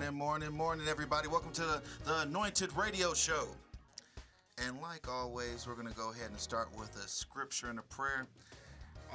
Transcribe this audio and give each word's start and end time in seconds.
morning, 0.00 0.16
morning, 0.16 0.52
morning, 0.52 0.88
everybody. 0.88 1.28
Welcome 1.28 1.52
to 1.52 1.60
the, 1.60 1.82
the 2.06 2.20
Anointed 2.20 2.74
Radio 2.74 3.12
Show. 3.12 3.48
And 4.66 4.80
like 4.80 5.06
always, 5.06 5.66
we're 5.66 5.74
going 5.74 5.88
to 5.88 5.94
go 5.94 6.10
ahead 6.10 6.30
and 6.30 6.40
start 6.40 6.68
with 6.78 6.96
a 6.96 7.06
scripture 7.06 7.68
and 7.68 7.78
a 7.78 7.82
prayer 7.82 8.26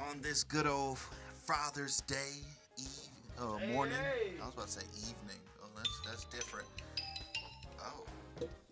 on 0.08 0.20
this 0.20 0.44
good 0.44 0.68
old 0.68 0.98
Father's 1.44 2.02
Day 2.02 2.44
eve, 2.78 2.86
uh, 3.36 3.58
morning. 3.72 3.96
hey. 3.96 4.34
I 4.40 4.44
was 4.44 4.54
about 4.54 4.66
to 4.66 4.72
say 4.74 4.86
evening. 4.96 5.40
Oh, 5.60 5.66
that's 5.74 6.00
that's 6.06 6.24
different. 6.26 6.68
Oh, 7.80 8.04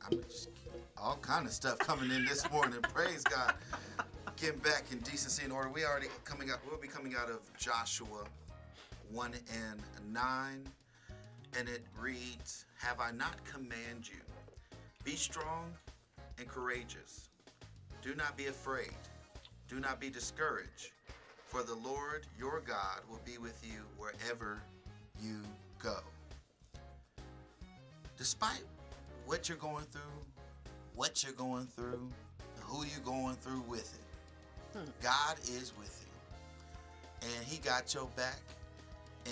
I'm 0.08 0.22
just 0.22 0.50
all 0.96 1.18
kind 1.20 1.46
of 1.46 1.52
stuff 1.52 1.80
coming 1.80 2.12
in 2.12 2.24
this 2.26 2.48
morning. 2.52 2.80
Praise 2.94 3.24
God. 3.24 3.54
Getting 4.36 4.60
back 4.60 4.84
in 4.92 4.98
decency 5.00 5.42
and 5.42 5.52
order. 5.52 5.68
We 5.68 5.84
already 5.84 6.06
coming 6.24 6.52
out. 6.52 6.60
We'll 6.64 6.78
be 6.78 6.86
coming 6.86 7.16
out 7.20 7.28
of 7.28 7.40
Joshua 7.58 8.24
one 9.10 9.32
and 9.52 9.82
nine, 10.12 10.64
and 11.56 11.68
it 11.68 11.84
reads, 11.98 12.66
"Have 12.78 13.00
I 13.00 13.10
not 13.10 13.44
command 13.44 14.08
you? 14.08 14.20
Be 15.04 15.16
strong 15.16 15.76
and 16.38 16.48
courageous. 16.48 17.28
Do 18.02 18.14
not 18.14 18.36
be 18.36 18.46
afraid. 18.46 18.96
Do 19.68 19.80
not 19.80 20.00
be 20.00 20.10
discouraged, 20.10 20.92
for 21.46 21.62
the 21.62 21.74
Lord 21.74 22.26
your 22.38 22.60
God 22.60 23.00
will 23.08 23.20
be 23.24 23.38
with 23.38 23.64
you 23.64 23.86
wherever 23.96 24.60
you 25.20 25.42
go." 25.78 26.02
Despite 28.16 28.64
what 29.26 29.48
you're 29.48 29.58
going 29.58 29.86
through, 29.86 30.24
what 30.94 31.22
you're 31.22 31.32
going 31.32 31.66
through, 31.66 32.10
who 32.60 32.84
you're 32.84 33.00
going 33.00 33.36
through 33.36 33.62
with 33.62 33.94
it, 33.94 34.78
hmm. 34.78 34.90
God 35.02 35.38
is 35.48 35.72
with 35.76 36.00
you. 36.02 37.28
And 37.28 37.44
he 37.46 37.58
got 37.58 37.94
your 37.94 38.06
back. 38.16 38.40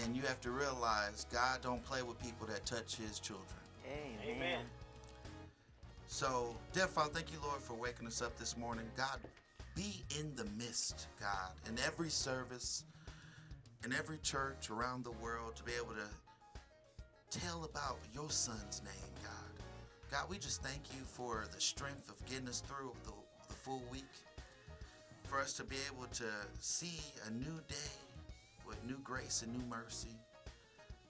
And 0.00 0.16
you 0.16 0.22
have 0.22 0.40
to 0.40 0.50
realize 0.50 1.26
God 1.32 1.60
don't 1.62 1.84
play 1.84 2.02
with 2.02 2.20
people 2.22 2.46
that 2.46 2.64
touch 2.64 2.96
his 2.96 3.20
children. 3.20 3.46
Amen. 3.86 4.36
Amen. 4.36 4.64
So, 6.06 6.56
dear 6.72 6.86
Father, 6.86 7.10
thank 7.12 7.32
you, 7.32 7.38
Lord, 7.42 7.60
for 7.60 7.74
waking 7.74 8.06
us 8.06 8.22
up 8.22 8.38
this 8.38 8.56
morning. 8.56 8.84
God, 8.96 9.18
be 9.74 10.02
in 10.18 10.34
the 10.36 10.44
midst, 10.56 11.08
God, 11.20 11.52
in 11.68 11.78
every 11.86 12.10
service, 12.10 12.84
in 13.84 13.92
every 13.92 14.18
church 14.18 14.70
around 14.70 15.04
the 15.04 15.12
world 15.12 15.56
to 15.56 15.62
be 15.62 15.72
able 15.72 15.94
to 15.94 17.38
tell 17.38 17.64
about 17.64 17.98
your 18.14 18.30
son's 18.30 18.82
name, 18.84 19.12
God. 19.22 19.64
God, 20.10 20.28
we 20.28 20.36
just 20.36 20.62
thank 20.62 20.82
you 20.94 21.02
for 21.04 21.46
the 21.54 21.60
strength 21.60 22.10
of 22.10 22.24
getting 22.26 22.48
us 22.48 22.60
through 22.60 22.92
the, 23.04 23.12
the 23.48 23.54
full 23.54 23.82
week, 23.90 24.04
for 25.24 25.40
us 25.40 25.54
to 25.54 25.64
be 25.64 25.76
able 25.90 26.06
to 26.12 26.24
see 26.60 27.00
a 27.26 27.30
new 27.30 27.60
day 27.68 28.01
with 28.72 28.90
new 28.90 28.98
grace 29.04 29.42
and 29.42 29.52
new 29.52 29.64
mercy. 29.66 30.16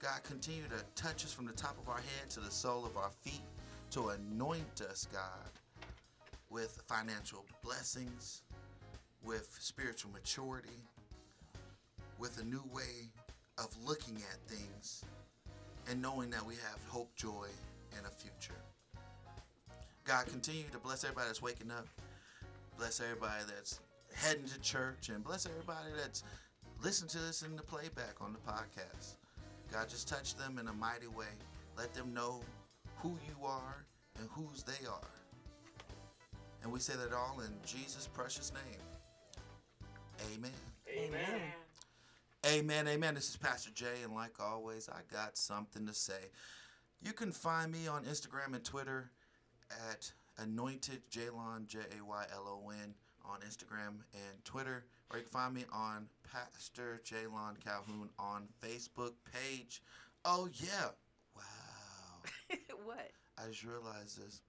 God, 0.01 0.21
continue 0.23 0.63
to 0.63 1.01
touch 1.01 1.23
us 1.23 1.31
from 1.31 1.45
the 1.45 1.53
top 1.53 1.77
of 1.81 1.87
our 1.87 1.95
head 1.95 2.29
to 2.31 2.41
the 2.41 2.51
sole 2.51 2.85
of 2.85 2.97
our 2.97 3.09
feet, 3.21 3.39
to 3.91 4.09
anoint 4.09 4.81
us, 4.81 5.07
God, 5.13 5.87
with 6.49 6.83
financial 6.89 7.45
blessings, 7.63 8.41
with 9.23 9.55
spiritual 9.61 10.11
maturity, 10.11 10.83
with 12.19 12.37
a 12.41 12.43
new 12.43 12.63
way 12.73 13.07
of 13.57 13.69
looking 13.85 14.17
at 14.17 14.53
things, 14.53 15.05
and 15.89 16.01
knowing 16.01 16.29
that 16.31 16.45
we 16.45 16.55
have 16.55 16.81
hope, 16.89 17.15
joy, 17.15 17.47
and 17.97 18.05
a 18.05 18.09
future. 18.09 18.59
God, 20.03 20.25
continue 20.25 20.65
to 20.73 20.79
bless 20.79 21.05
everybody 21.05 21.27
that's 21.27 21.41
waking 21.41 21.71
up, 21.71 21.87
bless 22.77 22.99
everybody 22.99 23.43
that's 23.47 23.79
heading 24.13 24.47
to 24.47 24.59
church, 24.59 25.07
and 25.07 25.23
bless 25.23 25.45
everybody 25.45 25.91
that's 26.01 26.23
listening 26.83 27.09
to 27.09 27.19
this 27.19 27.43
in 27.43 27.55
the 27.55 27.63
playback 27.63 28.15
on 28.19 28.33
the 28.33 28.39
podcast. 28.39 29.15
God, 29.71 29.87
just 29.87 30.09
touch 30.09 30.35
them 30.35 30.57
in 30.59 30.67
a 30.67 30.73
mighty 30.73 31.07
way. 31.07 31.31
Let 31.77 31.93
them 31.93 32.13
know 32.13 32.41
who 32.97 33.17
you 33.25 33.45
are 33.45 33.85
and 34.19 34.27
whose 34.31 34.63
they 34.63 34.85
are. 34.85 34.99
And 36.61 36.71
we 36.73 36.79
say 36.79 36.93
that 36.95 37.15
all 37.15 37.39
in 37.39 37.53
Jesus' 37.65 38.09
precious 38.13 38.51
name. 38.53 38.81
Amen. 40.35 40.51
Amen. 40.89 41.41
Amen, 42.45 42.87
amen. 42.89 43.15
This 43.15 43.29
is 43.29 43.37
Pastor 43.37 43.71
Jay, 43.73 44.03
and 44.03 44.13
like 44.13 44.41
always, 44.41 44.89
I 44.89 44.99
got 45.09 45.37
something 45.37 45.87
to 45.87 45.93
say. 45.93 46.31
You 47.01 47.13
can 47.13 47.31
find 47.31 47.71
me 47.71 47.87
on 47.87 48.03
Instagram 48.03 48.53
and 48.53 48.63
Twitter 48.63 49.11
at 49.89 50.11
anointed 50.37 51.03
Jaylon 51.09 51.65
J 51.65 51.79
A 51.97 52.03
Y 52.03 52.25
L 52.33 52.61
O 52.65 52.69
N 52.69 52.93
on 53.25 53.39
Instagram 53.41 54.01
and 54.13 54.43
Twitter, 54.43 54.85
or 55.09 55.17
you 55.17 55.23
can 55.23 55.31
find 55.31 55.53
me 55.53 55.65
on 55.71 56.07
Pastor 56.31 57.01
Jaylon 57.05 57.63
Calhoun 57.63 58.09
on 58.19 58.47
Facebook 58.63 59.13
page. 59.31 59.81
Oh 60.25 60.49
yeah, 60.53 60.89
wow! 61.35 62.55
what? 62.83 63.11
I 63.37 63.47
just 63.49 63.63
realized 63.63 64.23
this. 64.23 64.41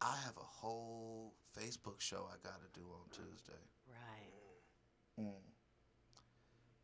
I 0.00 0.16
have 0.24 0.36
a 0.36 0.44
whole 0.44 1.34
Facebook 1.58 2.00
show 2.00 2.28
I 2.28 2.36
got 2.46 2.60
to 2.60 2.78
do 2.78 2.86
on 2.86 3.08
Tuesday. 3.10 3.52
Right. 3.88 5.24
Mm. 5.26 5.40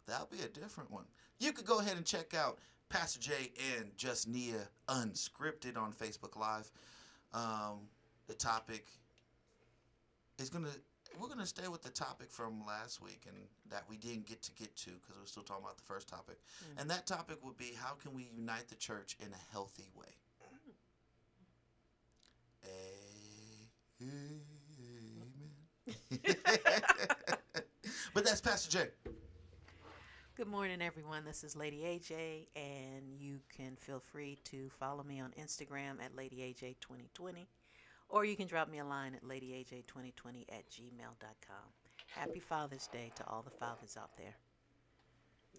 That'll 0.06 0.26
be 0.26 0.42
a 0.44 0.48
different 0.48 0.90
one. 0.90 1.04
You 1.38 1.52
could 1.52 1.66
go 1.66 1.80
ahead 1.80 1.96
and 1.96 2.06
check 2.06 2.34
out 2.34 2.58
Pastor 2.88 3.20
J 3.20 3.52
and 3.76 3.96
Just 3.96 4.28
Nia 4.28 4.68
Unscripted 4.88 5.76
on 5.76 5.92
Facebook 5.92 6.36
Live. 6.36 6.70
Um, 7.32 7.88
the 8.26 8.34
topic 8.34 8.88
is 10.38 10.50
gonna 10.50 10.68
we're 11.18 11.28
gonna 11.28 11.46
stay 11.46 11.68
with 11.68 11.82
the 11.82 11.90
topic 11.90 12.30
from 12.30 12.64
last 12.66 13.02
week 13.02 13.22
and 13.26 13.36
that 13.70 13.84
we 13.88 13.96
didn't 13.96 14.26
get 14.26 14.42
to 14.42 14.52
get 14.52 14.74
to 14.76 14.90
because 14.90 15.16
we're 15.18 15.26
still 15.26 15.42
talking 15.42 15.64
about 15.64 15.76
the 15.76 15.84
first 15.84 16.08
topic. 16.08 16.38
Mm. 16.64 16.80
And 16.80 16.90
that 16.90 17.06
topic 17.06 17.44
would 17.44 17.56
be 17.56 17.72
how 17.78 17.94
can 17.94 18.14
we 18.14 18.30
unite 18.36 18.68
the 18.68 18.76
church 18.76 19.16
in 19.20 19.32
a 19.32 19.52
healthy 19.52 19.88
way? 19.96 20.06
Amen. 24.02 24.40
but 28.14 28.24
that's 28.24 28.40
Pastor 28.40 28.70
J. 28.70 28.86
Good 30.36 30.48
morning, 30.48 30.80
everyone. 30.80 31.24
This 31.24 31.44
is 31.44 31.54
Lady 31.54 31.80
AJ, 31.80 32.46
and 32.56 33.14
you 33.18 33.40
can 33.54 33.76
feel 33.76 34.00
free 34.00 34.38
to 34.44 34.70
follow 34.78 35.02
me 35.02 35.20
on 35.20 35.32
Instagram 35.38 36.02
at 36.02 36.16
Lady 36.16 36.36
AJ 36.36 36.76
2020, 36.80 37.46
or 38.10 38.24
you 38.24 38.36
can 38.36 38.46
drop 38.46 38.68
me 38.68 38.78
a 38.78 38.84
line 38.84 39.14
at 39.14 39.24
LadyAJ2020 39.24 40.44
at 40.50 40.68
gmail.com. 40.70 41.66
Happy 42.08 42.40
Father's 42.40 42.88
Day 42.88 43.10
to 43.16 43.26
all 43.28 43.42
the 43.42 43.50
fathers 43.50 43.96
out 43.98 44.10
there. 44.16 44.34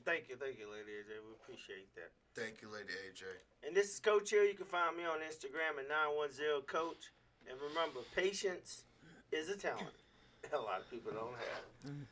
Thank 0.04 0.30
you, 0.30 0.36
thank 0.36 0.58
you, 0.58 0.66
Lady 0.66 0.92
AJ. 1.00 1.22
We 1.24 1.34
appreciate 1.42 1.94
that. 1.96 2.12
Thank 2.36 2.62
you, 2.62 2.70
Lady 2.70 2.94
AJ. 3.08 3.24
And 3.66 3.76
this 3.76 3.94
is 3.94 4.00
Coach 4.00 4.32
Hill. 4.32 4.46
You 4.46 4.56
can 4.56 4.66
find 4.66 4.98
me 4.98 5.04
on 5.04 5.20
Instagram 5.20 5.80
at 5.80 5.90
910Coach. 5.90 7.10
And 7.50 7.58
remember, 7.62 8.00
patience 8.16 8.84
is 9.32 9.50
a 9.50 9.56
talent 9.56 10.02
a 10.50 10.58
lot 10.58 10.82
of 10.82 10.90
people 10.90 11.14
don't 11.14 11.38
have. 11.38 11.64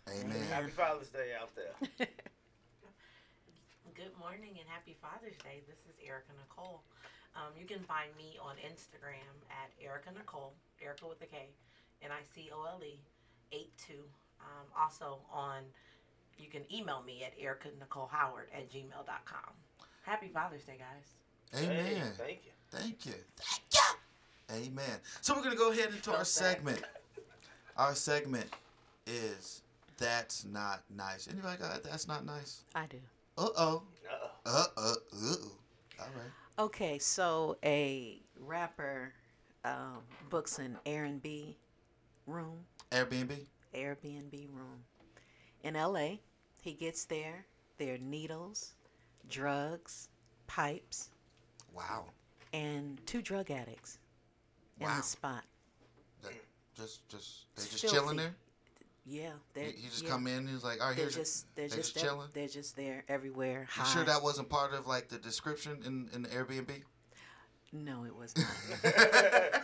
Amen. 0.07 0.37
Happy 0.53 0.69
Father's 0.69 1.09
Day 1.09 1.33
out 1.33 1.49
there. 1.55 1.73
Good 3.97 4.15
morning 4.15 4.55
and 4.55 4.69
happy 4.69 4.95
Father's 5.01 5.35
Day. 5.43 5.59
This 5.67 5.81
is 5.89 5.97
Erica 5.99 6.31
Nicole. 6.39 6.85
Um, 7.39 7.53
you 7.57 7.65
can 7.65 7.79
find 7.83 8.09
me 8.17 8.37
on 8.43 8.55
Instagram 8.57 9.31
at 9.49 9.71
Erica 9.81 10.09
Nicole, 10.11 10.51
Erica 10.83 11.07
with 11.07 11.21
a 11.21 11.25
K, 11.25 11.47
N 12.03 12.11
I 12.11 12.19
C 12.35 12.49
O 12.53 12.65
L 12.65 12.81
E, 12.83 12.99
82. 13.53 13.93
Um, 14.41 14.67
also 14.77 15.19
on, 15.31 15.63
you 16.37 16.49
can 16.49 16.61
email 16.73 17.01
me 17.05 17.23
at 17.23 17.31
Erica 17.41 17.69
Nicole 17.79 18.09
Howard 18.11 18.47
at 18.53 18.69
gmail.com. 18.69 19.53
Happy 20.03 20.27
Father's 20.27 20.63
Day, 20.63 20.77
guys. 20.77 21.63
Amen. 21.63 21.85
Hey, 21.85 22.01
thank 22.17 22.39
you. 22.43 22.51
Thank 22.71 23.05
you. 23.05 23.13
Thank 23.37 23.61
you. 23.73 24.67
Amen. 24.67 24.99
So 25.21 25.33
we're 25.33 25.43
gonna 25.43 25.55
go 25.55 25.71
ahead 25.71 25.91
into 25.93 26.09
our 26.11 26.17
Felt 26.17 26.27
segment. 26.27 26.83
Our 27.77 27.95
segment 27.95 28.47
is 29.07 29.61
that's 29.97 30.45
not 30.45 30.81
nice. 30.93 31.29
Anybody 31.31 31.57
got 31.57 31.83
that's 31.83 32.07
not 32.07 32.25
nice? 32.25 32.63
I 32.75 32.85
do. 32.87 32.97
Uh 33.37 33.47
oh. 33.57 33.83
Uh-oh. 34.11 34.31
Uh 34.45 34.65
oh. 34.77 34.95
uh. 35.13 35.35
All 35.99 36.07
right. 36.15 36.31
Okay, 36.59 36.99
so 36.99 37.55
a 37.63 38.21
rapper 38.37 39.13
um, 39.63 39.99
books 40.29 40.59
an 40.59 40.77
Airbnb 40.85 41.55
room, 42.27 42.65
Airbnb. 42.91 43.37
Airbnb 43.73 44.47
room 44.53 44.83
in 45.63 45.75
LA. 45.75 46.17
He 46.61 46.73
gets 46.73 47.05
there. 47.05 47.45
There 47.77 47.95
are 47.95 47.97
needles, 47.97 48.73
drugs, 49.29 50.09
pipes, 50.47 51.11
Wow. 51.73 52.07
and 52.51 52.99
two 53.05 53.21
drug 53.21 53.51
addicts 53.51 53.97
in 54.81 54.87
Wow. 54.87 54.97
the 54.97 55.03
spot. 55.03 55.45
That, 56.23 56.33
just 56.75 57.07
just 57.07 57.45
they 57.55 57.63
just 57.63 57.87
chilling 57.87 58.17
there. 58.17 58.35
Yeah, 59.11 59.29
they're 59.53 59.63
He, 59.65 59.71
he 59.71 59.87
just 59.87 60.03
yeah, 60.03 60.09
come 60.09 60.27
in. 60.27 60.45
He's 60.47 60.63
like, 60.63 60.79
all 60.81 60.87
right, 60.89 60.95
They're 60.95 61.05
here's. 61.05 61.15
just 61.15 61.55
they're 61.55 61.67
they 61.67 61.75
just 61.77 61.93
just 61.95 62.05
ev- 62.05 62.11
chilling? 62.11 62.27
they're 62.33 62.47
just 62.47 62.75
there 62.75 63.03
everywhere. 63.09 63.61
You 63.75 63.81
High. 63.81 63.93
sure 63.93 64.03
that 64.03 64.21
wasn't 64.21 64.49
part 64.49 64.73
of 64.73 64.85
like 64.87 65.07
the 65.09 65.17
description 65.17 65.79
in 65.85 66.09
in 66.13 66.21
the 66.21 66.29
Airbnb? 66.29 66.69
No, 67.71 68.05
it 68.05 68.15
was 68.15 68.33
not. 68.37 69.63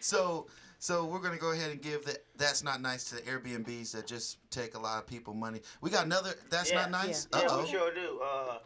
So 0.00 0.46
so 0.78 1.04
we're 1.04 1.20
gonna 1.20 1.38
go 1.38 1.52
ahead 1.52 1.70
and 1.70 1.80
give 1.80 2.04
that 2.06 2.18
that's 2.36 2.62
not 2.62 2.80
nice 2.80 3.04
to 3.04 3.14
the 3.16 3.22
Airbnbs 3.22 3.92
that 3.92 4.06
just 4.06 4.38
take 4.50 4.74
a 4.74 4.78
lot 4.78 4.98
of 4.98 5.06
people 5.06 5.32
money. 5.34 5.60
We 5.80 5.90
got 5.90 6.04
another 6.06 6.34
that's 6.50 6.70
Yeah. 6.70 6.82
not 6.82 6.90
nice. 6.90 7.28
Yeah, 7.32 7.40
Uh 7.40 7.56
we 7.58 7.62
oh. 7.62 7.66
sure 7.66 7.94
do. 7.94 8.20
Uh, 8.22 8.58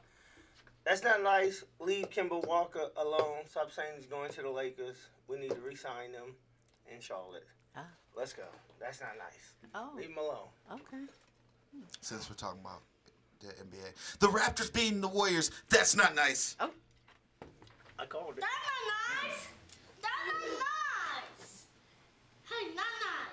That's 0.84 1.02
not 1.02 1.22
nice. 1.22 1.64
Leave 1.81 2.10
Kemba 2.10 2.46
Walker 2.46 2.87
alone. 2.96 3.44
Stop 3.48 3.70
saying 3.72 3.90
he's 3.96 4.06
going 4.06 4.31
to 4.32 4.43
the 4.43 4.50
Lakers. 4.50 4.96
We 5.28 5.37
need 5.38 5.50
to 5.50 5.60
re-sign 5.60 6.12
them 6.12 6.34
in 6.93 7.00
Charlotte. 7.00 7.46
Ah. 7.76 7.84
Let's 8.17 8.32
go. 8.32 8.43
That's 8.81 9.00
not 9.00 9.11
nice. 9.19 9.70
Oh, 9.75 9.90
Leave 9.96 10.11
him 10.11 10.19
alone. 10.19 10.49
okay. 10.73 11.05
Since 12.00 12.31
we're 12.31 12.37
talking 12.37 12.61
about 12.61 12.81
the 13.40 13.49
NBA, 13.49 14.19
the 14.20 14.28
Raptors 14.28 14.73
beating 14.73 15.00
the 15.00 15.08
Warriors. 15.08 15.50
That's 15.69 15.94
not 15.94 16.14
nice. 16.14 16.56
Oh. 16.61 16.70
I 17.99 18.06
called 18.06 18.38
it. 18.38 18.40
That's 18.40 18.52
not 19.25 19.28
nice. 19.28 19.49
That's 20.02 20.43
not 20.43 20.67
nice. 21.38 21.67
Hey, 22.44 22.75
not 22.75 22.87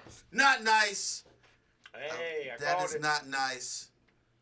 nice. 0.05 0.23
Not 0.31 0.63
nice. 0.63 1.23
Hey, 1.93 2.51
I 2.53 2.57
That 2.59 2.77
called 2.77 2.89
is 2.89 2.95
it. 2.95 3.01
not 3.01 3.27
nice. 3.27 3.87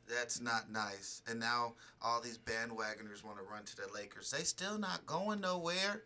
That's 0.09 0.41
not 0.41 0.71
nice. 0.71 1.21
And 1.27 1.39
now 1.39 1.73
all 2.01 2.21
these 2.21 2.37
bandwagoners 2.39 3.23
want 3.23 3.37
to 3.37 3.43
run 3.43 3.63
to 3.65 3.75
the 3.75 3.87
Lakers. 3.93 4.31
They 4.31 4.43
still 4.43 4.77
not 4.79 5.05
going 5.05 5.41
nowhere. 5.41 6.03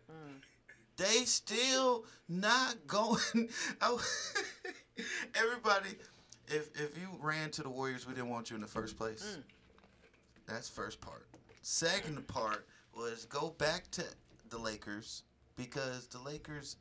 They 0.96 1.24
still 1.24 2.04
not 2.28 2.86
going. 2.86 3.20
Oh, 3.82 4.00
everybody, 5.34 5.90
if 6.48 6.68
if 6.80 6.96
you 6.98 7.08
ran 7.20 7.50
to 7.52 7.62
the 7.62 7.68
Warriors, 7.68 8.06
we 8.06 8.14
didn't 8.14 8.30
want 8.30 8.50
you 8.50 8.56
in 8.56 8.62
the 8.62 8.68
first 8.68 8.96
place. 8.96 9.38
That's 10.46 10.68
first 10.68 11.00
part. 11.00 11.26
Second 11.62 12.26
part 12.28 12.66
was 12.96 13.24
go 13.26 13.50
back 13.58 13.90
to 13.92 14.04
the 14.48 14.58
Lakers 14.58 15.22
because 15.56 16.06
the 16.06 16.18
Lakers. 16.20 16.76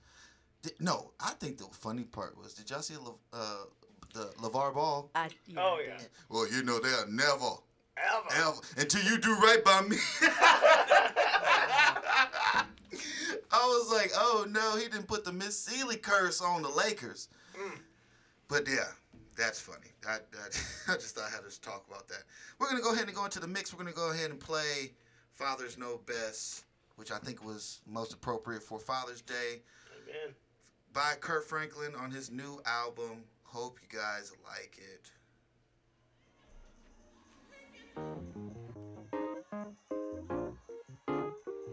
Did, 0.61 0.73
no, 0.79 1.11
I 1.19 1.31
think 1.31 1.57
the 1.57 1.65
funny 1.71 2.03
part 2.03 2.37
was 2.37 2.53
did 2.53 2.69
y'all 2.69 2.81
see 2.81 2.95
Le, 2.97 3.13
uh, 3.33 3.65
the 4.13 4.31
LaVar 4.41 4.73
Ball? 4.73 5.09
I, 5.13 5.29
yeah, 5.45 5.59
Oh, 5.61 5.77
I 5.79 5.83
yeah. 5.87 5.97
Well, 6.29 6.47
you 6.51 6.63
know 6.63 6.79
they'll 6.79 7.07
never, 7.09 7.51
Ever. 7.97 8.47
ever 8.47 8.57
until 8.77 9.03
you 9.03 9.17
do 9.19 9.35
right 9.35 9.63
by 9.63 9.81
me. 9.81 9.97
I 13.55 13.65
was 13.67 13.89
like, 13.89 14.11
oh 14.15 14.45
no, 14.49 14.75
he 14.75 14.83
didn't 14.83 15.07
put 15.07 15.23
the 15.23 15.31
Miss 15.31 15.57
Seeley 15.57 15.95
curse 15.95 16.41
on 16.41 16.61
the 16.61 16.69
Lakers. 16.69 17.29
Mm. 17.57 17.79
But 18.49 18.67
yeah, 18.67 18.91
that's 19.37 19.61
funny. 19.61 19.93
I, 20.05 20.15
I, 20.15 20.47
I 20.93 20.95
just 20.95 21.15
thought 21.15 21.29
I 21.31 21.33
had 21.33 21.49
to 21.49 21.61
talk 21.61 21.85
about 21.87 22.09
that. 22.09 22.23
We're 22.59 22.67
gonna 22.67 22.81
go 22.81 22.91
ahead 22.93 23.07
and 23.07 23.15
go 23.15 23.23
into 23.23 23.39
the 23.39 23.47
mix. 23.47 23.73
We're 23.73 23.77
gonna 23.77 23.95
go 23.95 24.11
ahead 24.11 24.29
and 24.29 24.39
play 24.39 24.91
"Fathers 25.31 25.77
Know 25.77 26.01
Best," 26.05 26.65
which 26.97 27.11
I 27.11 27.17
think 27.17 27.45
was 27.45 27.79
most 27.87 28.11
appropriate 28.13 28.61
for 28.61 28.77
Father's 28.77 29.21
Day 29.21 29.61
Amen. 30.03 30.35
by 30.91 31.13
Kirk 31.21 31.45
Franklin 31.45 31.95
on 31.95 32.11
his 32.11 32.29
new 32.29 32.61
album. 32.65 33.23
Hope 33.43 33.79
you 33.81 33.97
guys 33.97 34.33
like 34.45 34.77
it. 34.77 35.11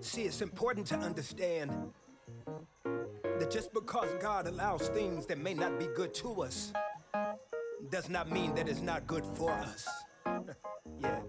See, 0.02 0.22
it's 0.22 0.42
important 0.42 0.84
to 0.88 0.96
understand 0.96 1.70
that 2.84 3.50
just 3.52 3.72
because 3.72 4.08
God 4.20 4.48
allows 4.48 4.88
things 4.88 5.26
that 5.26 5.38
may 5.38 5.54
not 5.54 5.78
be 5.78 5.86
good 5.94 6.12
to 6.14 6.42
us 6.42 6.72
does 7.88 8.08
not 8.08 8.28
mean 8.28 8.52
that 8.56 8.68
it's 8.68 8.80
not 8.80 9.06
good 9.06 9.24
for 9.24 9.52
us. 9.52 9.86
yeah. 11.00 11.20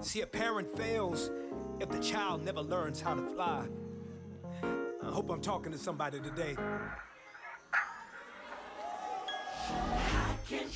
See, 0.00 0.22
a 0.22 0.26
parent 0.26 0.74
fails 0.78 1.30
if 1.78 1.90
the 1.90 1.98
child 1.98 2.42
never 2.42 2.62
learns 2.62 3.02
how 3.02 3.14
to 3.14 3.22
fly. 3.22 3.66
I 4.62 5.10
hope 5.10 5.28
I'm 5.28 5.42
talking 5.42 5.70
to 5.72 5.78
somebody 5.78 6.18
today. 6.18 6.56
Thank 10.48 10.70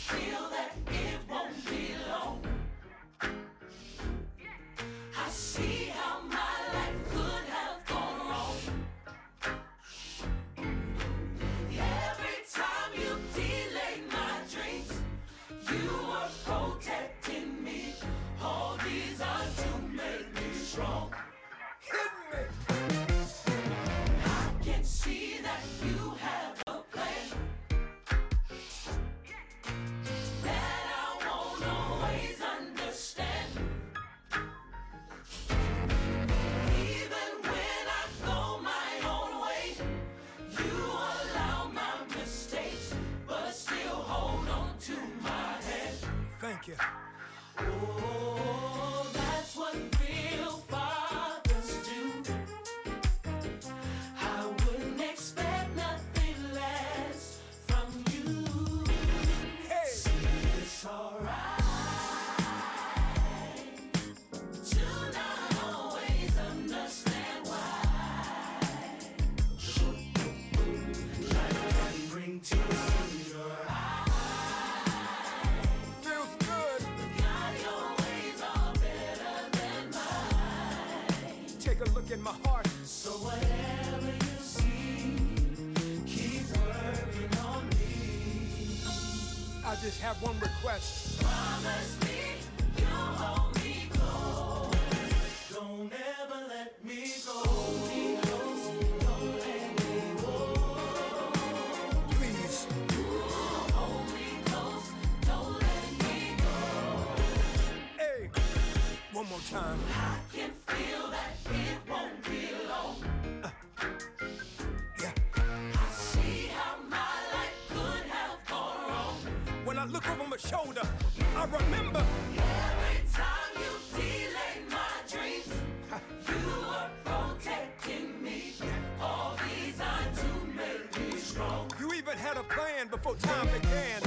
before 133.03 133.17
time 133.17 133.47
began. 133.47 134.00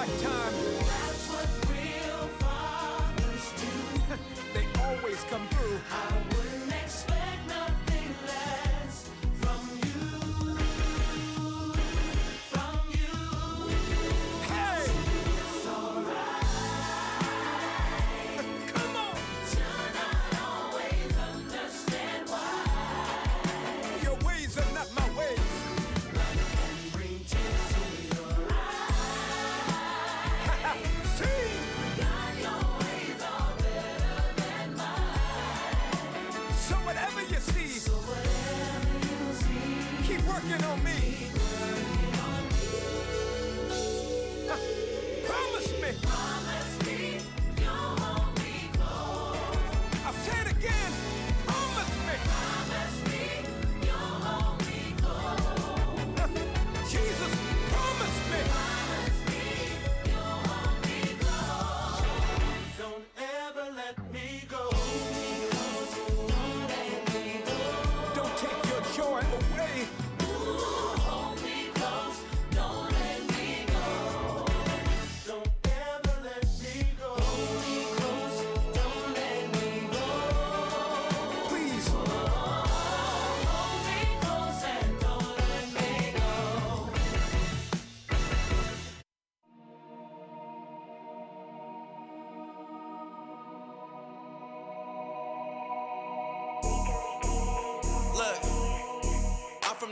Lifetime. 0.00 0.59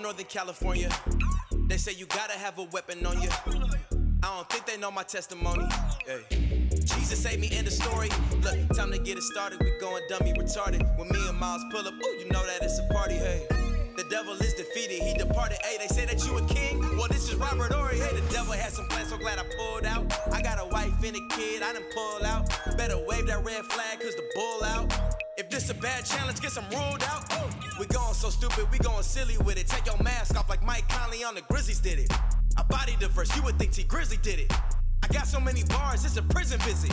Northern 0.09 0.25
California. 0.25 0.88
They 1.69 1.77
say 1.77 1.93
you 1.93 2.07
gotta 2.07 2.33
have 2.33 2.59
a 2.59 2.62
weapon 2.73 3.05
on 3.05 3.21
you. 3.21 3.29
I 4.23 4.37
don't 4.37 4.49
think 4.49 4.65
they 4.65 4.79
know 4.79 4.91
my 4.91 5.03
testimony. 5.03 5.69
Hey. 6.07 6.25
Jesus 6.71 7.23
saved 7.23 7.43
me 7.43 7.49
in 7.55 7.67
the 7.67 7.71
story. 7.71 8.09
Look, 8.41 8.57
time 8.75 8.91
to 8.91 8.99
get 8.99 9.19
it 9.19 9.23
started. 9.25 9.61
We 9.61 9.71
going 9.79 10.03
dummy 10.09 10.33
retarded. 10.33 10.81
When 10.97 11.11
me 11.11 11.29
and 11.29 11.38
Miles 11.38 11.62
pull 11.71 11.87
up, 11.87 11.93
ooh, 11.93 12.19
you 12.19 12.27
know 12.31 12.43
that 12.47 12.62
it's 12.62 12.79
a 12.79 12.91
party. 12.91 13.17
Hey. 13.17 13.47
The 13.99 14.05
devil 14.09 14.33
is 14.33 14.55
defeated, 14.55 15.03
he 15.03 15.12
departed. 15.12 15.59
Hey, 15.62 15.77
they 15.77 15.88
say 15.88 16.07
that 16.07 16.25
you 16.25 16.38
a 16.38 16.47
king. 16.47 16.81
Well, 16.97 17.09
this 17.09 17.29
is 17.29 17.35
Robert 17.35 17.71
Horry. 17.71 17.99
Hey, 17.99 18.19
the 18.19 18.27
devil 18.33 18.55
had 18.55 18.73
some 18.73 18.88
plans, 18.88 19.11
so 19.11 19.19
glad 19.19 19.38
I 19.38 19.45
pulled 19.59 19.85
out. 19.85 20.11
I 20.33 20.41
got 20.41 20.59
a 20.59 20.65
wife 20.69 21.05
and 21.05 21.17
a 21.17 21.37
kid, 21.37 21.62
I 21.62 21.75
done 21.75 21.85
pull 21.93 22.25
out. 22.25 22.49
Better 22.79 22.97
wave 22.97 23.27
that 23.27 23.45
red 23.45 23.62
flag, 23.67 24.00
cause 24.00 24.15
the 24.15 24.25
bull 24.35 24.65
out. 24.65 25.18
If 25.38 25.49
this 25.50 25.71
a 25.71 25.75
bad 25.75 26.04
challenge, 26.04 26.40
get 26.40 26.59
I'm 26.59 26.64
ruled 26.68 27.04
out. 27.04 27.33
We 27.78 27.87
going 27.87 28.12
so 28.12 28.28
stupid, 28.28 28.66
we 28.73 28.78
going 28.78 29.04
silly 29.04 29.38
with 29.38 29.57
it. 29.57 29.68
Take 29.68 29.87
your 29.87 29.97
mask 30.02 30.37
off 30.37 30.49
like 30.49 30.64
Mike 30.64 30.88
Conley 30.88 31.23
on 31.23 31.37
the 31.37 31.42
Grizzlies 31.42 31.78
did 31.78 32.00
it. 32.00 32.12
I 32.57 32.64
body 32.64 32.97
diverse, 32.99 33.35
you 33.37 33.45
would 33.45 33.57
think 33.57 33.71
Tee 33.71 33.85
Grizzley 33.85 34.21
did 34.21 34.40
it. 34.40 34.52
I 35.00 35.07
got 35.12 35.28
so 35.28 35.38
many 35.38 35.62
bars, 35.62 36.04
it's 36.04 36.16
a 36.16 36.23
prison 36.23 36.59
visit. 36.62 36.90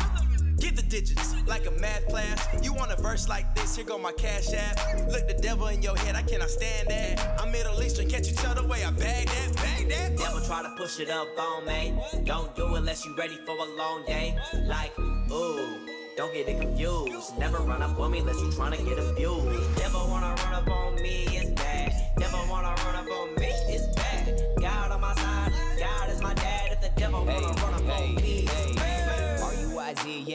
Get 0.60 0.76
the 0.76 0.84
digits 0.84 1.34
like 1.48 1.66
a 1.66 1.72
math 1.72 2.08
class. 2.08 2.48
You 2.62 2.72
want 2.72 2.92
a 2.92 3.02
verse 3.02 3.28
like 3.28 3.56
this? 3.56 3.76
Here 3.76 3.84
go 3.84 3.98
my 3.98 4.12
cash 4.12 4.54
app. 4.54 4.78
Look 5.10 5.28
the 5.28 5.40
devil 5.42 5.66
in 5.70 5.82
your 5.82 5.98
head, 5.98 6.16
I 6.16 6.22
cannot 6.22 6.52
stand 6.52 6.88
that. 6.90 7.42
I'm 7.42 7.52
Middle 7.52 7.82
Eastern, 7.82 8.08
catch 8.08 8.32
each 8.32 8.46
other 8.46 8.66
way. 8.68 8.84
I 8.84 8.92
bag 8.92 9.28
that, 9.28 9.56
bag 9.56 9.90
that. 9.90 10.18
Devil 10.20 10.42
try 10.42 10.62
to 10.62 10.70
push 10.78 11.00
it 11.00 11.10
up 11.10 11.28
on 11.40 11.66
me. 11.66 11.98
Don't 12.26 12.56
do 12.56 12.76
it 12.76 12.78
unless 12.78 13.08
you 13.08 13.16
ready 13.16 13.40
for 13.44 13.58
a 13.58 13.76
long 13.76 14.06
day. 14.06 14.38
Like, 14.68 14.98
ooh, 15.32 15.80
don't 16.16 16.34
get 16.34 16.48
it 16.48 16.60
confused. 16.60 17.38
Never 17.38 17.58
run 17.58 17.82
up 17.82 18.00
on 18.00 18.12
me 18.12 18.20
unless 18.20 18.40
you 18.40 18.48
tryna 18.48 18.84
get 18.86 18.98
abused. 19.00 19.80
Never 19.80 19.98
wanna 19.98 20.34
run 20.44 20.54
up 20.54 20.68
on 20.70 20.96
me, 21.02 21.26
it's 21.32 21.50
bad. 21.52 21.92
Devil 22.18 22.40
wanna 22.50 22.74
run 22.86 22.95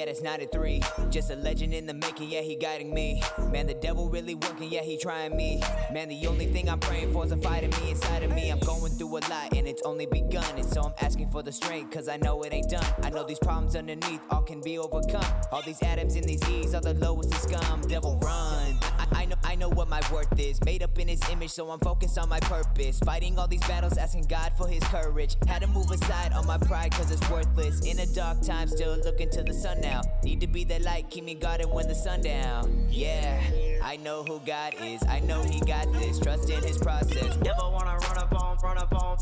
yeah, 0.01 0.07
that's 0.07 0.23
93. 0.23 0.83
Just 1.11 1.31
a 1.31 1.37
legend 1.37 1.75
in 1.75 1.85
the 1.85 1.93
making, 1.93 2.31
yeah, 2.31 2.41
he 2.41 2.57
guiding 2.57 2.95
me. 2.95 3.23
Man, 3.51 3.67
the 3.67 3.75
devil 3.75 4.09
really 4.09 4.35
working, 4.35 4.73
yeah, 4.73 4.81
he 4.81 4.97
trying 4.97 5.37
me. 5.37 5.63
Man, 5.93 6.09
the 6.09 6.27
only 6.27 6.47
thing 6.47 6.71
I'm 6.71 6.81
praying 6.81 7.13
for 7.13 7.27
is 7.27 7.33
a 7.33 7.37
fight 7.37 7.65
in 7.65 7.71
me 7.83 7.91
inside 7.91 8.23
of 8.23 8.35
me. 8.35 8.49
I'm 8.49 8.61
going 8.61 8.93
through 8.93 9.19
a 9.19 9.21
lot 9.29 9.55
and 9.55 9.69
it's 9.69 9.83
only 9.83 10.07
begun. 10.07 10.57
And 10.57 10.65
so 10.65 10.81
I'm 10.81 10.95
asking 11.03 11.29
for 11.31 11.43
the 11.43 11.53
strength, 11.53 11.93
cause 11.93 12.09
I 12.09 12.17
know 12.17 12.43
it 12.45 12.55
ain't 12.55 12.71
done. 12.71 12.87
I 13.03 13.11
know 13.11 13.27
these 13.27 13.39
problems 13.41 13.77
underneath 13.77 14.23
all 14.31 14.41
can 14.41 14.63
be 14.63 14.79
overcome. 14.79 15.25
All 15.53 15.63
these 15.63 15.83
atoms 15.83 16.17
in 16.17 16.25
these 16.25 16.49
E's 16.49 16.75
are 16.75 16.81
the 16.81 16.95
lowest 16.95 17.35
of 17.35 17.41
scum. 17.41 17.83
Devil 17.83 18.19
run. 18.23 18.79
I, 18.83 19.07
I 19.13 19.25
know 19.27 19.37
I 19.45 19.55
know 19.57 19.69
what 19.69 19.89
my 19.89 20.01
worth 20.11 20.39
is. 20.39 20.63
Made 20.65 20.83
up 20.83 20.99
in 20.99 21.09
his 21.09 21.21
image, 21.31 21.51
so 21.51 21.69
I'm 21.71 21.81
focused 21.81 22.17
on 22.19 22.29
my 22.29 22.41
purpose. 22.41 22.99
Fighting 23.01 23.39
all 23.39 23.49
these 23.49 23.67
battles, 23.67 23.99
asking 23.99 24.25
God 24.29 24.53
for 24.57 24.67
his 24.67 24.83
courage. 24.85 25.37
Had 25.47 25.63
to 25.63 25.69
move 25.69 25.91
aside 25.91 26.33
on 26.33 26.47
my 26.47 26.57
pride, 26.57 26.93
cause 26.93 27.11
it's 27.11 27.29
worthless. 27.29 27.81
In 27.85 27.99
a 27.99 28.07
dark 28.07 28.41
time, 28.43 28.69
still 28.69 28.97
looking 29.05 29.29
to 29.31 29.43
the 29.43 29.53
sun 29.53 29.81
now. 29.81 29.90
Need 30.23 30.41
to 30.41 30.47
be 30.47 30.65
that 30.65 30.83
light, 30.83 31.09
keep 31.11 31.25
me 31.25 31.35
guarded 31.35 31.71
when 31.71 31.89
the 31.89 31.95
sun 31.95 32.21
down. 32.23 32.87
Yeah, 32.91 33.41
I 33.83 33.97
know 33.97 34.23
who 34.23 34.41
God 34.41 34.75
is. 34.81 35.03
I 35.09 35.21
know 35.21 35.43
he 35.43 35.61
got 35.61 35.93
this. 35.93 36.19
Trust 36.19 36.51
in 36.51 36.63
his 36.63 36.79
process. 36.79 37.37
Never 37.39 37.63
wanna 37.63 37.97
run 37.97 38.19
up 38.19 38.33
on, 38.33 38.59
run 38.63 38.79
up 38.79 38.93
on. 38.95 39.19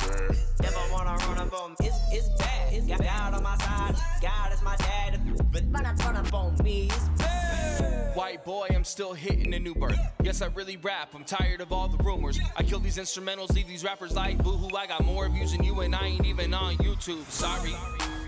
Devil 0.60 0.82
wanna 0.92 1.16
run 1.26 1.38
up 1.38 1.52
on. 1.52 1.76
It's 1.80 1.96
it's 2.12 2.28
bad. 2.40 2.72
It's 2.72 2.86
got 2.86 3.02
God 3.02 3.34
on 3.34 3.42
my 3.42 3.56
side. 3.58 3.94
God 4.20 4.52
is 4.52 4.62
my 4.62 4.76
dad. 4.76 5.20
But 5.52 5.62
run 5.70 5.86
up, 5.86 5.98
run 6.04 6.16
up 6.16 6.34
on 6.34 6.56
me. 6.62 6.88
It's 6.90 7.08
bad. 7.20 8.16
White 8.16 8.44
boy, 8.44 8.66
I'm 8.74 8.84
still 8.84 9.14
hitting 9.14 9.54
a 9.54 9.58
new 9.60 9.74
birth. 9.74 9.98
Yes, 10.24 10.42
I 10.42 10.46
really 10.46 10.76
rap, 10.78 11.10
I'm 11.14 11.24
tired 11.24 11.60
of 11.60 11.72
all 11.72 11.88
the 11.88 12.02
rumors. 12.02 12.38
I 12.56 12.64
kill 12.64 12.80
these 12.80 12.98
instrumentals, 12.98 13.54
leave 13.54 13.68
these 13.68 13.84
rappers 13.84 14.16
like 14.16 14.42
boohoo. 14.42 14.76
I 14.76 14.88
got 14.88 15.04
more 15.04 15.28
views 15.28 15.52
than 15.52 15.62
you, 15.62 15.80
and 15.80 15.94
I 15.94 16.06
ain't 16.06 16.26
even 16.26 16.52
on 16.52 16.76
YouTube. 16.78 17.24
Sorry. 17.30 17.74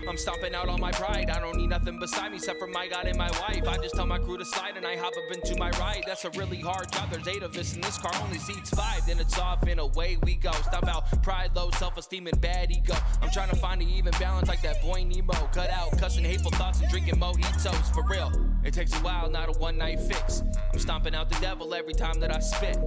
I'm 0.07 0.17
stomping 0.17 0.53
out 0.55 0.67
all 0.67 0.77
my 0.77 0.91
pride. 0.91 1.29
I 1.29 1.39
don't 1.39 1.55
need 1.55 1.69
nothing 1.69 1.99
beside 1.99 2.31
me 2.31 2.37
except 2.37 2.59
for 2.59 2.67
my 2.67 2.87
God 2.87 3.05
and 3.05 3.17
my 3.17 3.29
wife. 3.39 3.67
I 3.67 3.77
just 3.77 3.95
tell 3.95 4.05
my 4.05 4.17
crew 4.19 4.37
to 4.37 4.45
slide 4.45 4.75
and 4.77 4.85
I 4.85 4.95
hop 4.95 5.13
up 5.15 5.35
into 5.35 5.57
my 5.57 5.69
ride. 5.71 6.03
That's 6.05 6.25
a 6.25 6.29
really 6.31 6.59
hard 6.59 6.91
job. 6.91 7.09
There's 7.11 7.27
eight 7.27 7.43
of 7.43 7.55
us 7.55 7.75
and 7.75 7.83
this 7.83 7.97
car 7.97 8.11
only 8.23 8.39
seats 8.39 8.71
five. 8.71 9.05
Then 9.05 9.19
it's 9.19 9.37
off 9.37 9.63
and 9.67 9.79
away 9.79 10.17
we 10.23 10.35
go. 10.35 10.51
Stomp 10.51 10.87
out 10.87 11.23
pride, 11.23 11.51
low 11.55 11.69
self 11.71 11.97
esteem, 11.97 12.27
and 12.27 12.39
bad 12.41 12.71
ego. 12.71 12.95
I'm 13.21 13.29
trying 13.31 13.49
to 13.49 13.55
find 13.55 13.81
an 13.81 13.89
even 13.89 14.13
balance 14.19 14.47
like 14.47 14.61
that 14.63 14.81
boy 14.81 15.03
Nemo. 15.03 15.33
Cut 15.53 15.69
out 15.69 15.97
cussing 15.97 16.25
hateful 16.25 16.51
thoughts 16.51 16.81
and 16.81 16.89
drinking 16.89 17.15
mojitos. 17.15 17.93
For 17.93 18.03
real, 18.07 18.31
it 18.63 18.73
takes 18.73 18.93
a 18.93 18.99
while, 18.99 19.29
not 19.29 19.49
a 19.49 19.59
one 19.59 19.77
night 19.77 19.99
fix. 19.99 20.43
I'm 20.71 20.79
stomping 20.79 21.15
out 21.15 21.29
the 21.29 21.39
devil 21.39 21.73
every 21.73 21.93
time 21.93 22.19
that 22.19 22.33
I 22.33 22.39
spit. 22.39 22.77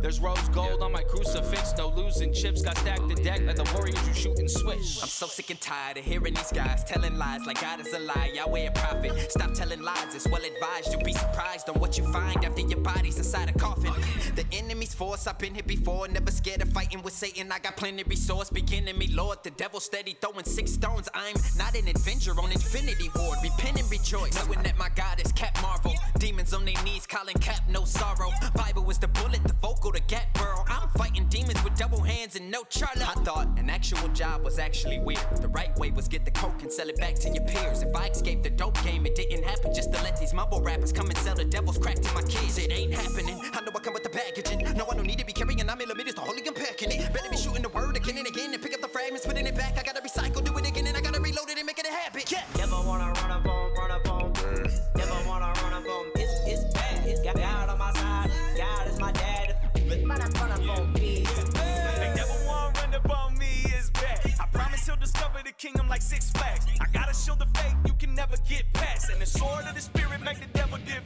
There's 0.00 0.20
rose 0.20 0.48
gold 0.50 0.82
on 0.82 0.92
my 0.92 1.02
crucifix. 1.02 1.72
No 1.78 1.88
losing 1.88 2.32
chips. 2.32 2.60
Got 2.60 2.76
stacked 2.78 3.08
the 3.08 3.14
deck 3.14 3.40
like 3.46 3.56
the 3.56 3.64
warriors 3.74 4.06
you 4.06 4.14
shoot 4.14 4.38
and 4.38 4.50
switch. 4.50 4.98
I'm 5.02 5.08
so 5.08 5.26
sick 5.26 5.48
and 5.48 5.60
tired 5.60 5.96
of 5.96 6.04
hearing 6.04 6.34
these 6.34 6.52
guys 6.52 6.84
telling 6.84 7.16
lies 7.16 7.40
like 7.46 7.60
God 7.60 7.80
is 7.80 7.92
a 7.94 8.00
lie. 8.00 8.32
Yahweh 8.34 8.66
a 8.66 8.70
prophet. 8.72 9.32
Stop 9.32 9.54
telling 9.54 9.80
lies, 9.80 10.14
it's 10.14 10.28
well 10.28 10.42
advised. 10.44 10.92
You'll 10.92 11.02
be 11.02 11.14
surprised 11.14 11.68
on 11.70 11.80
what 11.80 11.96
you 11.96 12.04
find 12.12 12.44
after 12.44 12.60
your 12.60 12.80
body's 12.80 13.16
inside 13.16 13.48
a 13.48 13.58
coffin. 13.58 13.92
Oh, 13.96 14.30
the 14.34 14.44
enemy's 14.52 14.92
force, 14.92 15.26
I've 15.26 15.38
been 15.38 15.54
here 15.54 15.64
before. 15.66 16.06
Never 16.08 16.30
scared 16.30 16.60
of 16.60 16.68
fighting 16.72 17.02
with 17.02 17.14
Satan. 17.14 17.50
I 17.50 17.58
got 17.58 17.76
plenty 17.76 18.02
of 18.02 18.08
resource. 18.08 18.50
Beginning 18.50 18.98
me, 18.98 19.08
Lord. 19.08 19.38
The 19.42 19.52
devil 19.52 19.80
steady 19.80 20.16
throwing 20.20 20.44
six 20.44 20.72
stones. 20.72 21.08
I'm 21.14 21.36
not 21.56 21.74
an 21.74 21.88
Avenger 21.88 22.32
on 22.32 22.52
Infinity 22.52 23.10
War. 23.16 23.34
Repent 23.42 23.80
and 23.80 23.90
rejoice. 23.90 24.34
Knowing 24.44 24.62
that 24.64 24.76
my 24.76 24.90
God 24.94 25.13
is 25.20 25.32
Cap 25.32 25.56
Marvel. 25.62 25.94
Demons 26.18 26.54
on 26.54 26.64
their 26.64 26.82
knees 26.84 27.06
calling 27.06 27.34
Cap 27.36 27.60
no 27.68 27.84
sorrow. 27.84 28.30
Bible 28.54 28.88
is 28.90 28.98
the 28.98 29.08
bullet, 29.08 29.42
the 29.44 29.52
vocal, 29.54 29.92
the 29.92 30.00
get 30.00 30.32
burrow. 30.34 30.64
I'm 30.68 30.88
fighting 30.96 31.26
demons 31.28 31.62
with 31.64 31.76
double 31.76 32.00
hands 32.00 32.36
and 32.36 32.50
no 32.50 32.62
Charlo. 32.64 33.02
I 33.02 33.14
thought 33.24 33.48
an 33.58 33.68
actual 33.70 34.08
job 34.08 34.44
was 34.44 34.58
actually 34.58 34.98
weird. 34.98 35.24
The 35.40 35.48
right 35.48 35.76
way 35.78 35.90
was 35.90 36.08
get 36.08 36.24
the 36.24 36.30
coke 36.30 36.62
and 36.62 36.72
sell 36.72 36.88
it 36.88 36.96
back 36.98 37.14
to 37.16 37.30
your 37.30 37.44
peers. 37.44 37.82
If 37.82 37.94
I 37.94 38.06
escaped 38.08 38.42
the 38.42 38.50
dope 38.50 38.82
game, 38.82 39.06
it 39.06 39.14
didn't 39.14 39.44
happen 39.44 39.74
just 39.74 39.92
to 39.92 40.02
let 40.02 40.18
these 40.18 40.32
mumble 40.32 40.60
rappers 40.60 40.92
come 40.92 41.08
and 41.08 41.18
sell 41.18 41.34
the 41.34 41.44
devil's 41.44 41.78
crack 41.78 41.96
to 41.96 42.14
my 42.14 42.22
kids. 42.22 42.58
It 42.58 42.72
ain't 42.72 42.92
happening. 42.94 43.40
I 43.52 43.60
know 43.60 43.72
I 43.74 43.80
come 43.80 43.94
with 43.94 44.04
the 44.04 44.10
packaging. 44.10 44.60
No, 44.76 44.86
I 44.90 44.94
don't 44.94 45.06
need 45.06 45.18
to 45.18 45.26
be 45.26 45.32
carrying 45.32 45.64
nine 45.64 45.78
millimeters. 45.78 46.14
The 46.14 46.20
holy 46.20 46.46
unpacking 46.46 46.90
it. 46.90 47.12
Better 47.12 47.30
be 47.30 47.36
shooting 47.36 47.62
the 47.62 47.68
word 47.68 47.96
again 47.96 48.18
and 48.18 48.26
again 48.26 48.52
and 48.52 48.62
pick 48.62 48.74
up 48.74 48.80
the 48.80 48.88
fragments, 48.88 49.26
putting 49.26 49.46
it 49.46 49.54
back. 49.54 49.78
I 49.78 49.82
gotta 49.82 50.00
recycle, 50.00 50.44
do 50.44 50.56
it 50.58 50.68
again, 50.68 50.86
and 50.86 50.96
I 50.96 51.00
gotta 51.00 51.20
reload 51.20 51.50
it 51.50 51.58
and 51.58 51.66
make 51.66 51.78
it 51.78 51.86
a 51.86 51.92
habit. 51.92 52.30
Yeah. 52.30 52.42
Never 52.56 52.76
wanna 52.86 53.12
run 53.12 53.30
up 53.30 53.46
on, 53.46 53.63
I 64.84 64.86
he'll 64.86 64.96
discover 65.00 65.40
the 65.42 65.52
kingdom 65.52 65.88
like 65.88 66.02
Six 66.02 66.30
Flags. 66.30 66.66
I 66.78 66.86
gotta 66.92 67.14
show 67.14 67.34
the 67.34 67.46
faith 67.58 67.74
you 67.86 67.94
can 67.94 68.14
never 68.14 68.36
get 68.46 68.64
past. 68.74 69.10
And 69.10 69.20
the 69.20 69.26
sword 69.26 69.64
of 69.66 69.74
the 69.74 69.80
spirit 69.80 70.20
make 70.20 70.40
the 70.40 70.58
devil 70.58 70.78
dip. 70.84 71.04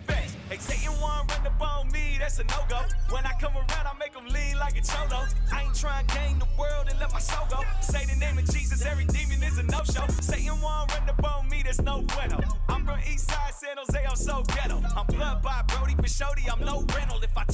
Hey, 0.48 0.56
Satan 0.56 0.98
want 1.00 1.30
run 1.30 1.46
up 1.46 1.60
on 1.60 1.92
me, 1.92 2.16
that's 2.18 2.38
a 2.38 2.44
no 2.44 2.64
go. 2.70 2.80
When 3.10 3.26
I 3.26 3.32
come 3.38 3.54
around, 3.54 3.86
I 3.86 3.92
make 4.00 4.14
him 4.14 4.26
lean 4.26 4.58
like 4.58 4.78
a 4.78 4.80
cholo. 4.80 5.26
I 5.52 5.64
ain't 5.64 5.74
trying 5.74 6.06
to 6.06 6.14
gain 6.16 6.38
the 6.38 6.48
world 6.58 6.88
and 6.88 6.98
let 6.98 7.12
my 7.12 7.18
soul 7.18 7.46
go. 7.50 7.60
Say 7.82 8.06
the 8.06 8.16
name 8.16 8.38
of 8.38 8.46
Jesus, 8.46 8.84
every 8.86 9.04
demon 9.04 9.42
is 9.42 9.58
a 9.58 9.62
no 9.64 9.84
show. 9.84 10.06
Satan 10.20 10.58
want 10.62 10.90
run 10.94 11.08
up 11.10 11.22
on 11.22 11.48
me, 11.50 11.62
that's 11.62 11.82
no 11.82 12.00
bueno. 12.00 12.40
I'm 12.70 12.86
from 12.86 12.98
East 13.06 13.30
Side, 13.30 13.54
San 13.54 13.76
Jose, 13.76 14.06
I'm 14.08 14.16
so 14.16 14.42
ghetto. 14.54 14.82
I'm 14.96 15.06
blood 15.06 15.42
by 15.42 15.62
Brody 15.68 15.94
Pashodi, 15.94 16.50
I'm 16.50 16.64
low 16.64 16.82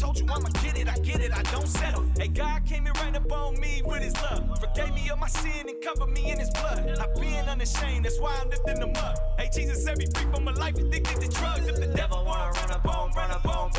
told 0.05 0.21
you 0.21 0.27
I'ma 0.29 0.51
get 0.63 0.77
it, 0.79 0.87
I 0.87 0.99
get 0.99 1.21
it, 1.23 1.33
I 1.33 1.43
don't 1.45 1.67
settle. 1.67 2.05
Hey, 2.19 2.29
God 2.29 2.67
came 2.67 2.87
and 2.87 2.97
ran 2.99 3.17
up 3.17 3.31
on 3.33 3.59
me 3.59 3.81
with 3.87 4.03
his 4.03 4.15
love. 4.23 4.45
Forgave 4.61 4.93
me 4.93 5.09
of 5.09 5.19
my 5.19 5.29
sin 5.29 5.67
and 5.67 5.83
covered 5.83 6.13
me 6.13 6.31
in 6.31 6.39
his 6.39 6.51
blood. 6.51 6.87
I've 7.01 7.15
been 7.15 7.49
unashamed, 7.49 8.05
that's 8.05 8.21
why 8.21 8.37
I'm 8.41 8.51
lifting 8.51 8.81
them 8.81 8.93
up. 8.97 9.17
Hey, 9.39 9.49
Jesus 9.55 9.83
set 9.83 9.97
me 9.97 10.07
free 10.15 10.31
from 10.31 10.47
a 10.49 10.53
life 10.53 10.77
addicted 10.77 11.21
to 11.23 11.29
drugs. 11.29 11.67
If 11.67 11.77
the 11.77 11.87
devil 11.87 12.23
wanna 12.27 12.51
run 12.61 12.71
up 12.71 12.87
on, 12.87 13.13
run 13.13 13.31
up 13.31 13.47
on. 13.47 13.71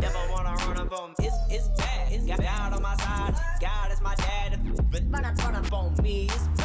Never 0.00 0.32
wanna 0.32 0.54
run 0.66 0.78
up 0.78 0.92
on. 0.92 1.14
It's, 1.18 1.36
it's 1.50 1.68
bad. 1.76 2.26
Got 2.26 2.40
God 2.40 2.72
on 2.72 2.82
my 2.82 2.96
side. 2.96 3.34
God 3.60 3.92
is 3.92 4.00
my 4.00 4.14
dad. 4.14 4.58
Run 5.10 5.24
up, 5.24 5.36
run 5.38 5.54
up 5.54 5.72
on 5.72 5.94
me. 6.02 6.28
It's 6.30 6.57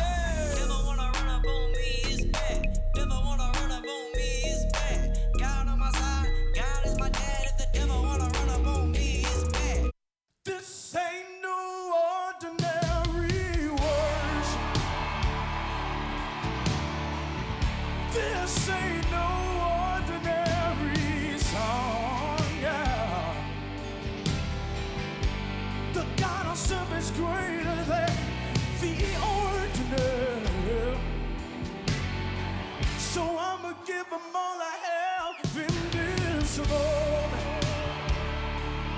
Give 33.86 34.08
him 34.08 34.36
all 34.36 34.60
I 34.62 34.76
have. 34.86 35.36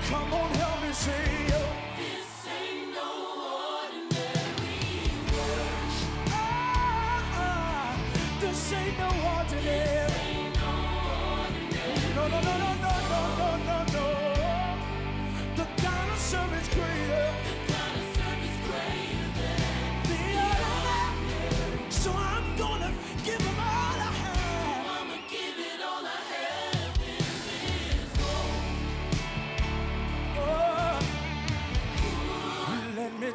Come 0.08 0.32
on, 0.32 0.50
help 0.54 0.82
me 0.82 0.92
say, 0.92 1.55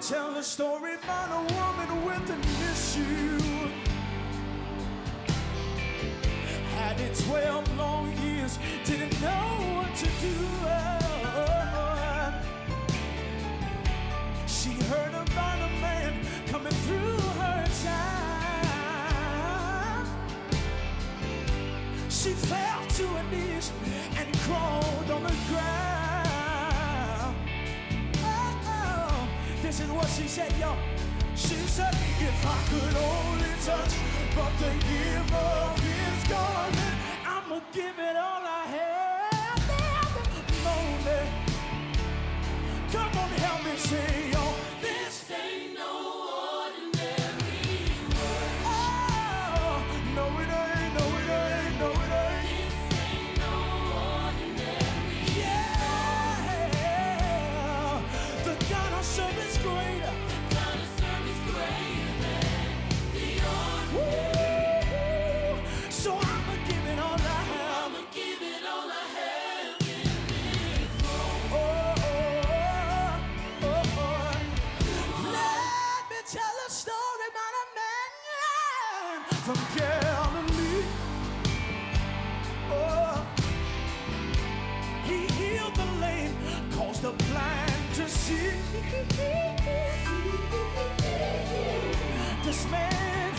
tell 0.02 0.36
a 0.36 0.42
story 0.42 0.96
about 0.96 1.30
a 1.30 1.42
woman 1.54 2.04
with 2.06 2.30
an 2.32 2.42
issue. 2.72 3.38
Had 6.76 7.00
it 7.00 7.16
12 7.28 7.78
long 7.78 8.12
years, 8.24 8.58
didn't 8.84 9.22
know 9.22 9.78
what 9.78 9.96
to 9.96 10.06
do. 10.06 10.36
She 14.48 14.72
heard 14.90 15.14
about 15.14 15.60
a 15.60 15.70
man 15.80 16.26
coming 16.48 16.74
through 16.74 17.20
her 17.40 17.68
time. 17.84 18.88
She 22.10 22.32
fell 22.32 22.88
to 22.88 23.08
her 23.08 23.24
knees 23.30 23.72
and 24.18 24.40
crawled 24.40 25.12
on 25.12 25.24
the 25.24 25.36
ground. 25.48 26.11
This 29.72 29.80
is 29.80 29.92
what 29.92 30.08
she 30.10 30.28
said, 30.28 30.52
yo. 30.60 30.76
She 31.34 31.56
said, 31.56 31.94
if 32.20 32.46
I 32.46 32.60
could 32.70 32.96
only 32.98 33.54
touch 33.64 33.94
but 34.36 34.52
the 34.60 34.70
hem 34.86 35.34
of 35.34 35.80
his 35.80 36.28
garment, 36.28 36.98
I'ma 37.26 37.62
give 37.72 37.98
it 37.98 38.18
all 38.18 38.44
I 38.44 38.66
have. 38.68 39.01
This 92.44 92.62
man, 92.72 93.34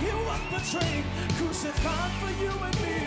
he 0.00 0.10
was 0.26 0.40
betrayed, 0.50 1.04
crucified 1.38 2.12
for 2.20 2.32
you 2.42 2.50
and 2.50 2.76
me. 2.82 2.98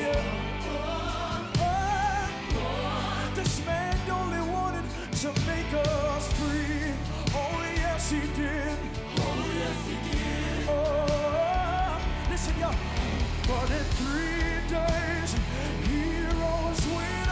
Oh, 1.68 3.32
this 3.36 3.66
man 3.66 3.96
only 4.10 4.42
wanted 4.52 4.86
to 5.22 5.28
make 5.46 5.74
us 5.74 6.32
free. 6.34 6.94
Oh, 7.34 7.62
yes, 7.76 8.12
he 8.12 8.22
did. 8.36 8.78
Oh, 9.20 9.46
yes, 9.60 9.80
he 9.88 9.96
did. 10.12 10.70
Oh, 10.70 12.00
listen, 12.30 12.56
y'all. 12.60 12.76
But 13.48 13.70
in 13.72 13.86
three 14.00 14.58
days, 14.70 15.32
he 15.88 16.04
rose 16.42 16.84
with 16.96 17.25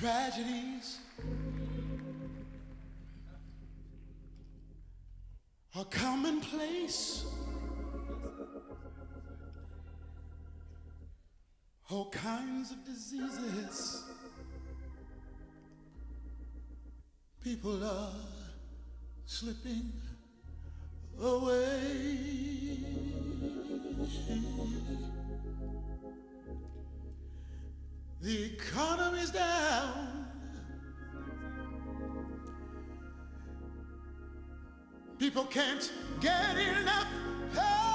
Tragedies 0.00 0.98
are 5.76 5.84
commonplace. 5.84 7.26
All 11.90 12.08
kinds 12.08 12.70
of 12.70 12.82
diseases. 12.86 14.04
People 17.44 17.84
are 17.84 18.14
slipping 19.26 19.92
away. 21.20 22.40
The 28.22 28.44
economy's 28.44 29.30
down. 29.30 30.26
People 35.18 35.44
can't 35.44 35.90
get 36.20 36.56
enough 36.58 37.06
pay. 37.54 37.89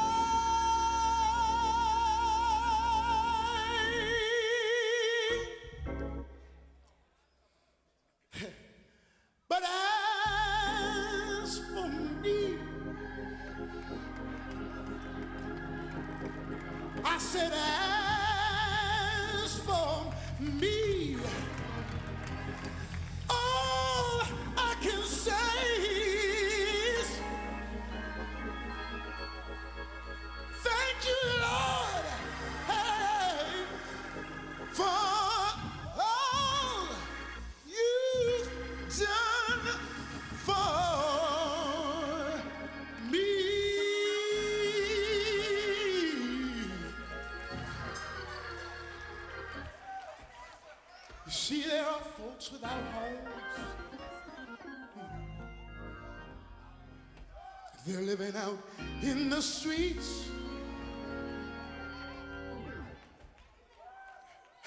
They're 57.85 58.01
living 58.01 58.35
out 58.35 58.57
in 59.03 59.29
the 59.29 59.41
streets. 59.41 60.27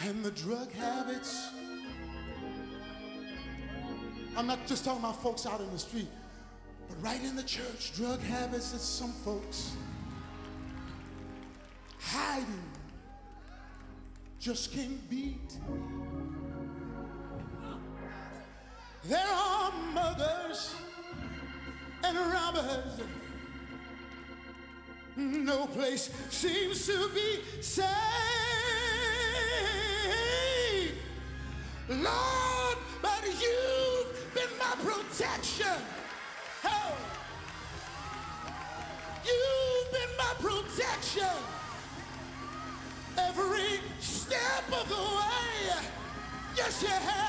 And 0.00 0.24
the 0.24 0.30
drug 0.30 0.72
habits. 0.72 1.50
I'm 4.36 4.46
not 4.46 4.64
just 4.68 4.84
talking 4.84 5.00
about 5.00 5.20
folks 5.20 5.46
out 5.46 5.60
in 5.60 5.68
the 5.72 5.78
street, 5.78 6.06
but 6.88 7.02
right 7.02 7.22
in 7.24 7.34
the 7.34 7.42
church, 7.42 7.92
drug 7.96 8.20
habits 8.20 8.70
that 8.70 8.78
some 8.78 9.10
folks 9.10 9.72
hiding 11.98 12.62
just 14.38 14.72
can't 14.72 15.10
beat. 15.10 15.58
There 19.04 19.26
are 19.26 19.72
mothers 19.92 20.74
lovers. 22.58 23.00
No 25.16 25.66
place 25.66 26.10
seems 26.30 26.86
to 26.86 27.08
be 27.14 27.40
safe. 27.60 27.86
Lord, 31.88 32.78
but 33.02 33.24
you've 33.24 34.34
been 34.34 34.58
my 34.58 34.74
protection. 34.76 35.82
Oh. 36.64 36.96
You've 39.24 39.92
been 39.92 40.16
my 40.16 40.34
protection. 40.38 41.36
Every 43.16 43.80
step 43.98 44.64
of 44.72 44.88
the 44.88 44.94
way. 44.94 45.82
Yes, 46.56 46.82
you 46.82 46.88
have. 46.88 47.27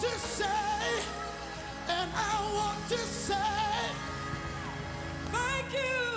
To 0.00 0.08
say, 0.18 0.44
and 1.88 2.10
I 2.14 2.52
want 2.54 2.88
to 2.90 2.98
say, 2.98 3.34
thank 5.32 5.72
you. 5.72 6.07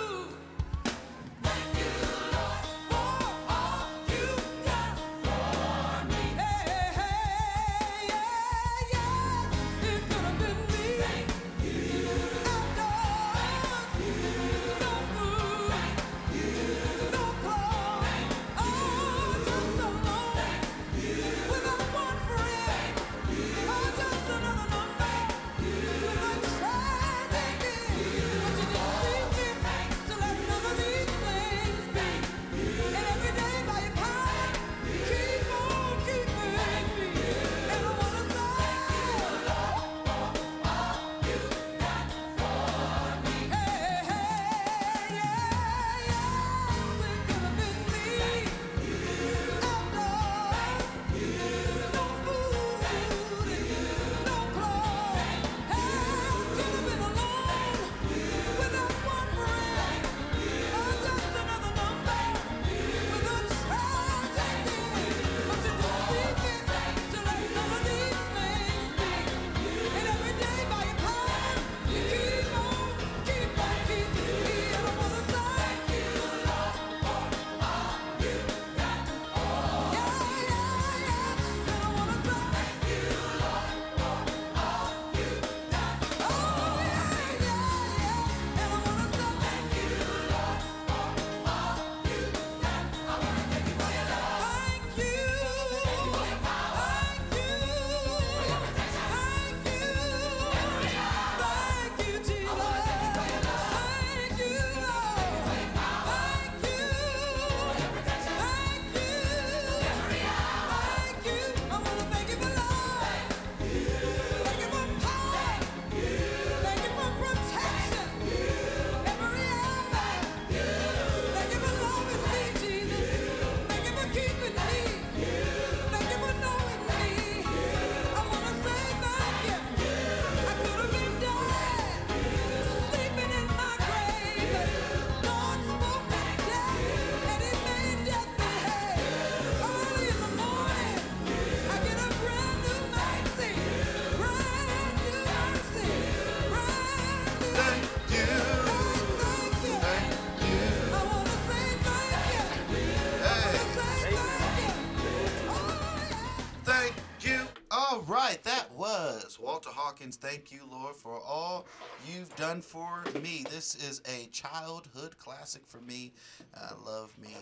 Walter 160.02 160.10
Hawkins. 160.10 160.16
Thank 160.16 160.52
you, 160.52 160.62
Lord, 160.70 160.96
for 160.96 161.20
all 161.20 161.66
you've 162.06 162.34
done 162.36 162.60
for 162.60 163.04
me. 163.22 163.44
This 163.50 163.74
is 163.74 164.02
a 164.06 164.26
childhood 164.26 165.16
classic 165.18 165.62
for 165.66 165.80
me. 165.80 166.12
I 166.54 166.72
love 166.84 167.12
me. 167.20 167.36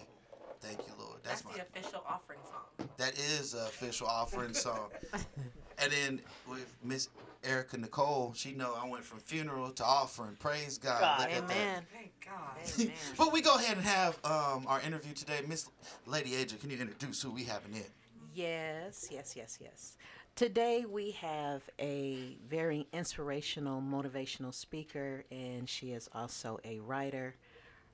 Thank 0.61 0.81
you, 0.87 0.93
Lord. 0.99 1.21
That's 1.23 1.41
That's, 1.41 1.57
my. 1.57 1.63
the 1.63 1.81
official 1.81 2.05
offering 2.07 2.39
song. 2.45 2.89
That 2.99 3.19
is 3.19 3.55
a 3.55 3.67
official 3.67 4.07
offering 4.07 4.53
song. 4.53 4.91
and 5.79 5.93
then 5.93 6.21
with 6.49 6.77
Miss 6.85 7.09
Erica 7.43 7.79
Nicole, 7.79 8.35
she 8.35 8.53
know 8.53 8.75
I 8.79 8.87
went 8.87 9.05
from 9.05 9.21
funeral 9.21 9.71
to 9.71 9.85
offering. 9.85 10.37
Praise 10.39 10.77
God. 10.77 11.01
God. 11.01 11.21
Look 11.21 11.31
at 11.31 11.49
that. 11.49 11.57
Amen. 11.57 11.83
Thank 11.95 12.13
God. 12.25 12.91
But 13.17 13.33
we 13.33 13.41
go 13.41 13.55
ahead 13.55 13.79
and 13.79 13.87
have 13.87 14.19
um, 14.25 14.67
our 14.67 14.81
interview 14.83 15.15
today. 15.15 15.41
Miss 15.49 15.71
Lady 16.05 16.33
AJ, 16.33 16.61
can 16.61 16.69
you 16.69 16.79
introduce 16.79 17.23
who 17.23 17.31
we 17.31 17.45
have 17.45 17.65
in 17.65 17.77
it? 17.77 17.91
Yes, 18.35 19.09
yes, 19.11 19.35
yes, 19.35 19.59
yes. 19.61 19.97
Today 20.37 20.87
we 20.89 21.11
have 21.13 21.63
a 21.79 22.39
very 22.49 22.87
inspirational, 22.93 23.83
motivational 23.83 24.55
speaker, 24.55 25.25
and 25.31 25.69
she 25.69 25.93
is 25.93 26.09
also 26.15 26.59
a 26.65 26.79
writer. 26.81 27.37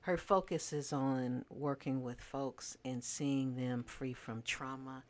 Her 0.01 0.15
focus 0.17 0.71
is 0.71 0.93
on 0.93 1.43
working 1.49 2.03
with 2.03 2.21
folks 2.21 2.77
and 2.85 3.03
seeing 3.03 3.55
them 3.55 3.83
free 3.83 4.13
from 4.13 4.43
trauma 4.43 5.03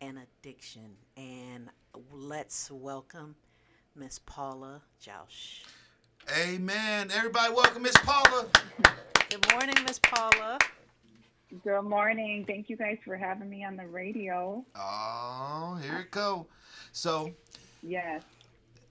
and 0.00 0.18
addiction. 0.18 0.96
And 1.16 1.68
let's 2.10 2.70
welcome 2.70 3.36
Miss 3.94 4.18
Paula 4.20 4.80
Jausch. 5.02 5.64
Amen. 6.38 7.10
Everybody, 7.14 7.52
welcome 7.52 7.82
Miss 7.82 7.96
Paula. 7.98 8.46
Good 9.28 9.50
morning, 9.52 9.74
Miss 9.86 9.98
Paula. 9.98 10.58
Good 11.64 11.82
morning. 11.82 12.44
Thank 12.46 12.68
you 12.68 12.76
guys 12.76 12.98
for 13.04 13.16
having 13.16 13.48
me 13.48 13.64
on 13.64 13.76
the 13.76 13.86
radio. 13.86 14.64
Oh, 14.76 15.78
here 15.82 16.00
it 16.00 16.10
go. 16.10 16.46
So, 16.92 17.32
Yes. 17.82 18.22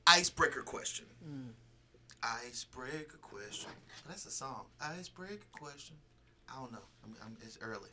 icebreaker 0.08 0.64
question. 0.64 1.06
Icebreaker 2.24 3.18
question. 3.22 3.70
That's 4.08 4.26
a 4.26 4.32
song. 4.32 4.66
Icebreaker 4.82 5.46
question. 5.52 5.96
I 6.50 6.60
don't 6.60 6.72
know. 6.72 6.80
I'm, 7.04 7.16
I'm, 7.24 7.38
it's 7.42 7.60
early. 7.62 7.90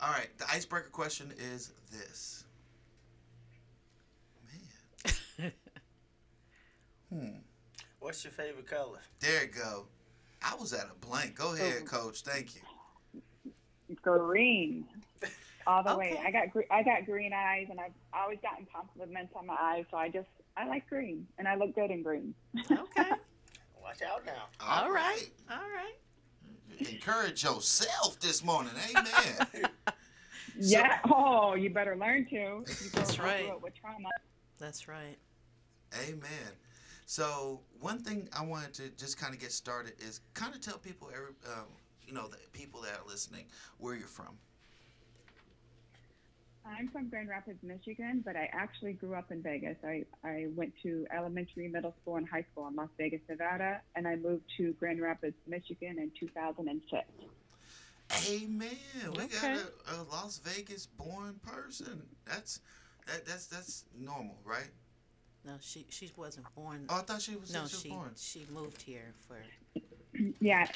All 0.00 0.10
right. 0.12 0.28
The 0.38 0.44
icebreaker 0.50 0.90
question 0.90 1.32
is 1.36 1.72
this. 1.90 2.44
Man. 5.38 5.52
hmm. 7.12 7.38
What's 7.98 8.22
your 8.22 8.32
favorite 8.32 8.68
color? 8.68 9.00
There 9.18 9.42
you 9.44 9.48
go. 9.50 9.86
I 10.42 10.54
was 10.54 10.72
at 10.72 10.88
a 10.90 11.06
blank. 11.06 11.34
Go 11.34 11.54
ahead, 11.54 11.86
Coach. 11.86 12.20
Thank 12.20 12.54
you. 12.54 12.60
Green. 14.02 14.84
All 15.66 15.82
the 15.82 15.96
way. 15.96 16.20
I 16.24 16.30
got 16.30 16.50
gre- 16.50 16.70
I 16.70 16.82
got 16.82 17.06
green 17.06 17.32
eyes, 17.32 17.68
and 17.70 17.80
I've 17.80 17.92
always 18.12 18.38
gotten 18.42 18.66
compliments 18.72 19.32
on 19.34 19.46
my 19.46 19.56
eyes, 19.58 19.84
so 19.90 19.96
I 19.96 20.08
just 20.08 20.28
I 20.56 20.66
like 20.66 20.88
green, 20.88 21.26
and 21.38 21.48
I 21.48 21.56
look 21.56 21.74
good 21.74 21.90
in 21.90 22.02
green. 22.02 22.34
Okay. 22.70 23.10
Watch 23.82 24.02
out 24.02 24.24
now. 24.24 24.46
All 24.60 24.90
right. 24.90 25.28
All 25.50 25.56
right. 25.58 26.88
Encourage 26.88 27.44
yourself 27.44 28.18
this 28.20 28.42
morning. 28.42 28.72
Amen. 28.90 29.68
yeah. 30.58 30.98
Oh, 31.10 31.54
you 31.54 31.70
better 31.70 31.96
learn 31.96 32.26
to. 32.26 32.36
You 32.36 32.64
That's 32.92 33.18
right. 33.18 33.52
With 33.60 33.74
trauma. 33.74 34.08
That's 34.58 34.88
right. 34.88 35.18
Amen. 36.08 36.52
So 37.06 37.60
one 37.80 37.98
thing 37.98 38.28
I 38.32 38.44
wanted 38.44 38.72
to 38.74 38.88
just 38.96 39.18
kind 39.18 39.34
of 39.34 39.40
get 39.40 39.52
started 39.52 39.92
is 39.98 40.20
kind 40.32 40.54
of 40.54 40.60
tell 40.60 40.78
people, 40.78 41.10
every, 41.12 41.34
um, 41.46 41.66
you 42.06 42.12
know, 42.14 42.28
the 42.28 42.36
people 42.52 42.80
that 42.82 42.92
are 42.92 43.06
listening, 43.08 43.44
where 43.78 43.94
you're 43.94 44.06
from. 44.06 44.36
I'm 46.66 46.88
from 46.88 47.08
Grand 47.10 47.28
Rapids, 47.28 47.58
Michigan, 47.62 48.22
but 48.24 48.36
I 48.36 48.48
actually 48.52 48.94
grew 48.94 49.14
up 49.14 49.30
in 49.30 49.42
Vegas. 49.42 49.76
I, 49.84 50.04
I 50.24 50.46
went 50.56 50.72
to 50.82 51.06
elementary, 51.14 51.68
middle 51.68 51.94
school, 52.00 52.16
and 52.16 52.26
high 52.26 52.46
school 52.52 52.66
in 52.68 52.74
Las 52.74 52.88
Vegas, 52.96 53.20
Nevada, 53.28 53.82
and 53.94 54.08
I 54.08 54.16
moved 54.16 54.44
to 54.56 54.72
Grand 54.80 55.00
Rapids, 55.02 55.36
Michigan 55.46 55.98
in 55.98 56.10
2006. 56.18 57.04
Amen. 58.30 58.68
We 59.14 59.24
Okay. 59.24 59.26
got 59.42 59.58
a, 59.92 60.00
a 60.00 60.02
Las 60.10 60.38
Vegas 60.38 60.86
born 60.86 61.38
person. 61.42 62.02
That's 62.24 62.60
that, 63.06 63.26
that's 63.26 63.46
that's 63.46 63.84
normal, 63.98 64.36
right? 64.44 64.68
No, 65.44 65.54
she 65.60 65.84
she 65.90 66.10
wasn't 66.16 66.46
born. 66.54 66.86
Oh, 66.88 66.96
I 66.96 67.00
thought 67.00 67.20
she 67.20 67.36
was- 67.36 67.52
No, 67.52 67.60
she 67.60 67.62
was 67.74 67.82
she 67.82 67.88
born. 67.90 68.10
she 68.16 68.46
moved 68.52 68.80
here 68.82 69.12
for. 69.28 69.36
yeah. 70.40 70.66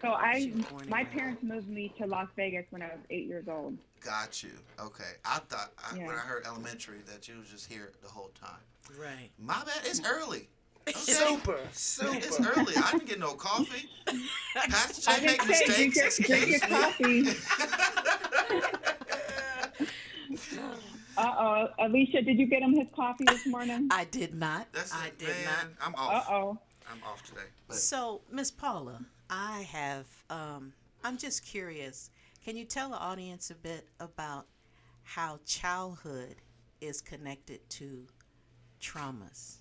So 0.00 0.12
I, 0.12 0.40
She 0.40 0.50
was 0.52 0.64
born 0.66 0.84
in 0.84 0.90
my 0.90 1.02
Grand- 1.02 1.18
parents 1.18 1.42
moved 1.42 1.68
me 1.68 1.92
to 1.98 2.06
Las 2.06 2.28
Vegas 2.36 2.64
when 2.70 2.82
I 2.82 2.86
was 2.86 2.98
eight 3.10 3.26
years 3.26 3.46
old. 3.48 3.76
Got 4.04 4.42
you. 4.42 4.50
Okay. 4.80 5.12
I 5.24 5.38
thought 5.48 5.72
I, 5.78 5.96
when 5.98 6.10
I 6.10 6.18
heard 6.18 6.46
elementary 6.46 6.98
that 7.06 7.26
you 7.26 7.36
was 7.38 7.48
just 7.48 7.66
here 7.70 7.90
the 8.02 8.08
whole 8.08 8.30
time. 8.40 8.60
Right. 8.98 9.30
My 9.38 9.62
bad. 9.64 9.80
It's 9.84 10.00
early. 10.06 10.48
Okay. 10.88 10.98
Super, 11.00 11.58
super. 11.72 12.16
It's 12.16 12.40
early. 12.40 12.72
I 12.74 12.92
didn't 12.92 13.04
get 13.04 13.18
no 13.18 13.34
coffee. 13.34 13.90
Pastor 14.54 15.10
I 15.10 15.18
J 15.20 15.26
make 15.26 15.42
say 15.42 15.66
drink 15.66 15.96
mistakes. 15.96 16.26
your, 16.26 16.38
drink 16.38 16.46
your 16.48 17.26
Excuse 17.26 17.44
coffee. 17.44 18.68
uh 21.18 21.34
oh, 21.38 21.68
Alicia, 21.84 22.22
did 22.22 22.38
you 22.38 22.46
get 22.46 22.62
him 22.62 22.72
his 22.72 22.86
coffee 22.96 23.24
this 23.28 23.46
morning? 23.46 23.88
I 23.90 24.04
did 24.04 24.32
not. 24.34 24.66
That's 24.72 24.94
I 24.94 25.08
it, 25.08 25.18
did 25.18 25.28
man. 25.28 25.76
I'm 25.84 25.94
off. 25.94 26.26
Uh 26.26 26.32
oh. 26.32 26.58
I'm 26.90 27.02
off 27.04 27.22
today. 27.22 27.42
But 27.66 27.76
So, 27.76 28.22
Miss 28.30 28.50
Paula, 28.50 29.00
I 29.28 29.62
have. 29.70 30.06
Um, 30.30 30.72
I'm 31.04 31.18
just 31.18 31.44
curious. 31.44 32.10
Can 32.44 32.56
you 32.56 32.64
tell 32.64 32.90
the 32.90 32.98
audience 32.98 33.50
a 33.50 33.54
bit 33.54 33.86
about 34.00 34.46
how 35.04 35.38
childhood 35.46 36.36
is 36.80 37.00
connected 37.00 37.68
to 37.70 38.06
traumas? 38.80 39.56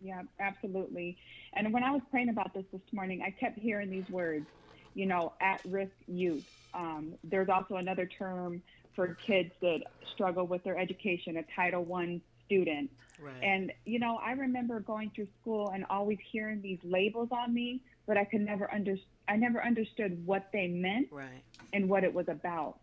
Yeah, 0.00 0.22
absolutely. 0.40 1.16
And 1.54 1.72
when 1.72 1.82
I 1.82 1.90
was 1.90 2.02
praying 2.10 2.28
about 2.28 2.54
this 2.54 2.64
this 2.72 2.80
morning, 2.92 3.22
I 3.24 3.30
kept 3.30 3.58
hearing 3.58 3.90
these 3.90 4.08
words, 4.10 4.46
you 4.94 5.06
know, 5.06 5.32
at 5.40 5.60
risk 5.64 5.92
youth. 6.06 6.44
Um, 6.74 7.14
there's 7.24 7.48
also 7.48 7.76
another 7.76 8.06
term 8.06 8.62
for 8.94 9.16
kids 9.26 9.50
that 9.60 9.80
struggle 10.14 10.46
with 10.46 10.62
their 10.64 10.78
education, 10.78 11.36
a 11.36 11.44
Title 11.54 11.84
One 11.84 12.20
student. 12.46 12.90
Right. 13.18 13.42
And, 13.42 13.72
you 13.84 13.98
know, 13.98 14.18
I 14.24 14.32
remember 14.32 14.80
going 14.80 15.10
through 15.14 15.28
school 15.40 15.70
and 15.70 15.84
always 15.90 16.18
hearing 16.30 16.60
these 16.62 16.78
labels 16.84 17.28
on 17.32 17.52
me, 17.52 17.82
but 18.06 18.16
I 18.16 18.24
could 18.24 18.40
never 18.40 18.72
under, 18.72 18.96
I 19.28 19.36
never 19.36 19.64
understood 19.64 20.24
what 20.26 20.48
they 20.52 20.68
meant 20.68 21.08
Right. 21.10 21.42
and 21.72 21.88
what 21.88 22.04
it 22.04 22.12
was 22.12 22.28
about. 22.28 22.78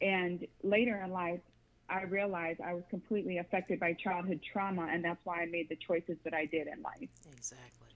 And 0.00 0.46
later 0.62 1.00
in 1.02 1.10
life, 1.10 1.40
I 1.88 2.02
realized 2.02 2.60
I 2.60 2.74
was 2.74 2.84
completely 2.90 3.38
affected 3.38 3.80
by 3.80 3.94
childhood 3.94 4.40
trauma, 4.52 4.88
and 4.90 5.02
that's 5.02 5.24
why 5.24 5.42
I 5.42 5.46
made 5.46 5.68
the 5.68 5.76
choices 5.76 6.18
that 6.24 6.34
I 6.34 6.44
did 6.44 6.66
in 6.66 6.82
life. 6.82 7.08
Exactly. 7.32 7.88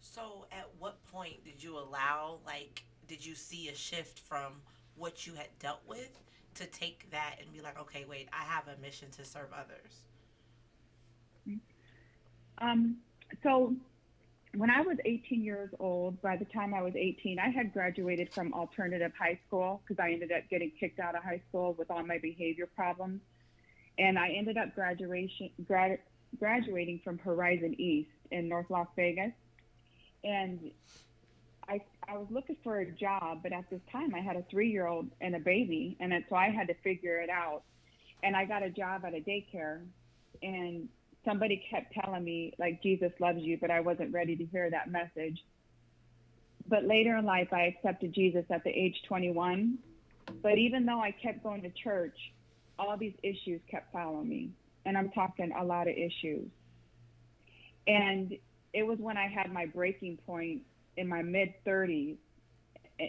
So, 0.00 0.46
at 0.50 0.68
what 0.78 1.04
point 1.06 1.44
did 1.44 1.62
you 1.62 1.78
allow, 1.78 2.38
like, 2.44 2.82
did 3.06 3.24
you 3.24 3.36
see 3.36 3.68
a 3.68 3.74
shift 3.74 4.18
from 4.18 4.54
what 4.96 5.26
you 5.26 5.34
had 5.34 5.46
dealt 5.60 5.80
with 5.86 6.20
to 6.56 6.66
take 6.66 7.10
that 7.12 7.36
and 7.40 7.52
be 7.52 7.60
like, 7.60 7.78
okay, 7.80 8.04
wait, 8.08 8.28
I 8.32 8.42
have 8.42 8.64
a 8.66 8.80
mission 8.82 9.08
to 9.12 9.24
serve 9.24 9.52
others? 9.54 10.02
Um, 12.58 12.98
so 13.42 13.74
when 14.54 14.70
I 14.70 14.82
was 14.82 14.98
18 15.04 15.42
years 15.42 15.70
old, 15.78 16.20
by 16.20 16.36
the 16.36 16.44
time 16.44 16.74
I 16.74 16.82
was 16.82 16.94
18, 16.94 17.38
I 17.38 17.48
had 17.48 17.72
graduated 17.72 18.32
from 18.32 18.52
alternative 18.52 19.12
high 19.18 19.38
school 19.46 19.82
because 19.82 20.02
I 20.02 20.12
ended 20.12 20.30
up 20.30 20.42
getting 20.50 20.70
kicked 20.78 21.00
out 21.00 21.14
of 21.14 21.22
high 21.22 21.40
school 21.48 21.74
with 21.78 21.90
all 21.90 22.04
my 22.04 22.18
behavior 22.18 22.66
problems. 22.66 23.20
And 23.98 24.18
I 24.18 24.30
ended 24.30 24.58
up 24.58 24.74
graduation, 24.74 25.50
grad, 25.66 25.98
graduating 26.38 27.00
from 27.02 27.18
Horizon 27.18 27.74
East 27.78 28.10
in 28.30 28.48
North 28.48 28.66
Las 28.68 28.88
Vegas. 28.94 29.32
And 30.24 30.70
I, 31.68 31.80
I 32.06 32.18
was 32.18 32.26
looking 32.30 32.56
for 32.62 32.80
a 32.80 32.90
job, 32.90 33.40
but 33.42 33.52
at 33.52 33.68
this 33.70 33.80
time 33.90 34.14
I 34.14 34.20
had 34.20 34.36
a 34.36 34.44
three 34.50 34.70
year 34.70 34.86
old 34.86 35.08
and 35.20 35.34
a 35.34 35.40
baby. 35.40 35.96
And 36.00 36.12
so 36.28 36.36
I 36.36 36.50
had 36.50 36.68
to 36.68 36.74
figure 36.82 37.20
it 37.20 37.30
out. 37.30 37.62
And 38.22 38.36
I 38.36 38.44
got 38.44 38.62
a 38.62 38.70
job 38.70 39.04
at 39.04 39.14
a 39.14 39.20
daycare. 39.20 39.80
And 40.42 40.88
somebody 41.24 41.64
kept 41.70 41.92
telling 41.92 42.24
me 42.24 42.54
like 42.58 42.82
Jesus 42.82 43.12
loves 43.20 43.40
you, 43.40 43.58
but 43.60 43.70
I 43.70 43.80
wasn't 43.80 44.12
ready 44.12 44.36
to 44.36 44.44
hear 44.44 44.70
that 44.70 44.90
message. 44.90 45.38
But 46.68 46.84
later 46.84 47.16
in 47.16 47.24
life, 47.24 47.48
I 47.52 47.62
accepted 47.62 48.14
Jesus 48.14 48.44
at 48.50 48.64
the 48.64 48.70
age 48.70 48.96
21. 49.08 49.78
But 50.42 50.58
even 50.58 50.86
though 50.86 51.00
I 51.00 51.10
kept 51.10 51.42
going 51.42 51.62
to 51.62 51.70
church, 51.70 52.16
all 52.78 52.96
these 52.96 53.14
issues 53.22 53.60
kept 53.70 53.92
following 53.92 54.28
me, 54.28 54.50
and 54.84 54.96
I'm 54.96 55.10
talking 55.10 55.52
a 55.52 55.64
lot 55.64 55.88
of 55.88 55.94
issues. 55.94 56.48
And 57.86 58.36
it 58.72 58.84
was 58.84 58.98
when 58.98 59.16
I 59.16 59.28
had 59.28 59.52
my 59.52 59.66
breaking 59.66 60.18
point 60.26 60.62
in 60.96 61.08
my 61.08 61.22
mid 61.22 61.54
30s, 61.66 62.16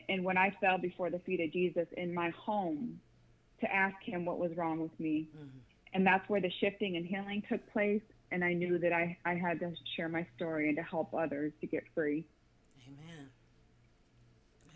and 0.09 0.23
when 0.23 0.37
I 0.37 0.55
fell 0.59 0.77
before 0.77 1.09
the 1.09 1.19
feet 1.19 1.39
of 1.39 1.51
Jesus 1.51 1.87
in 1.95 2.13
my 2.13 2.31
home 2.31 2.99
to 3.61 3.73
ask 3.73 3.95
him 4.03 4.25
what 4.25 4.39
was 4.39 4.51
wrong 4.57 4.79
with 4.79 4.97
me 4.99 5.27
mm-hmm. 5.35 5.47
And 5.93 6.05
that's 6.05 6.27
where 6.29 6.41
the 6.41 6.51
shifting 6.59 6.97
and 6.97 7.05
healing 7.05 7.43
took 7.49 7.61
place 7.71 8.01
and 8.31 8.43
i 8.43 8.53
knew 8.53 8.77
that 8.77 8.93
i, 8.93 9.17
I 9.25 9.35
had 9.35 9.59
to 9.59 9.73
share 9.95 10.09
my 10.09 10.25
story 10.35 10.67
and 10.67 10.77
to 10.77 10.83
help 10.83 11.13
others 11.13 11.53
to 11.61 11.67
get 11.67 11.83
free 11.93 12.25
Amen. 12.87 13.29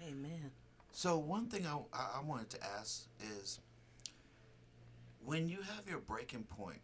Amen. 0.07 0.51
So 0.91 1.17
one 1.17 1.47
thing 1.47 1.65
I, 1.65 1.77
I 1.93 2.19
I 2.19 2.23
wanted 2.23 2.49
to 2.51 2.63
ask 2.79 3.07
is 3.41 3.59
when 5.23 5.47
you 5.47 5.57
have 5.61 5.87
your 5.87 5.99
breaking 5.99 6.43
point, 6.43 6.79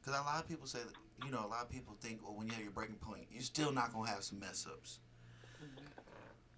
because 0.00 0.18
a 0.18 0.22
lot 0.22 0.42
of 0.42 0.48
people 0.48 0.66
say 0.66 0.78
that 0.78 1.26
you 1.26 1.30
know 1.32 1.44
a 1.44 1.48
lot 1.48 1.62
of 1.62 1.70
people 1.70 1.94
think 2.00 2.22
well 2.22 2.34
when 2.34 2.46
you 2.46 2.54
have 2.54 2.62
your 2.62 2.72
breaking 2.72 2.96
point 2.96 3.26
you're 3.30 3.42
still 3.42 3.72
not 3.72 3.92
gonna 3.92 4.08
have 4.08 4.24
some 4.24 4.38
mess 4.40 4.66
ups. 4.70 5.00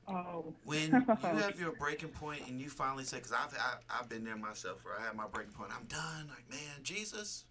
Oh 0.09 0.55
When 0.64 0.90
you 1.09 1.16
have 1.38 1.59
your 1.61 1.73
breaking 1.73 2.11
point 2.11 2.42
and 2.49 2.61
you 2.61 2.68
finally 2.68 3.05
say, 3.05 3.18
because 3.18 3.33
I've 3.33 3.55
I, 3.55 3.99
I've 3.99 4.09
been 4.09 4.25
there 4.25 4.37
myself 4.37 4.85
where 4.85 4.94
I 4.99 5.05
had 5.05 5.16
my 5.16 5.27
breaking 5.27 5.53
point, 5.53 5.71
I'm 5.77 5.87
done. 5.87 6.29
Like 6.29 6.49
man, 6.51 6.83
Jesus, 6.83 7.44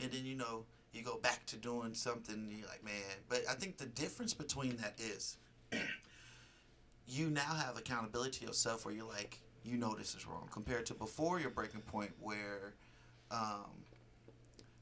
and 0.00 0.10
then 0.10 0.24
you 0.24 0.34
know 0.36 0.64
you 0.92 1.02
go 1.02 1.18
back 1.18 1.44
to 1.46 1.56
doing 1.56 1.94
something. 1.94 2.34
And 2.34 2.52
you're 2.52 2.68
like 2.68 2.84
man, 2.84 2.94
but 3.28 3.42
I 3.50 3.54
think 3.54 3.78
the 3.78 3.86
difference 3.86 4.34
between 4.34 4.76
that 4.76 4.94
is 4.98 5.36
you 7.06 7.30
now 7.30 7.54
have 7.54 7.76
accountability 7.76 8.40
to 8.40 8.46
yourself 8.46 8.84
where 8.84 8.94
you're 8.94 9.08
like 9.08 9.40
you 9.64 9.76
know 9.76 9.94
this 9.94 10.14
is 10.14 10.26
wrong 10.26 10.48
compared 10.52 10.86
to 10.86 10.94
before 10.94 11.40
your 11.40 11.50
breaking 11.50 11.80
point 11.80 12.10
where 12.20 12.74
um, 13.30 13.70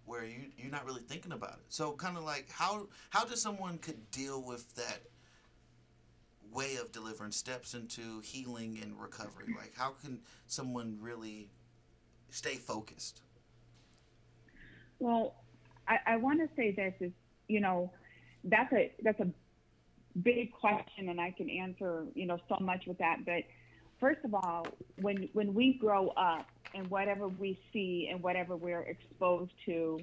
where 0.05 0.25
you 0.25 0.47
you're 0.57 0.71
not 0.71 0.85
really 0.85 1.03
thinking 1.03 1.33
about 1.33 1.55
it 1.55 1.65
so 1.69 1.93
kind 1.93 2.17
of 2.17 2.25
like 2.25 2.49
how 2.51 2.87
how 3.11 3.25
does 3.25 3.41
someone 3.41 3.79
could 3.79 4.11
deal 4.11 4.43
with 4.43 4.75
that 4.75 5.01
way 6.53 6.77
of 6.77 6.93
delivering 6.93 7.33
steps 7.33 7.75
into 7.75 8.21
healing 8.21 8.79
and 8.83 9.01
recovery. 9.01 9.47
Like 9.57 9.73
how 9.77 9.91
can 10.03 10.21
someone 10.47 10.99
really 11.01 11.49
stay 12.31 12.57
focused? 12.57 13.21
Well 14.99 15.35
i, 15.89 15.99
I 16.07 16.17
want 16.17 16.41
to 16.41 16.49
say 16.57 16.73
this 16.73 16.95
is 17.01 17.13
you 17.49 17.61
know 17.61 17.91
that's 18.45 18.73
a 18.73 18.93
that's 19.03 19.21
a 19.21 19.29
big 20.23 20.53
question 20.53 21.09
and 21.09 21.21
i 21.21 21.31
can 21.31 21.49
answer 21.49 22.05
you 22.15 22.27
know 22.27 22.39
so 22.49 22.57
much 22.61 22.85
with 22.87 22.99
that. 22.99 23.25
But 23.25 23.45
first 24.01 24.21
of 24.25 24.35
all 24.35 24.67
when 25.01 25.29
when 25.33 25.55
we 25.55 25.75
grow 25.75 26.09
up 26.11 26.47
and 26.75 26.89
whatever 26.89 27.29
we 27.29 27.59
see 27.73 28.09
and 28.11 28.23
whatever 28.23 28.57
we're 28.57 28.83
exposed 28.83 29.53
to 29.67 29.99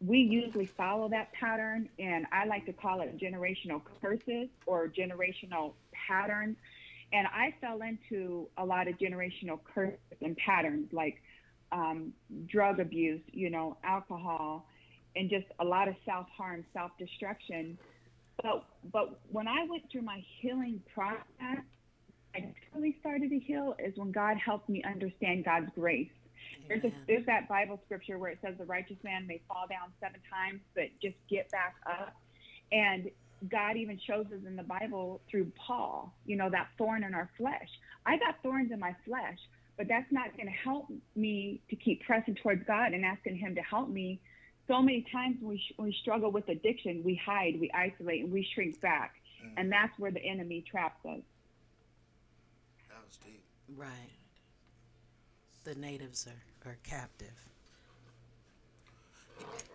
we 0.00 0.18
usually 0.18 0.66
follow 0.66 1.08
that 1.08 1.32
pattern 1.32 1.88
and 1.98 2.26
i 2.32 2.44
like 2.46 2.64
to 2.66 2.72
call 2.72 3.00
it 3.00 3.18
generational 3.18 3.80
curses 4.00 4.48
or 4.66 4.88
generational 4.88 5.72
patterns 5.92 6.56
and 7.12 7.26
i 7.28 7.54
fell 7.60 7.80
into 7.82 8.48
a 8.58 8.64
lot 8.64 8.88
of 8.88 8.96
generational 8.98 9.58
curses 9.74 9.98
and 10.22 10.36
patterns 10.36 10.88
like 10.92 11.22
um, 11.72 12.12
drug 12.46 12.80
abuse 12.80 13.20
you 13.32 13.50
know 13.50 13.76
alcohol 13.84 14.66
and 15.16 15.28
just 15.28 15.46
a 15.60 15.64
lot 15.64 15.86
of 15.88 15.94
self-harm 16.04 16.64
self-destruction 16.72 17.78
but 18.42 18.64
but 18.92 19.20
when 19.30 19.46
i 19.46 19.64
went 19.68 19.82
through 19.90 20.02
my 20.02 20.24
healing 20.40 20.80
process 20.92 21.64
I 22.34 22.52
truly 22.70 22.96
started 23.00 23.30
to 23.30 23.38
heal 23.38 23.74
is 23.78 23.96
when 23.96 24.12
God 24.12 24.36
helped 24.36 24.68
me 24.68 24.82
understand 24.84 25.44
God's 25.44 25.70
grace. 25.74 26.10
There's, 26.68 26.84
a, 26.84 26.92
there's 27.06 27.26
that 27.26 27.48
Bible 27.48 27.80
scripture 27.84 28.18
where 28.18 28.30
it 28.30 28.38
says 28.42 28.54
the 28.58 28.64
righteous 28.64 28.96
man 29.02 29.26
may 29.26 29.40
fall 29.48 29.66
down 29.68 29.92
seven 30.00 30.20
times, 30.30 30.60
but 30.74 30.84
just 31.02 31.16
get 31.28 31.50
back 31.50 31.74
up. 31.86 32.14
And 32.70 33.10
God 33.48 33.76
even 33.76 33.98
shows 34.06 34.26
us 34.26 34.40
in 34.46 34.56
the 34.56 34.62
Bible 34.62 35.20
through 35.30 35.50
Paul, 35.56 36.14
you 36.26 36.36
know, 36.36 36.50
that 36.50 36.68
thorn 36.78 37.04
in 37.04 37.14
our 37.14 37.30
flesh. 37.36 37.68
I 38.06 38.18
got 38.18 38.36
thorns 38.42 38.70
in 38.70 38.78
my 38.78 38.94
flesh, 39.06 39.38
but 39.76 39.88
that's 39.88 40.10
not 40.12 40.36
going 40.36 40.46
to 40.46 40.52
help 40.52 40.86
me 41.16 41.60
to 41.70 41.76
keep 41.76 42.04
pressing 42.04 42.34
towards 42.36 42.64
God 42.66 42.92
and 42.92 43.04
asking 43.04 43.36
Him 43.36 43.54
to 43.54 43.62
help 43.62 43.88
me. 43.88 44.20
So 44.68 44.82
many 44.82 45.04
times 45.10 45.38
when 45.40 45.50
we, 45.50 45.62
we 45.78 45.96
struggle 46.00 46.30
with 46.30 46.48
addiction, 46.48 47.02
we 47.04 47.20
hide, 47.24 47.58
we 47.58 47.70
isolate, 47.72 48.24
and 48.24 48.32
we 48.32 48.46
shrink 48.54 48.80
back. 48.80 49.14
Mm. 49.44 49.54
And 49.56 49.72
that's 49.72 49.98
where 49.98 50.12
the 50.12 50.22
enemy 50.22 50.64
traps 50.70 51.04
us. 51.04 51.20
that 52.88 52.98
was 53.04 53.16
deep 53.16 53.42
Right. 53.76 54.10
The 55.64 55.74
natives 55.74 56.26
are 56.26 56.70
or 56.70 56.76
captive. 56.84 57.48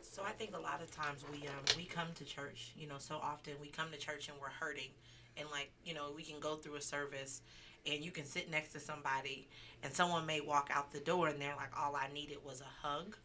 So 0.02 0.24
I 0.24 0.32
think 0.32 0.56
a 0.56 0.60
lot 0.60 0.82
of 0.82 0.92
times 0.96 1.24
we 1.32 1.48
um 1.48 1.54
we 1.78 1.86
come 1.86 2.08
to 2.16 2.26
church, 2.26 2.72
you 2.78 2.88
know, 2.88 2.96
so 2.98 3.16
often 3.22 3.54
we 3.62 3.68
come 3.68 3.88
to 3.92 3.98
church 3.98 4.30
and 4.30 4.38
we're 4.40 4.50
hurting 4.50 4.90
and 5.38 5.48
like, 5.52 5.72
you 5.84 5.94
know, 5.94 6.12
we 6.16 6.24
can 6.24 6.40
go 6.40 6.56
through 6.56 6.76
a 6.76 6.82
service 6.82 7.42
and 7.86 8.04
you 8.04 8.12
can 8.12 8.26
sit 8.26 8.50
next 8.50 8.72
to 8.74 8.80
somebody 8.80 9.48
and 9.84 9.94
someone 9.94 10.26
may 10.26 10.42
walk 10.42 10.70
out 10.74 10.92
the 10.92 11.00
door 11.00 11.28
and 11.28 11.42
they're 11.42 11.56
like 11.56 11.72
all 11.78 11.96
I 11.96 12.08
needed 12.14 12.38
was 12.44 12.62
a 12.62 12.88
hug. 12.88 13.16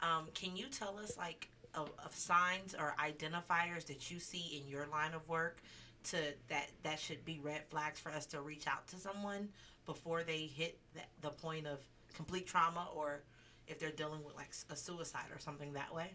Um, 0.00 0.26
can 0.34 0.56
you 0.56 0.66
tell 0.66 0.98
us 0.98 1.16
like 1.16 1.48
of, 1.74 1.90
of 2.04 2.14
signs 2.14 2.74
or 2.74 2.94
identifiers 2.98 3.86
that 3.86 4.10
you 4.10 4.18
see 4.18 4.60
in 4.60 4.68
your 4.68 4.86
line 4.86 5.14
of 5.14 5.26
work 5.28 5.62
to 6.04 6.16
that 6.48 6.68
that 6.82 6.98
should 6.98 7.24
be 7.24 7.40
red 7.42 7.62
flags 7.70 8.00
for 8.00 8.10
us 8.10 8.26
to 8.26 8.40
reach 8.40 8.66
out 8.66 8.86
to 8.88 8.96
someone 8.96 9.48
before 9.86 10.22
they 10.22 10.50
hit 10.54 10.78
the, 10.94 11.00
the 11.20 11.30
point 11.30 11.66
of 11.66 11.78
complete 12.12 12.46
trauma 12.46 12.88
or 12.94 13.22
if 13.66 13.78
they're 13.78 13.90
dealing 13.90 14.24
with 14.24 14.34
like 14.36 14.50
a 14.70 14.76
suicide 14.76 15.26
or 15.32 15.38
something 15.38 15.72
that 15.72 15.94
way? 15.94 16.12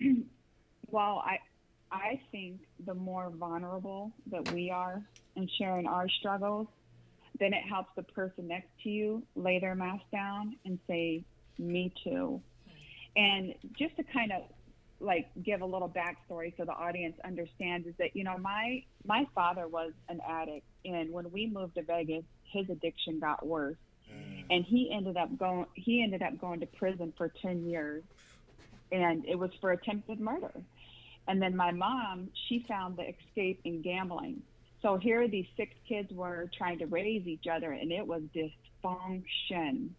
well, 0.90 1.22
I 1.24 1.38
I 1.92 2.20
think 2.30 2.60
the 2.86 2.94
more 2.94 3.30
vulnerable 3.30 4.12
that 4.30 4.52
we 4.52 4.70
are 4.70 5.02
in 5.36 5.48
sharing 5.58 5.86
our 5.86 6.08
struggles, 6.08 6.68
then 7.38 7.52
it 7.52 7.62
helps 7.68 7.90
the 7.96 8.02
person 8.02 8.46
next 8.46 8.68
to 8.84 8.90
you 8.90 9.22
lay 9.34 9.58
their 9.58 9.74
mask 9.74 10.04
down 10.12 10.56
and 10.64 10.78
say, 10.86 11.24
"Me 11.58 11.92
too." 12.04 12.40
And 13.16 13.54
just 13.76 13.96
to 13.96 14.04
kind 14.04 14.32
of 14.32 14.42
like 15.00 15.30
give 15.42 15.62
a 15.62 15.66
little 15.66 15.88
backstory 15.88 16.54
so 16.58 16.64
the 16.64 16.72
audience 16.72 17.16
understands 17.24 17.86
is 17.86 17.94
that 17.98 18.14
you 18.14 18.22
know 18.22 18.36
my 18.38 18.84
my 19.04 19.26
father 19.34 19.66
was 19.66 19.92
an 20.08 20.20
addict, 20.28 20.66
and 20.84 21.12
when 21.12 21.30
we 21.32 21.46
moved 21.46 21.74
to 21.74 21.82
Vegas, 21.82 22.24
his 22.44 22.68
addiction 22.70 23.18
got 23.18 23.44
worse, 23.44 23.76
and 24.50 24.64
he 24.64 24.92
ended 24.92 25.16
up 25.16 25.38
going 25.38 25.66
he 25.74 26.02
ended 26.02 26.22
up 26.22 26.38
going 26.40 26.60
to 26.60 26.66
prison 26.66 27.12
for 27.16 27.28
ten 27.42 27.64
years 27.64 28.02
and 28.92 29.24
it 29.26 29.38
was 29.38 29.50
for 29.60 29.70
attempted 29.70 30.20
murder. 30.20 30.52
And 31.28 31.40
then 31.40 31.56
my 31.56 31.70
mom, 31.70 32.28
she 32.48 32.64
found 32.66 32.96
the 32.96 33.08
escape 33.08 33.60
in 33.64 33.82
gambling. 33.82 34.42
So 34.82 34.96
here 34.96 35.28
these 35.28 35.46
six 35.56 35.74
kids 35.88 36.10
were 36.12 36.50
trying 36.56 36.78
to 36.78 36.86
raise 36.86 37.26
each 37.26 37.46
other, 37.46 37.70
and 37.72 37.92
it 37.92 38.06
was 38.06 38.22
dysfunction. 38.34 39.90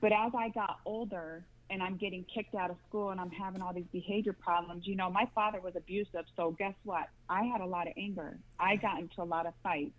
But 0.00 0.12
as 0.12 0.32
I 0.36 0.50
got 0.50 0.80
older 0.84 1.44
and 1.70 1.82
I'm 1.82 1.96
getting 1.96 2.24
kicked 2.32 2.54
out 2.54 2.70
of 2.70 2.76
school 2.88 3.10
and 3.10 3.20
I'm 3.20 3.30
having 3.30 3.62
all 3.62 3.72
these 3.72 3.86
behavior 3.92 4.32
problems, 4.32 4.86
you 4.86 4.96
know, 4.96 5.10
my 5.10 5.28
father 5.34 5.60
was 5.60 5.74
abusive. 5.76 6.24
So 6.36 6.52
guess 6.52 6.74
what? 6.84 7.08
I 7.28 7.44
had 7.44 7.60
a 7.60 7.66
lot 7.66 7.88
of 7.88 7.94
anger. 7.96 8.38
I 8.60 8.76
got 8.76 9.00
into 9.00 9.22
a 9.22 9.24
lot 9.24 9.46
of 9.46 9.54
fights. 9.62 9.92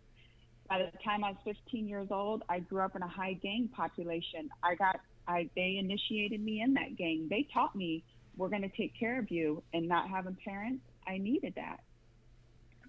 By 0.70 0.78
the 0.78 0.92
time 1.04 1.24
I 1.24 1.32
was 1.32 1.38
15 1.44 1.88
years 1.88 2.08
old, 2.12 2.44
I 2.48 2.60
grew 2.60 2.82
up 2.82 2.96
in 2.96 3.02
a 3.02 3.08
high 3.08 3.34
gang 3.34 3.70
population. 3.76 4.50
I 4.64 4.76
got 4.76 5.00
I, 5.28 5.50
they 5.56 5.78
initiated 5.80 6.44
me 6.44 6.62
in 6.62 6.74
that 6.76 6.96
gang. 6.96 7.28
They 7.30 7.48
taught 7.54 7.76
me 7.76 8.04
we're 8.36 8.50
going 8.50 8.64
to 8.64 8.70
take 8.70 8.98
care 8.98 9.20
of 9.20 9.30
you 9.30 9.62
and 9.74 9.88
not 9.88 10.10
having 10.10 10.36
parents. 10.44 10.82
I 11.08 11.18
needed 11.18 11.54
that. 11.56 11.82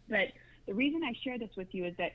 But 0.09 0.29
the 0.67 0.75
reason 0.75 1.03
I 1.05 1.13
share 1.25 1.39
this 1.39 1.51
with 1.57 1.69
you 1.73 1.85
is 1.85 1.95
that 1.99 2.13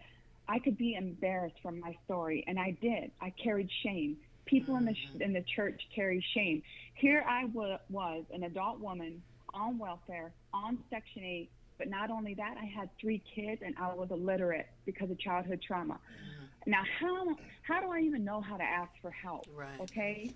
I 0.48 0.60
could 0.60 0.78
be 0.78 0.96
embarrassed 0.96 1.58
from 1.62 1.80
my 1.80 1.96
story, 2.06 2.44
and 2.48 2.60
I 2.60 2.78
did. 2.82 3.12
I 3.22 3.32
carried 3.32 3.70
shame. 3.84 4.18
People 4.46 4.78
in 4.78 4.86
the 4.86 4.96
in 5.20 5.34
the 5.34 5.44
church 5.56 5.82
carry 5.94 6.24
shame. 6.34 6.62
Here 6.94 7.26
I 7.28 7.46
was, 7.90 8.24
an 8.32 8.44
adult 8.44 8.80
woman 8.80 9.22
on 9.54 9.78
welfare, 9.80 10.32
on 10.54 10.78
Section 10.90 11.24
8, 11.24 11.50
but 11.78 11.90
not 11.90 12.10
only 12.10 12.34
that, 12.36 12.56
I 12.62 12.66
had 12.66 12.90
three 13.00 13.22
kids 13.36 13.62
and 13.66 13.76
I 13.80 13.94
was 13.94 14.10
illiterate 14.12 14.68
because 14.86 15.10
of 15.12 15.20
childhood 15.20 15.62
trauma. 15.66 15.96
Mm-hmm. 15.96 16.72
Now, 16.72 16.84
how 17.00 17.36
how 17.62 17.82
do 17.82 17.92
I 17.92 18.00
even 18.00 18.24
know 18.24 18.42
how 18.42 18.58
to 18.58 18.64
ask 18.64 18.92
for 19.02 19.12
help? 19.12 19.48
Right. 19.54 19.80
Okay. 19.82 20.34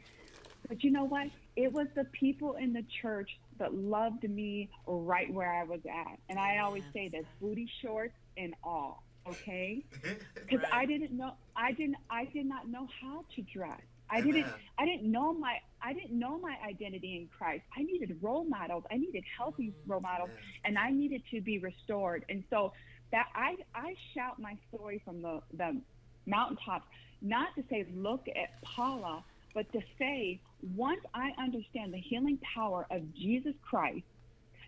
But 0.67 0.83
you 0.83 0.91
know 0.91 1.05
what? 1.05 1.27
It 1.55 1.71
was 1.71 1.87
the 1.95 2.05
people 2.19 2.55
in 2.55 2.73
the 2.73 2.83
church 3.01 3.29
that 3.57 3.73
loved 3.73 4.29
me 4.29 4.69
right 4.85 5.31
where 5.33 5.51
I 5.51 5.63
was 5.63 5.79
at. 5.85 6.19
And 6.29 6.37
I 6.37 6.59
always 6.59 6.83
say 6.93 7.09
this 7.09 7.25
booty 7.41 7.69
shorts 7.81 8.15
and 8.37 8.53
all. 8.63 9.03
Okay. 9.27 9.85
Because 10.49 10.65
I 10.71 10.85
didn't 10.85 11.15
know 11.15 11.33
I 11.55 11.73
didn't 11.73 11.97
I 12.09 12.25
did 12.25 12.45
not 12.45 12.67
know 12.69 12.87
how 13.01 13.23
to 13.35 13.41
dress. 13.43 13.81
I 14.09 14.21
didn't 14.21 14.47
I 14.77 14.85
didn't 14.85 15.11
know 15.11 15.33
my 15.33 15.57
I 15.81 15.93
didn't 15.93 16.17
know 16.17 16.39
my 16.39 16.55
identity 16.67 17.17
in 17.17 17.29
Christ. 17.37 17.63
I 17.77 17.83
needed 17.83 18.17
role 18.21 18.43
models. 18.43 18.83
I 18.91 18.97
needed 18.97 19.23
healthy 19.37 19.73
role 19.87 20.01
models 20.01 20.29
and 20.65 20.77
I 20.77 20.91
needed 20.91 21.23
to 21.31 21.41
be 21.41 21.59
restored. 21.59 22.25
And 22.29 22.43
so 22.49 22.73
that 23.11 23.27
I 23.35 23.57
I 23.73 23.95
shout 24.13 24.39
my 24.39 24.57
story 24.73 25.01
from 25.05 25.21
the 25.21 25.41
the 25.53 25.79
mountaintops, 26.25 26.85
not 27.21 27.55
to 27.55 27.63
say 27.69 27.85
look 27.93 28.27
at 28.27 28.61
Paula, 28.61 29.23
but 29.53 29.71
to 29.73 29.81
say 29.97 30.39
once 30.75 31.01
I 31.13 31.31
understand 31.37 31.93
the 31.93 31.99
healing 31.99 32.39
power 32.53 32.85
of 32.91 33.13
Jesus 33.15 33.53
Christ 33.61 34.05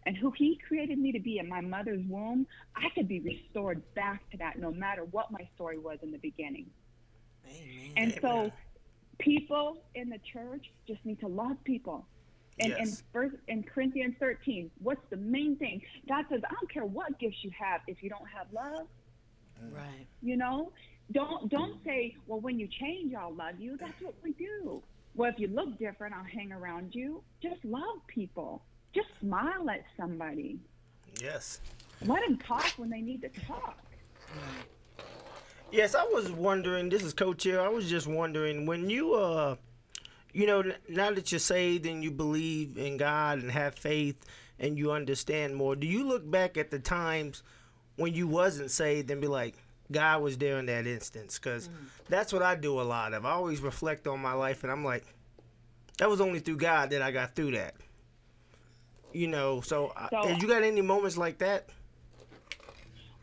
and 0.06 0.18
who 0.18 0.32
he 0.32 0.60
created 0.68 0.98
me 0.98 1.12
to 1.12 1.20
be 1.20 1.38
in 1.38 1.48
my 1.48 1.62
mother's 1.62 2.02
womb, 2.08 2.48
I 2.76 2.90
could 2.96 3.08
be 3.08 3.20
restored 3.20 3.82
back 3.94 4.30
to 4.32 4.38
that 4.38 4.58
no 4.58 4.72
matter 4.72 5.04
what 5.04 5.32
my 5.32 5.48
story 5.56 5.78
was 5.78 6.00
in 6.02 6.12
the 6.12 6.18
beginning. 6.18 6.68
Amen. 7.46 7.94
And 7.98 8.18
so 8.22 8.52
people 9.22 9.84
in 9.96 10.10
the 10.10 10.20
church 10.34 10.72
just 10.88 11.04
need 11.06 11.20
to 11.20 11.28
love 11.28 11.58
people. 11.64 12.06
And 12.60 12.74
in 12.74 12.80
Yes. 12.80 13.04
first 13.14 13.36
in 13.48 13.64
Corinthians 13.64 14.16
13, 14.20 14.70
what's 14.80 15.02
the 15.10 15.18
main 15.18 15.56
thing? 15.56 15.82
God 16.08 16.26
says, 16.30 16.42
I 16.44 16.54
don't 16.54 16.70
care 16.70 16.86
what 16.86 17.18
gifts 17.18 17.44
you 17.44 17.52
have 17.52 17.82
if 17.88 18.04
you 18.04 18.10
don't 18.10 18.28
have 18.28 18.52
love. 18.52 18.88
Right. 19.72 20.08
You 20.22 20.38
know, 20.38 20.74
don't 21.12 21.50
don't 21.50 21.84
say, 21.84 22.16
well, 22.28 22.40
when 22.40 22.60
you 22.60 22.68
change, 22.68 23.14
I'll 23.14 23.34
love 23.34 23.60
you. 23.60 23.78
That's 23.78 24.00
what 24.02 24.16
we 24.24 24.34
do. 24.34 24.84
Well, 25.16 25.30
if 25.30 25.40
you 25.40 25.48
look 25.48 25.78
different, 25.78 26.16
I'll 26.16 26.24
hang 26.24 26.52
around 26.52 26.96
you. 26.96 27.24
Just 27.42 27.64
love 27.64 28.06
people. 28.08 28.64
Just 28.94 29.08
smile 29.20 29.70
at 29.70 29.84
somebody. 29.98 30.60
Yes. 31.22 31.60
Let 32.02 32.22
them 32.24 32.38
talk 32.38 32.66
when 32.78 32.90
they 32.90 33.02
need 33.02 33.22
to 33.22 33.30
talk. 33.30 33.78
Yes, 35.72 35.96
I 35.96 36.04
was 36.04 36.32
wondering. 36.32 36.90
This 36.90 37.04
is 37.04 37.14
Coach 37.14 37.44
here. 37.44 37.62
I 37.62 37.70
was 37.70 37.90
just 37.90 38.08
wondering 38.08 38.66
when 38.66 38.90
you, 38.90 39.14
uh, 39.14 39.56
you 40.34 40.46
know, 40.46 40.64
now 40.90 41.12
that 41.12 41.32
you're 41.32 41.40
saved 41.40 41.86
and 41.86 42.04
you 42.04 42.12
believe 42.12 42.78
in 42.78 42.98
God 42.98 43.40
and 43.40 43.50
have 43.52 43.76
faith 43.76 44.18
and 44.60 44.78
you 44.78 44.92
understand 44.92 45.56
more, 45.56 45.76
do 45.76 45.88
you 45.88 46.06
look 46.06 46.30
back 46.30 46.58
at 46.58 46.72
the 46.72 46.80
times 46.80 47.44
when 47.96 48.14
you 48.14 48.28
wasn't 48.28 48.70
saved 48.70 49.10
and 49.12 49.22
be 49.22 49.28
like, 49.28 49.56
God 49.92 50.22
was 50.22 50.38
there 50.38 50.60
in 50.60 50.66
that 50.66 50.88
instance? 50.88 51.40
Because 51.40 51.70
that's 52.10 52.34
what 52.34 52.42
I 52.44 52.56
do 52.56 52.80
a 52.82 52.84
lot 52.84 53.14
of. 53.14 53.26
I 53.26 53.32
always 53.32 53.62
reflect 53.62 54.08
on 54.08 54.20
my 54.20 54.34
life 54.34 54.64
and 54.64 54.72
I'm 54.72 54.84
like, 54.84 55.06
that 56.00 56.10
was 56.10 56.20
only 56.20 56.40
through 56.40 56.58
God 56.58 56.90
that 56.90 57.02
I 57.02 57.12
got 57.12 57.36
through 57.36 57.52
that. 57.52 57.76
You 59.14 59.28
know, 59.28 59.62
so, 59.62 59.88
uh, 59.96 60.10
So- 60.10 60.28
have 60.28 60.42
you 60.42 60.48
got 60.50 60.64
any 60.64 60.82
moments 60.82 61.18
like 61.18 61.38
that? 61.38 61.70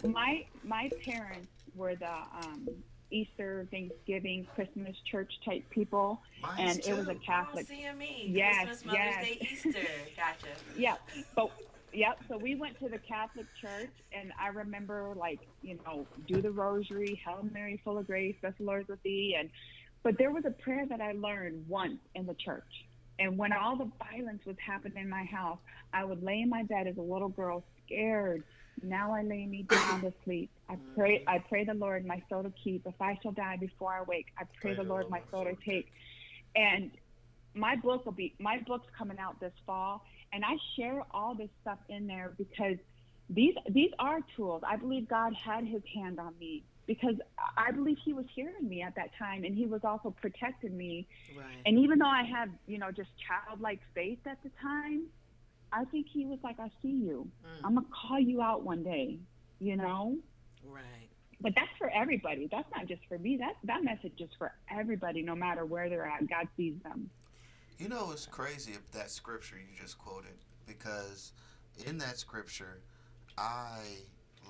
My 0.05 0.47
my 0.63 0.89
parents 1.05 1.49
were 1.79 1.95
the 1.95 2.11
um, 2.11 2.69
Easter, 3.11 3.67
Thanksgiving, 3.71 4.47
Christmas 4.55 4.95
church 5.11 5.33
type 5.45 5.65
people, 5.71 6.21
and 6.59 6.79
it 6.87 6.97
was 6.97 7.09
a 7.09 7.15
Catholic. 7.15 7.67
Oh, 7.71 7.75
CME. 7.75 8.35
Yes, 8.35 8.67
Christmas, 8.67 8.85
Mother's 8.85 9.01
yes. 9.01 9.25
Day, 9.25 9.49
Easter. 9.51 9.89
Gotcha. 10.17 10.49
yeah, 10.77 10.97
but 11.35 11.51
yep. 11.93 12.19
So 12.29 12.37
we 12.37 12.55
went 12.55 12.79
to 12.81 12.89
the 12.89 12.99
Catholic 12.99 13.47
church, 13.61 13.93
and 14.13 14.33
I 14.39 14.49
remember 14.49 15.15
like 15.17 15.41
you 15.63 15.79
know 15.87 16.07
do 16.27 16.43
the 16.43 16.51
Rosary, 16.51 17.21
Hail 17.25 17.47
Mary, 17.51 17.81
full 17.83 17.99
of 17.99 18.07
grace, 18.07 18.37
bless 18.41 18.55
the 18.59 18.65
Lord 18.65 18.87
with 18.89 19.03
thee, 19.03 19.37
and 19.39 19.49
but 20.03 20.19
there 20.19 20.31
was 20.31 20.45
a 20.45 20.51
prayer 20.51 20.85
that 20.89 21.01
I 21.01 21.13
learned 21.13 21.67
once 21.69 22.01
in 22.15 22.27
the 22.27 22.35
church, 22.35 22.87
and 23.19 23.39
when 23.39 23.53
all 23.53 23.77
the 23.77 23.91
violence 24.13 24.43
was 24.45 24.57
happening 24.65 25.05
in 25.05 25.09
my 25.09 25.25
house, 25.25 25.59
I 25.95 26.05
would 26.05 26.23
lay 26.23 26.41
in 26.41 26.51
my 26.51 26.63
bed 26.65 26.87
as 26.87 26.99
a 26.99 27.03
little 27.03 27.29
girl, 27.29 27.65
scared. 27.87 28.43
Now 28.83 29.15
I 29.15 29.23
lay 29.23 29.47
me 29.47 29.63
down 29.69 30.01
to 30.03 30.13
sleep. 30.25 30.51
I 30.69 30.77
pray. 30.95 31.23
I 31.27 31.39
pray 31.49 31.65
the 31.65 31.75
Lord 31.75 32.07
my 32.07 32.23
soul 32.29 32.43
to 32.43 32.53
keep. 32.63 32.87
If 32.87 32.95
I 33.01 33.19
shall 33.23 33.33
die 33.33 33.57
before 33.59 33.93
I 33.93 34.03
wake, 34.03 34.27
I 34.39 34.45
pray 34.61 34.75
the 34.75 34.83
Lord 34.85 35.11
my 35.11 35.23
soul 35.31 35.45
to 35.45 35.57
take. 35.69 35.87
And 36.57 36.91
my 37.55 37.77
book 37.77 38.05
will 38.05 38.13
be 38.13 38.35
my 38.39 38.59
book's 38.67 38.87
coming 38.97 39.19
out 39.19 39.41
this 39.41 39.53
fall 39.67 40.03
and 40.33 40.45
i 40.45 40.53
share 40.77 41.03
all 41.13 41.35
this 41.35 41.49
stuff 41.63 41.79
in 41.89 42.07
there 42.07 42.35
because 42.39 42.77
these 43.31 43.55
these 43.71 43.91
are 43.99 44.21
tools 44.37 44.63
i 44.69 44.77
believe 44.77 45.09
god 45.09 45.33
had 45.35 45.65
his 45.67 45.83
hand 45.95 46.21
on 46.21 46.35
me 46.39 46.65
because 46.87 47.15
i 47.57 47.71
believe 47.73 47.97
he 48.05 48.13
was 48.13 48.27
hearing 48.35 48.69
me 48.69 48.83
at 48.83 48.95
that 48.97 49.11
time 49.19 49.45
and 49.45 49.57
he 49.57 49.67
was 49.67 49.81
also 49.85 50.15
protecting 50.21 50.77
me 50.77 51.09
Right. 51.37 51.63
and 51.67 51.79
even 51.79 51.99
though 51.99 52.07
i 52.07 52.23
had 52.23 52.51
you 52.67 52.79
know 52.79 52.91
just 52.93 53.11
childlike 53.27 53.81
faith 53.95 54.21
at 54.27 54.39
the 54.43 54.51
time 54.61 55.07
i 55.73 55.85
think 55.87 56.07
he 56.13 56.27
was 56.27 56.39
like 56.43 56.59
i 56.61 56.71
see 56.83 56.89
you. 56.89 57.29
Mm. 57.45 57.67
I'm 57.67 57.75
gonna 57.75 57.87
call 57.93 58.19
you 58.19 58.43
out 58.43 58.63
one 58.63 58.83
day 58.83 59.19
you 59.61 59.77
know? 59.77 60.17
Right. 60.65 61.09
but 61.41 61.53
that's 61.55 61.71
for 61.79 61.91
everybody. 61.91 62.49
That's 62.51 62.69
not 62.77 62.87
just 62.87 63.03
for 63.09 63.19
me. 63.19 63.37
That 63.37 63.55
that 63.65 63.85
message 63.85 64.21
is 64.21 64.29
for 64.39 64.53
everybody 64.71 65.23
no 65.23 65.35
matter 65.35 65.65
where 65.65 65.89
they're 65.89 66.07
at. 66.07 66.29
God 66.29 66.49
sees 66.57 66.75
them. 66.83 67.11
You 67.79 67.89
know, 67.89 68.11
it's 68.13 68.27
crazy 68.27 68.73
if 68.73 68.91
that 68.91 69.11
scripture 69.11 69.57
you 69.57 69.81
just 69.81 69.99
quoted? 69.99 70.35
Because 70.67 71.33
in 71.87 71.99
that 71.99 72.19
scripture, 72.19 72.81
I 73.39 73.79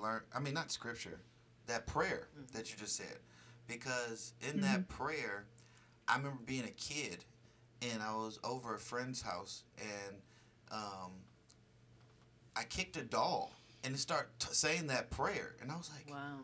learned. 0.02 0.24
I 0.34 0.40
mean, 0.40 0.54
not 0.54 0.72
scripture, 0.72 1.20
that 1.66 1.86
prayer 1.86 2.28
mm. 2.38 2.50
that 2.52 2.70
you 2.70 2.78
just 2.78 2.96
said, 2.96 3.18
because 3.66 4.32
in 4.40 4.54
mm-hmm. 4.54 4.62
that 4.62 4.88
prayer, 4.88 5.44
I 6.08 6.16
remember 6.16 6.40
being 6.46 6.64
a 6.64 6.70
kid, 6.70 7.24
and 7.82 8.02
I 8.02 8.14
was 8.14 8.40
over 8.42 8.74
a 8.74 8.78
friend's 8.78 9.22
house, 9.22 9.62
and 9.78 10.16
um, 10.70 11.12
I 12.56 12.64
kicked 12.64 12.96
a 12.96 13.02
doll, 13.02 13.52
and 13.84 13.94
it 13.94 13.98
started 13.98 14.28
t- 14.38 14.48
saying 14.52 14.88
that 14.88 15.10
prayer, 15.10 15.54
and 15.60 15.70
I 15.70 15.76
was 15.76 15.90
like, 15.94 16.12
Wow. 16.12 16.40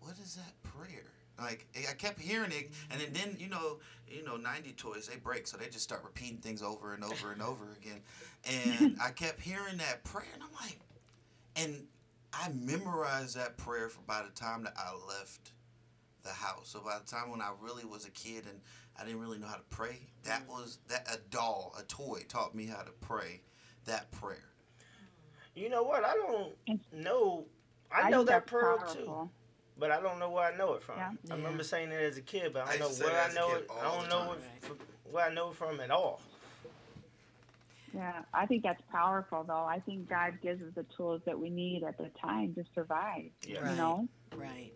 what 0.00 0.14
is 0.22 0.36
that 0.36 0.62
prayer? 0.62 1.04
Like 1.38 1.66
I 1.88 1.92
kept 1.92 2.18
hearing 2.20 2.50
it, 2.52 2.70
and 2.90 3.00
then, 3.00 3.12
then 3.12 3.36
you 3.38 3.48
know, 3.48 3.78
you 4.08 4.24
know, 4.24 4.36
ninety 4.36 4.72
toys 4.72 5.06
they 5.06 5.16
break, 5.18 5.46
so 5.46 5.56
they 5.58 5.66
just 5.66 5.84
start 5.84 6.02
repeating 6.02 6.38
things 6.38 6.62
over 6.62 6.94
and 6.94 7.04
over 7.04 7.32
and 7.32 7.42
over 7.42 7.76
again. 7.80 8.00
And 8.48 8.96
I 9.02 9.10
kept 9.10 9.40
hearing 9.40 9.76
that 9.78 10.02
prayer, 10.04 10.24
and 10.32 10.42
I'm 10.42 10.52
like, 10.54 10.78
and 11.56 11.86
I 12.32 12.48
memorized 12.50 13.36
that 13.36 13.56
prayer 13.58 13.88
for 13.90 14.00
by 14.06 14.22
the 14.22 14.30
time 14.30 14.62
that 14.64 14.74
I 14.78 14.92
left 15.08 15.52
the 16.22 16.30
house. 16.30 16.68
So 16.70 16.80
by 16.80 16.98
the 16.98 17.04
time 17.04 17.30
when 17.30 17.40
I 17.42 17.50
really 17.60 17.84
was 17.84 18.06
a 18.06 18.10
kid 18.10 18.44
and 18.48 18.60
I 18.98 19.04
didn't 19.04 19.20
really 19.20 19.38
know 19.38 19.46
how 19.46 19.56
to 19.56 19.62
pray, 19.70 19.98
that 20.24 20.46
mm. 20.46 20.50
was 20.50 20.78
that 20.88 21.06
a 21.12 21.18
doll, 21.30 21.74
a 21.78 21.82
toy 21.82 22.24
taught 22.28 22.54
me 22.54 22.66
how 22.66 22.82
to 22.82 22.92
pray 23.00 23.40
that 23.86 24.10
prayer. 24.10 24.50
You 25.54 25.70
know 25.70 25.82
what? 25.82 26.04
I 26.04 26.14
don't 26.14 26.82
know. 26.92 27.44
I, 27.90 28.02
I 28.02 28.10
know 28.10 28.24
that 28.24 28.46
that's 28.46 28.50
prayer 28.50 28.78
too, 28.92 29.30
but 29.78 29.90
I 29.90 30.00
don't 30.00 30.18
know 30.18 30.30
where 30.30 30.52
I 30.52 30.56
know 30.56 30.74
it 30.74 30.82
from. 30.82 30.98
Yeah. 30.98 31.12
I 31.30 31.34
remember 31.34 31.62
saying 31.62 31.90
it 31.90 32.02
as 32.02 32.16
a 32.18 32.22
kid, 32.22 32.52
but 32.52 32.66
I 32.66 32.72
I 32.72 32.76
don't 32.76 32.88
used 32.88 33.00
know 33.00 33.06
where 33.06 33.22
I 33.22 33.32
know 33.32 33.54
it. 33.54 33.70
I 33.80 33.82
don't 33.84 34.08
know 34.10 34.32
it 34.32 34.64
from, 34.64 34.78
where 35.10 35.24
I 35.26 35.32
know 35.32 35.50
it 35.50 35.56
from 35.56 35.80
at 35.80 35.90
all. 35.90 36.20
Yeah, 37.94 38.22
I 38.34 38.44
think 38.44 38.62
that's 38.62 38.82
powerful, 38.92 39.44
though. 39.44 39.64
I 39.64 39.80
think 39.80 40.10
God 40.10 40.34
gives 40.42 40.60
us 40.62 40.72
the 40.74 40.84
tools 40.94 41.22
that 41.24 41.38
we 41.38 41.48
need 41.48 41.82
at 41.82 41.96
the 41.96 42.10
time 42.20 42.54
to 42.54 42.64
survive. 42.74 43.30
Yeah. 43.46 43.54
You 43.54 43.60
Right. 43.60 43.76
know, 43.76 44.08
Right. 44.36 44.72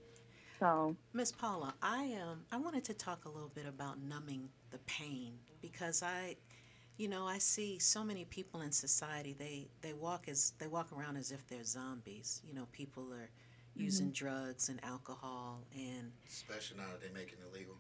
So 0.61 0.97
Miss 1.13 1.33
Paula, 1.33 1.75
I 1.83 2.15
um 2.23 2.45
I 2.53 2.59
wanted 2.59 2.85
to 2.87 2.95
talk 2.95 3.25
a 3.27 3.29
little 3.31 3.49
bit 3.55 3.67
about 3.67 4.01
numbing 4.03 4.51
the 4.71 4.79
pain 4.81 5.35
because 5.63 6.03
I 6.03 6.37
you 6.99 7.09
know, 7.09 7.27
I 7.27 7.39
see 7.39 7.79
so 7.79 8.05
many 8.05 8.25
people 8.25 8.61
in 8.63 8.73
society 8.73 9.35
they 9.39 9.69
they 9.83 9.95
walk 9.95 10.29
as 10.29 10.53
they 10.59 10.69
walk 10.69 10.93
around 10.93 11.17
as 11.17 11.33
if 11.33 11.47
they're 11.49 11.65
zombies. 11.65 12.43
You 12.47 12.55
know, 12.55 12.69
people 12.73 13.13
are 13.13 13.31
using 13.77 14.13
drugs 14.13 14.69
and 14.69 14.83
alcohol 14.85 15.65
and 15.75 16.13
Especially 16.29 16.79
now 16.79 16.91
that 16.93 17.01
they're 17.01 17.13
making 17.13 17.39
it 17.41 17.53
legal. 17.53 17.77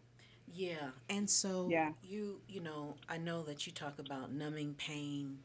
yeah, 0.46 0.90
and 1.08 1.28
so 1.28 1.72
Yeah. 1.72 1.92
you 2.02 2.40
you 2.48 2.60
know 2.60 2.96
I 3.08 3.18
know 3.18 3.42
that 3.44 3.66
you 3.66 3.72
talk 3.72 3.98
about 3.98 4.32
numbing 4.32 4.74
pain, 4.74 5.38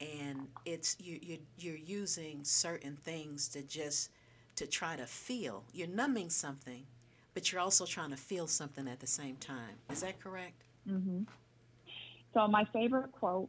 and 0.00 0.48
it's 0.64 0.96
you 1.00 1.18
you 1.22 1.38
you're 1.58 1.76
using 1.76 2.44
certain 2.44 2.96
things 2.96 3.48
to 3.48 3.62
just 3.62 4.10
to 4.58 4.66
try 4.66 4.96
to 4.96 5.06
feel. 5.06 5.62
You're 5.72 5.86
numbing 5.86 6.30
something, 6.30 6.82
but 7.32 7.52
you're 7.52 7.60
also 7.60 7.86
trying 7.86 8.10
to 8.10 8.16
feel 8.16 8.48
something 8.48 8.88
at 8.88 8.98
the 8.98 9.06
same 9.06 9.36
time. 9.36 9.78
Is 9.88 10.00
that 10.00 10.20
correct? 10.20 10.64
Mm-hmm. 10.88 11.22
So 12.34 12.48
my 12.48 12.64
favorite 12.72 13.12
quote 13.12 13.48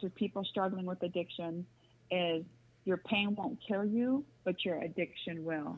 to 0.00 0.10
people 0.10 0.44
struggling 0.44 0.84
with 0.84 1.00
addiction 1.04 1.64
is, 2.10 2.44
"Your 2.84 2.96
pain 2.96 3.36
won't 3.36 3.60
kill 3.66 3.84
you, 3.84 4.24
but 4.42 4.64
your 4.64 4.82
addiction 4.82 5.44
will." 5.44 5.76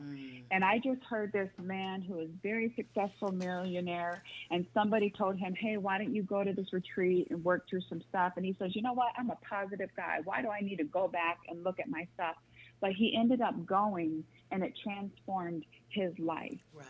And 0.49 0.65
I 0.65 0.79
just 0.79 1.03
heard 1.03 1.31
this 1.31 1.51
man 1.61 2.01
who 2.01 2.19
is 2.19 2.29
very 2.41 2.73
successful 2.75 3.31
millionaire, 3.31 4.23
and 4.49 4.65
somebody 4.73 5.11
told 5.11 5.37
him, 5.37 5.53
"Hey, 5.53 5.77
why 5.77 5.99
don't 5.99 6.15
you 6.15 6.23
go 6.23 6.43
to 6.43 6.53
this 6.53 6.73
retreat 6.73 7.27
and 7.29 7.43
work 7.45 7.69
through 7.69 7.81
some 7.81 8.01
stuff?" 8.09 8.33
And 8.35 8.43
he 8.43 8.55
says, 8.57 8.75
"You 8.75 8.81
know 8.81 8.93
what? 8.93 9.13
I'm 9.15 9.29
a 9.29 9.37
positive 9.47 9.91
guy. 9.95 10.21
Why 10.23 10.41
do 10.41 10.49
I 10.49 10.61
need 10.61 10.77
to 10.77 10.85
go 10.85 11.07
back 11.07 11.37
and 11.47 11.63
look 11.63 11.79
at 11.79 11.87
my 11.87 12.07
stuff?" 12.15 12.35
But 12.81 12.93
he 12.93 13.15
ended 13.15 13.41
up 13.41 13.65
going, 13.65 14.25
and 14.51 14.63
it 14.63 14.73
transformed 14.83 15.65
his 15.89 16.17
life. 16.19 16.57
Right. 16.73 16.85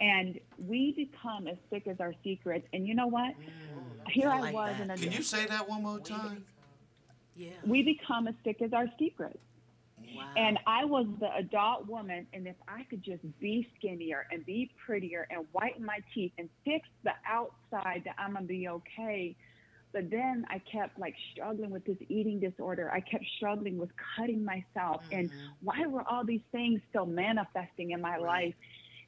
And 0.00 0.40
we 0.58 0.92
become 0.92 1.46
as 1.46 1.56
sick 1.70 1.86
as 1.86 2.00
our 2.00 2.14
secrets. 2.24 2.66
And 2.72 2.86
you 2.86 2.94
know 2.94 3.06
what? 3.06 3.34
Mm, 3.38 4.10
Here 4.10 4.28
I 4.28 4.36
I, 4.38 4.40
like 4.40 4.54
was 4.54 4.72
that. 4.76 4.82
in 4.82 4.90
a 4.90 4.96
Can 4.96 5.12
you 5.12 5.22
say 5.22 5.46
that 5.46 5.68
one 5.68 5.82
more 5.82 6.00
time? 6.00 6.44
Yeah. 7.36 7.50
we 7.66 7.82
become 7.82 8.28
as 8.28 8.34
sick 8.44 8.60
as 8.62 8.72
our 8.72 8.86
secrets. 8.98 9.38
Wow. 10.14 10.24
And 10.36 10.58
I 10.66 10.84
was 10.84 11.06
the 11.20 11.34
adult 11.36 11.86
woman, 11.86 12.26
and 12.34 12.46
if 12.46 12.56
I 12.68 12.82
could 12.90 13.02
just 13.02 13.22
be 13.40 13.66
skinnier 13.78 14.26
and 14.30 14.44
be 14.44 14.70
prettier 14.84 15.26
and 15.30 15.46
whiten 15.52 15.84
my 15.84 16.00
teeth 16.14 16.32
and 16.36 16.50
fix 16.64 16.86
the 17.04 17.12
outside, 17.26 18.02
that 18.04 18.14
I'm 18.18 18.34
gonna 18.34 18.44
be 18.46 18.68
okay. 18.68 19.34
But 19.92 20.10
then 20.10 20.46
I 20.48 20.58
kept 20.58 20.98
like 20.98 21.14
struggling 21.32 21.70
with 21.70 21.84
this 21.84 21.98
eating 22.08 22.40
disorder. 22.40 22.90
I 22.92 23.00
kept 23.00 23.24
struggling 23.36 23.78
with 23.78 23.90
cutting 24.16 24.44
myself. 24.44 25.02
And 25.12 25.30
mm-hmm. 25.30 25.46
why 25.62 25.86
were 25.86 26.02
all 26.08 26.24
these 26.24 26.40
things 26.50 26.80
still 26.90 27.06
manifesting 27.06 27.90
in 27.90 28.00
my 28.00 28.16
life? 28.16 28.54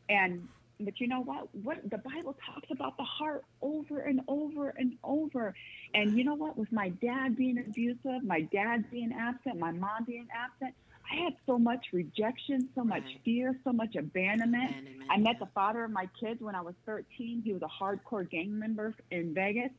And 0.08 0.48
but 0.80 1.00
you 1.00 1.06
know 1.06 1.20
what? 1.20 1.48
What 1.54 1.88
the 1.88 1.98
Bible 1.98 2.36
talks 2.44 2.68
about 2.70 2.96
the 2.96 3.04
heart 3.04 3.44
over 3.62 4.00
and 4.00 4.20
over 4.26 4.70
and 4.70 4.96
over. 5.04 5.54
And 5.94 6.16
you 6.16 6.24
know 6.24 6.34
what? 6.34 6.58
With 6.58 6.72
my 6.72 6.88
dad 6.88 7.36
being 7.36 7.58
abusive, 7.58 8.24
my 8.24 8.42
dad 8.42 8.90
being 8.90 9.12
absent, 9.12 9.58
my 9.58 9.70
mom 9.70 10.04
being 10.04 10.26
absent, 10.34 10.74
I 11.10 11.24
had 11.24 11.34
so 11.46 11.58
much 11.58 11.86
rejection, 11.92 12.68
so 12.74 12.82
much 12.82 13.04
fear, 13.24 13.54
so 13.62 13.72
much 13.72 13.94
abandonment. 13.94 14.74
I 15.10 15.18
met 15.18 15.38
the 15.38 15.48
father 15.54 15.84
of 15.84 15.90
my 15.90 16.08
kids 16.18 16.40
when 16.40 16.54
I 16.54 16.60
was 16.60 16.74
13. 16.86 17.42
He 17.44 17.52
was 17.52 17.62
a 17.62 17.68
hardcore 17.68 18.28
gang 18.28 18.58
member 18.58 18.94
in 19.10 19.34
Vegas, 19.34 19.70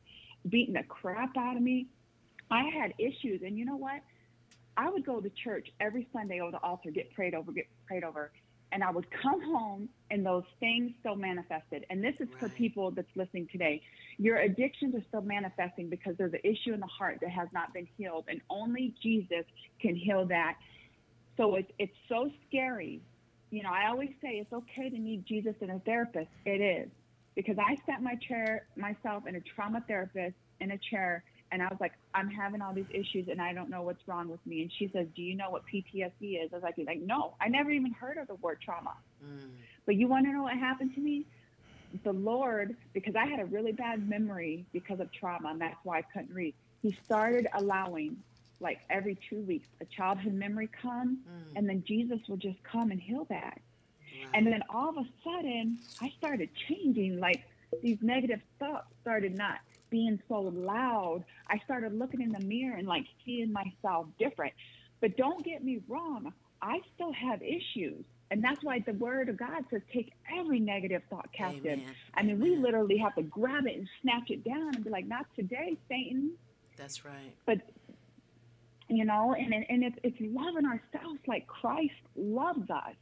beating 0.48 0.74
the 0.74 0.82
crap 0.82 1.36
out 1.36 1.56
of 1.56 1.62
me. 1.62 1.86
I 2.50 2.64
had 2.64 2.94
issues, 2.98 3.42
and 3.42 3.58
you 3.58 3.64
know 3.64 3.76
what? 3.76 4.00
I 4.76 4.90
would 4.90 5.04
go 5.04 5.20
to 5.20 5.30
church 5.30 5.68
every 5.80 6.06
Sunday 6.12 6.40
over 6.40 6.52
the 6.52 6.62
altar, 6.62 6.90
get 6.90 7.12
prayed 7.14 7.34
over, 7.34 7.50
get 7.50 7.66
prayed 7.86 8.04
over, 8.04 8.30
and 8.72 8.84
I 8.84 8.90
would 8.90 9.06
come 9.10 9.42
home 9.42 9.88
and 10.10 10.24
those 10.24 10.44
things 10.60 10.92
still 11.00 11.16
manifested. 11.16 11.86
And 11.88 12.02
this 12.04 12.14
is 12.20 12.28
for 12.38 12.48
people 12.48 12.90
that's 12.90 13.08
listening 13.14 13.48
today. 13.50 13.80
Your 14.18 14.36
addictions 14.38 14.94
are 14.94 15.02
still 15.08 15.22
manifesting 15.22 15.88
because 15.88 16.16
there's 16.16 16.32
an 16.32 16.40
issue 16.44 16.74
in 16.74 16.80
the 16.80 16.86
heart 16.86 17.18
that 17.22 17.30
has 17.30 17.48
not 17.52 17.72
been 17.72 17.88
healed, 17.96 18.26
and 18.28 18.40
only 18.50 18.94
Jesus 19.02 19.44
can 19.80 19.94
heal 19.94 20.26
that. 20.26 20.56
So 21.36 21.54
it's 21.56 21.70
it's 21.78 21.96
so 22.08 22.30
scary. 22.48 23.00
You 23.50 23.62
know, 23.62 23.70
I 23.70 23.88
always 23.88 24.10
say 24.20 24.38
it's 24.38 24.52
okay 24.52 24.90
to 24.90 24.98
need 24.98 25.24
Jesus 25.26 25.54
and 25.60 25.70
a 25.70 25.78
therapist. 25.80 26.30
It 26.44 26.60
is 26.60 26.90
because 27.36 27.56
I 27.58 27.76
sat 27.86 28.02
my 28.02 28.16
chair 28.16 28.66
myself 28.76 29.26
in 29.26 29.36
a 29.36 29.40
trauma 29.40 29.84
therapist 29.86 30.34
in 30.58 30.72
a 30.72 30.78
chair 30.78 31.22
and 31.52 31.62
I 31.62 31.66
was 31.66 31.78
like, 31.80 31.92
I'm 32.14 32.28
having 32.28 32.60
all 32.60 32.72
these 32.72 32.90
issues 32.90 33.28
and 33.28 33.40
I 33.40 33.52
don't 33.52 33.70
know 33.70 33.82
what's 33.82 34.06
wrong 34.08 34.28
with 34.28 34.44
me. 34.46 34.62
And 34.62 34.72
she 34.78 34.90
says, 34.92 35.06
Do 35.14 35.22
you 35.22 35.36
know 35.36 35.50
what 35.50 35.62
PTSD 35.72 36.44
is? 36.44 36.50
I 36.52 36.56
was 36.56 36.62
like, 36.62 36.74
like 36.78 37.00
No, 37.00 37.34
I 37.40 37.48
never 37.48 37.70
even 37.70 37.92
heard 37.92 38.18
of 38.18 38.26
the 38.26 38.34
word 38.36 38.58
trauma. 38.64 38.94
Mm. 39.24 39.50
But 39.84 39.94
you 39.94 40.08
want 40.08 40.26
to 40.26 40.32
know 40.32 40.42
what 40.42 40.54
happened 40.54 40.94
to 40.94 41.00
me? 41.00 41.26
The 42.02 42.12
Lord, 42.12 42.76
because 42.92 43.14
I 43.14 43.26
had 43.26 43.38
a 43.38 43.44
really 43.44 43.72
bad 43.72 44.08
memory 44.08 44.66
because 44.72 44.98
of 44.98 45.12
trauma, 45.12 45.50
and 45.50 45.60
that's 45.60 45.76
why 45.84 45.98
I 45.98 46.02
couldn't 46.02 46.34
read. 46.34 46.54
He 46.82 46.96
started 47.04 47.46
allowing, 47.54 48.16
like 48.60 48.80
every 48.90 49.16
two 49.30 49.40
weeks, 49.42 49.68
a 49.80 49.84
childhood 49.84 50.34
memory 50.34 50.68
come, 50.82 51.20
mm. 51.28 51.56
and 51.56 51.68
then 51.68 51.84
Jesus 51.86 52.18
would 52.28 52.40
just 52.40 52.62
come 52.64 52.90
and 52.90 53.00
heal 53.00 53.24
that. 53.30 53.60
And 54.34 54.46
then 54.46 54.62
all 54.70 54.90
of 54.90 54.96
a 54.96 55.06
sudden, 55.24 55.78
I 56.00 56.12
started 56.18 56.50
changing. 56.68 57.18
Like 57.20 57.44
these 57.82 57.98
negative 58.00 58.40
thoughts 58.58 58.88
started 59.02 59.36
not 59.36 59.58
being 59.90 60.20
so 60.28 60.40
loud. 60.40 61.24
I 61.48 61.58
started 61.64 61.98
looking 61.98 62.20
in 62.20 62.30
the 62.30 62.40
mirror 62.40 62.76
and 62.76 62.86
like 62.86 63.06
seeing 63.24 63.52
myself 63.52 64.06
different. 64.18 64.52
But 65.00 65.16
don't 65.16 65.44
get 65.44 65.62
me 65.62 65.80
wrong, 65.88 66.32
I 66.62 66.80
still 66.94 67.12
have 67.12 67.42
issues. 67.42 68.04
And 68.30 68.42
that's 68.42 68.62
why 68.64 68.80
the 68.80 68.92
word 68.94 69.28
of 69.28 69.36
God 69.36 69.64
says, 69.70 69.82
take 69.92 70.12
every 70.36 70.58
negative 70.58 71.02
thought 71.08 71.28
captive. 71.32 71.78
I 72.14 72.22
mean, 72.22 72.40
we 72.40 72.56
literally 72.56 72.98
have 72.98 73.14
to 73.14 73.22
grab 73.22 73.66
it 73.66 73.76
and 73.76 73.88
snatch 74.02 74.30
it 74.30 74.42
down 74.42 74.74
and 74.74 74.82
be 74.82 74.90
like, 74.90 75.06
not 75.06 75.26
today, 75.36 75.76
Satan. 75.88 76.32
That's 76.76 77.04
right. 77.04 77.34
But 77.46 77.60
you 78.88 79.04
know, 79.04 79.34
and 79.34 79.52
and 79.52 79.66
and 79.68 79.84
it's 79.84 79.98
it's 80.02 80.16
loving 80.20 80.64
ourselves 80.64 81.20
like 81.26 81.46
Christ 81.46 81.94
loves 82.16 82.70
us. 82.70 82.94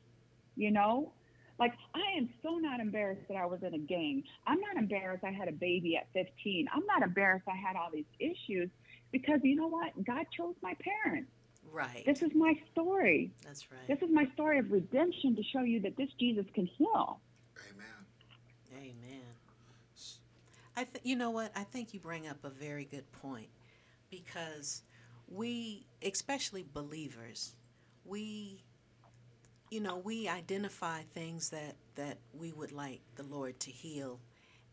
You 0.56 0.70
know, 0.70 1.12
like 1.58 1.72
I 1.94 2.18
am 2.18 2.28
so 2.42 2.56
not 2.56 2.80
embarrassed 2.80 3.22
that 3.28 3.36
I 3.36 3.46
was 3.46 3.62
in 3.62 3.74
a 3.74 3.78
gang. 3.78 4.24
I'm 4.46 4.60
not 4.60 4.76
embarrassed 4.76 5.24
I 5.24 5.30
had 5.30 5.48
a 5.48 5.52
baby 5.52 5.96
at 5.96 6.06
15. 6.12 6.68
I'm 6.74 6.86
not 6.86 7.02
embarrassed 7.02 7.46
I 7.48 7.56
had 7.56 7.76
all 7.76 7.90
these 7.92 8.04
issues 8.18 8.70
because 9.12 9.40
you 9.42 9.56
know 9.56 9.68
what? 9.68 9.92
God 10.04 10.26
chose 10.36 10.54
my 10.62 10.74
parents. 10.80 11.30
Right. 11.72 12.04
This 12.06 12.22
is 12.22 12.30
my 12.34 12.54
story. 12.72 13.32
That's 13.44 13.70
right. 13.70 13.86
This 13.88 13.98
is 14.06 14.14
my 14.14 14.28
story 14.34 14.58
of 14.58 14.70
redemption 14.70 15.34
to 15.36 15.42
show 15.42 15.62
you 15.62 15.80
that 15.80 15.96
this 15.96 16.08
Jesus 16.18 16.46
can 16.54 16.66
heal. 16.66 17.20
Amen. 17.70 17.86
Amen. 18.76 19.20
I 20.76 20.84
th- 20.84 21.04
you 21.04 21.14
know 21.16 21.30
what? 21.30 21.52
I 21.54 21.62
think 21.62 21.94
you 21.94 22.00
bring 22.00 22.26
up 22.26 22.44
a 22.44 22.50
very 22.50 22.84
good 22.84 23.10
point 23.12 23.48
because 24.10 24.82
we, 25.28 25.86
especially 26.02 26.64
believers, 26.72 27.54
we, 28.04 28.64
you 29.70 29.80
know, 29.80 29.96
we 29.98 30.28
identify 30.28 31.02
things 31.14 31.50
that 31.50 31.76
that 31.96 32.18
we 32.38 32.52
would 32.52 32.72
like 32.72 33.00
the 33.16 33.22
Lord 33.24 33.58
to 33.60 33.70
heal, 33.70 34.20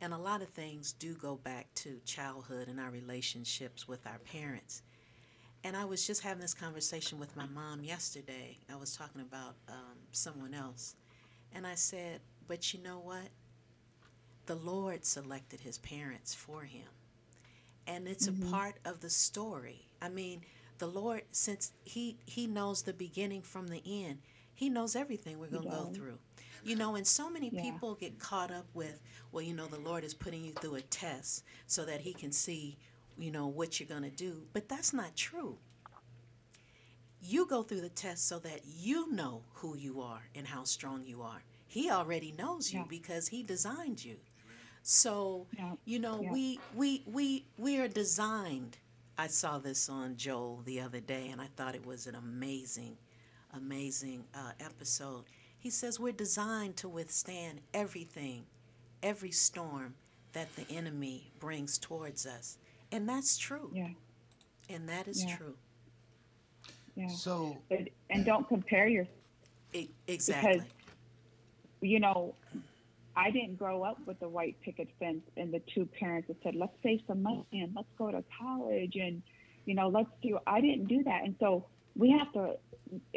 and 0.02 0.14
a 0.14 0.18
lot 0.18 0.42
of 0.42 0.50
things 0.50 0.94
do 0.94 1.14
go 1.16 1.36
back 1.36 1.74
to 1.76 2.00
childhood 2.06 2.68
and 2.68 2.80
our 2.80 2.90
relationships 2.92 3.88
with 3.88 4.06
our 4.08 4.20
parents. 4.20 4.82
And 5.64 5.78
I 5.78 5.86
was 5.86 6.08
just 6.08 6.24
having 6.24 6.42
this 6.42 6.54
conversation 6.56 7.20
with 7.20 7.36
my 7.36 7.46
mom 7.48 7.84
yesterday. 7.84 8.58
I 8.72 8.76
was 8.78 8.96
talking 8.96 9.22
about 9.22 9.56
um, 9.70 9.98
someone 10.12 10.54
else, 10.54 10.96
and 11.54 11.68
I 11.68 11.76
said, 11.76 12.22
"But 12.48 12.74
you 12.74 12.82
know 12.82 13.00
what? 13.00 13.30
the 14.46 14.56
Lord 14.56 15.06
selected 15.06 15.62
his 15.62 15.78
parents 15.80 16.34
for 16.34 16.64
him. 16.64 16.88
And 17.88 18.08
it's 18.08 18.28
Mhm. 18.28 18.48
a 18.48 18.52
part 18.52 18.76
of 18.86 19.02
the 19.02 19.10
story. 19.10 19.88
I 20.02 20.10
mean, 20.10 20.46
the 20.78 20.88
Lord, 20.88 21.24
since 21.32 21.74
he 21.84 22.18
he 22.26 22.48
knows 22.48 22.84
the 22.84 22.94
beginning 22.94 23.42
from 23.42 23.68
the 23.68 23.82
end, 23.86 24.22
he 24.62 24.70
knows 24.70 24.96
everything 24.96 25.40
we're 25.40 25.48
going 25.48 25.64
to 25.64 25.70
go 25.70 25.86
through. 25.92 26.20
You 26.64 26.76
know, 26.76 26.94
and 26.96 27.06
so 27.08 27.32
many 27.32 27.50
Yeah. 27.52 27.64
people 27.64 27.96
get 27.96 28.20
caught 28.20 28.52
up 28.52 28.68
with, 28.76 29.02
well, 29.32 29.42
you 29.42 29.56
know, 29.56 29.66
the 29.66 29.80
Lord 29.80 30.04
is 30.04 30.14
putting 30.14 30.44
you 30.46 30.54
through 30.54 30.76
a 30.76 30.82
test 30.82 31.44
so 31.66 31.84
that 31.86 32.02
he 32.02 32.14
can 32.14 32.32
see, 32.32 32.78
you 33.18 33.32
know, 33.32 33.48
what 33.48 33.80
you're 33.80 33.90
going 33.90 34.04
to 34.04 34.12
do. 34.16 34.44
But 34.54 34.70
that's 34.70 34.94
not 34.94 35.16
true. 35.16 35.58
You 37.20 37.48
go 37.48 37.64
through 37.64 37.82
the 37.82 37.90
test 37.90 38.28
so 38.28 38.38
that 38.40 38.62
you 38.66 39.12
know 39.12 39.42
who 39.54 39.76
you 39.76 40.00
are 40.02 40.22
and 40.36 40.46
how 40.46 40.64
strong 40.64 41.06
you 41.06 41.24
are. 41.24 41.42
He 41.66 41.90
already 41.90 42.32
knows 42.32 42.72
you 42.72 42.82
Yeah. 42.82 42.86
because 42.88 43.30
he 43.30 43.42
designed 43.42 44.06
you. 44.06 44.18
So, 44.84 45.48
Yeah. 45.58 45.74
you 45.86 45.98
know, 45.98 46.22
we 46.22 46.60
we 46.76 47.04
we 47.08 47.48
we 47.58 47.78
are 47.80 47.88
designed. 47.88 48.78
I 49.18 49.26
saw 49.28 49.58
this 49.58 49.90
on 49.90 50.18
Joel 50.18 50.62
the 50.66 50.82
other 50.82 51.00
day 51.00 51.30
and 51.30 51.42
I 51.42 51.48
thought 51.56 51.74
it 51.76 51.86
was 51.86 52.06
an 52.06 52.16
amazing 52.16 52.98
amazing 53.54 54.26
uh, 54.34 54.52
episode. 54.60 55.24
He 55.58 55.70
says 55.70 56.00
we're 56.00 56.12
designed 56.14 56.76
to 56.78 56.90
withstand 56.90 57.62
everything, 57.74 58.46
every 59.04 59.32
storm 59.32 59.96
that 60.34 60.56
the 60.56 60.66
enemy 60.74 61.32
brings 61.40 61.78
towards 61.78 62.26
us. 62.26 62.58
And 62.92 63.08
that's 63.08 63.38
true. 63.38 63.70
Yeah. 63.74 63.90
And 64.70 64.88
that 64.90 65.08
is 65.08 65.24
Yeah. 65.24 65.36
true. 65.38 65.56
Yeah. 66.96 67.08
So 67.10 67.58
But, 67.70 67.90
and 68.10 68.26
don't 68.26 68.48
compare 68.48 68.88
your 68.88 69.08
E- 69.74 69.90
exactly. 70.08 70.54
because 70.60 70.68
you 71.82 72.00
know 72.00 72.36
I 73.16 73.32
didn't 73.32 73.58
grow 73.58 73.84
up 73.84 73.98
with 74.06 74.20
the 74.20 74.30
white 74.30 74.60
picket 74.62 74.90
fence 75.00 75.22
and 75.38 75.54
the 75.54 75.60
two 75.74 75.86
parents 75.86 76.28
that 76.30 76.38
said, 76.44 76.56
"Let's 76.56 76.74
save 76.84 77.02
some 77.08 77.22
money 77.24 77.46
and 77.54 77.74
let's 77.76 77.88
go 77.98 78.12
to 78.12 78.24
college 78.40 78.96
and 78.96 79.22
you 79.66 79.76
know 79.76 79.90
let's 79.90 80.10
do." 80.22 80.40
I 80.48 80.62
didn't 80.62 80.86
do 80.88 81.04
that, 81.04 81.24
and 81.24 81.36
so 81.40 81.66
we 81.96 82.12
have 82.12 82.32
to 82.34 82.58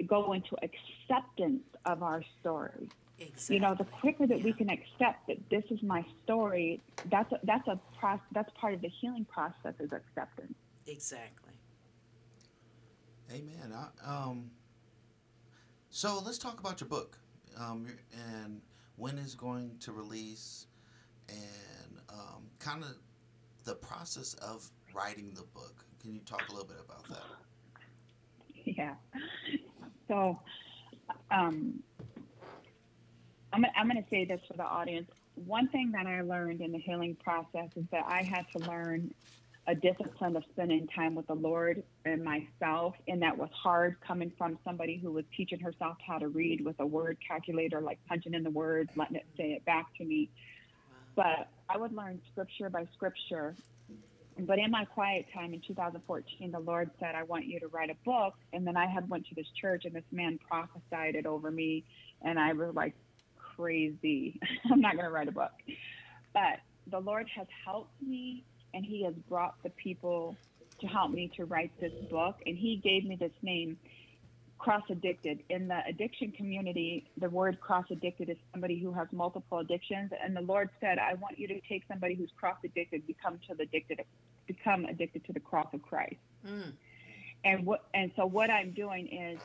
go 0.07 0.33
into 0.33 0.57
acceptance 0.63 1.63
of 1.85 2.03
our 2.03 2.23
story. 2.41 2.89
Exactly. 3.19 3.57
You 3.57 3.63
know, 3.63 3.75
the 3.77 3.85
quicker 3.85 4.27
that 4.27 4.43
we 4.43 4.53
can 4.53 4.69
accept 4.69 5.29
that 5.29 5.39
this 5.49 5.65
is 5.71 5.83
my 5.83 6.05
story, 6.25 6.83
that's 7.11 7.31
a, 7.33 7.39
that's 7.45 7.67
a 7.69 7.79
process. 7.99 8.27
That's 8.33 8.51
part 8.59 8.75
of 8.75 8.81
the 8.81 8.89
healing 8.89 9.25
process 9.25 9.75
is 9.79 9.93
acceptance. 9.93 10.55
Exactly. 10.87 11.53
Amen. 13.33 13.73
I, 13.73 13.89
um, 14.05 14.51
so 15.91 16.21
let's 16.25 16.39
talk 16.39 16.59
about 16.59 16.81
your 16.81 16.89
book, 16.89 17.19
um, 17.59 17.87
and 18.35 18.61
when 18.97 19.17
it's 19.19 19.35
going 19.35 19.77
to 19.81 19.93
release, 19.93 20.67
and 21.29 22.01
um, 22.11 22.51
kind 22.59 22.83
of 22.83 22.97
the 23.65 23.75
process 23.75 24.35
of 24.35 24.71
writing 24.95 25.33
the 25.35 25.43
book. 25.43 25.85
Can 26.01 26.15
you 26.15 26.21
talk 26.21 26.49
a 26.49 26.53
little 26.53 26.67
bit 26.67 26.79
about 26.85 27.09
that? 27.09 27.23
Yeah. 28.67 28.95
So, 30.09 30.41
um, 31.31 31.83
I'm, 33.53 33.65
I'm 33.77 33.89
going 33.89 34.03
to 34.03 34.09
say 34.11 34.25
this 34.25 34.41
for 34.49 34.57
the 34.57 34.65
audience. 34.65 35.09
One 35.37 35.69
thing 35.69 35.93
that 35.93 36.07
I 36.07 36.21
learned 36.23 36.61
in 36.61 36.73
the 36.73 36.79
healing 36.79 37.17
process 37.23 37.69
is 37.77 37.85
that 37.93 38.05
I 38.07 38.23
had 38.23 38.45
to 38.57 38.59
learn 38.69 39.15
a 39.67 39.75
discipline 39.75 40.37
of 40.37 40.43
spending 40.53 40.87
time 40.95 41.15
with 41.15 41.27
the 41.27 41.35
Lord 41.35 41.83
and 42.05 42.23
myself. 42.23 42.95
And 43.09 43.23
that 43.23 43.37
was 43.37 43.49
hard 43.55 43.97
coming 44.07 44.33
from 44.37 44.59
somebody 44.65 44.99
who 45.03 45.13
was 45.13 45.25
teaching 45.37 45.59
herself 45.59 45.97
how 46.07 46.19
to 46.19 46.29
read 46.29 46.65
with 46.65 46.77
a 46.81 46.87
word 46.87 47.17
calculator, 47.27 47.81
like 47.81 47.99
punching 48.09 48.35
in 48.35 48.43
the 48.43 48.51
words, 48.51 48.91
letting 48.97 49.17
it 49.17 49.27
say 49.37 49.53
it 49.53 49.65
back 49.65 49.87
to 49.99 50.05
me. 50.05 50.31
But 51.17 51.49
I 51.69 51.79
would 51.79 51.93
learn 51.93 52.21
scripture 52.33 52.69
by 52.69 52.87
scripture. 52.93 53.57
But 54.39 54.59
in 54.59 54.71
my 54.71 54.85
quiet 54.85 55.27
time 55.33 55.55
in 55.55 55.61
2014, 55.67 56.51
the 56.51 56.59
Lord 56.59 56.91
said, 56.99 57.15
I 57.15 57.23
want 57.23 57.47
you 57.47 57.61
to 57.61 57.69
write 57.69 57.91
a 57.91 57.97
book. 58.05 58.35
And 58.53 58.67
then 58.67 58.77
I 58.77 58.87
had 58.87 59.09
went 59.09 59.27
to 59.29 59.35
this 59.35 59.47
church 59.61 59.85
and 59.85 59.95
this 59.95 60.05
man 60.11 60.39
prophesied 60.49 61.15
it 61.15 61.25
over 61.25 61.51
me. 61.51 61.85
And 62.23 62.39
I 62.39 62.53
was 62.53 62.75
like, 62.75 62.95
crazy. 63.57 64.41
I'm 64.73 64.81
not 64.81 64.95
going 64.95 65.05
to 65.05 65.11
write 65.11 65.29
a 65.29 65.33
book. 65.33 65.53
But 66.33 66.59
the 66.91 66.99
Lord 66.99 67.27
has 67.37 67.47
helped 67.65 68.01
me 68.03 68.45
and 68.73 68.85
he 68.85 69.05
has 69.05 69.15
brought 69.29 69.55
the 69.63 69.71
people 69.71 70.37
to 70.81 70.87
help 70.89 71.13
me 71.13 71.31
to 71.37 71.45
write 71.45 71.71
this 71.81 71.93
book. 72.11 72.37
And 72.45 72.59
he 72.59 72.81
gave 72.83 73.05
me 73.05 73.17
this 73.17 73.33
name, 73.43 73.79
Cross 74.65 74.85
Addicted. 74.89 75.41
In 75.51 75.69
the 75.69 75.81
addiction 75.87 76.33
community, 76.33 77.05
the 77.19 77.29
word 77.29 77.61
cross 77.61 77.85
addicted 77.91 78.31
is 78.31 78.39
somebody 78.51 78.81
who 78.81 78.93
has 78.93 79.07
multiple 79.13 79.59
addictions. 79.59 80.11
And 80.25 80.35
the 80.35 80.41
Lord 80.41 80.71
said, 80.81 80.99
I 80.99 81.13
want 81.15 81.39
you 81.39 81.47
to 81.49 81.61
take 81.69 81.83
somebody 81.87 82.15
who's 82.15 82.31
cross 82.35 82.57
addicted, 82.65 83.07
become 83.07 83.39
to 83.47 83.55
the 83.55 83.65
addicted, 83.65 84.01
become 84.47 84.87
addicted 84.87 85.23
to 85.27 85.35
the 85.35 85.41
cross 85.41 85.67
of 85.75 85.83
Christ. 85.83 86.17
Mm. 86.49 86.73
And 87.45 87.67
what 87.67 87.85
and 87.93 88.11
so 88.17 88.25
what 88.25 88.49
I'm 88.49 88.71
doing 88.71 89.07
is 89.09 89.39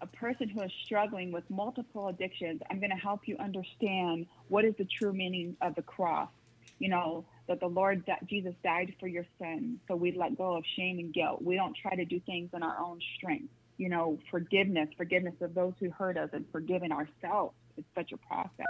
a 0.00 0.06
person 0.06 0.48
who 0.48 0.62
is 0.62 0.72
struggling 0.86 1.32
with 1.32 1.44
multiple 1.50 2.08
addictions, 2.08 2.62
I'm 2.70 2.78
going 2.78 2.92
to 2.92 2.96
help 2.96 3.28
you 3.28 3.36
understand 3.36 4.24
what 4.48 4.64
is 4.64 4.74
the 4.78 4.86
true 4.86 5.12
meaning 5.12 5.54
of 5.60 5.74
the 5.74 5.82
cross. 5.82 6.30
You 6.78 6.88
know, 6.88 7.26
that 7.46 7.60
the 7.60 7.68
Lord 7.68 8.04
that 8.06 8.26
Jesus 8.26 8.54
died 8.64 8.94
for 8.98 9.06
your 9.06 9.26
sins, 9.38 9.80
so 9.86 9.96
we 9.96 10.12
let 10.12 10.38
go 10.38 10.56
of 10.56 10.64
shame 10.76 10.98
and 10.98 11.12
guilt. 11.12 11.42
We 11.42 11.56
don't 11.56 11.76
try 11.76 11.94
to 11.94 12.06
do 12.06 12.18
things 12.20 12.48
in 12.54 12.62
our 12.62 12.78
own 12.78 13.00
strength. 13.18 13.52
You 13.78 13.88
know, 13.88 14.18
forgiveness, 14.30 14.88
forgiveness 14.96 15.34
of 15.40 15.54
those 15.54 15.72
who 15.80 15.90
hurt 15.90 16.16
us 16.16 16.30
and 16.32 16.44
forgiving 16.52 16.92
ourselves. 16.92 17.54
It's 17.76 17.86
such 17.94 18.12
a 18.12 18.16
process. 18.16 18.66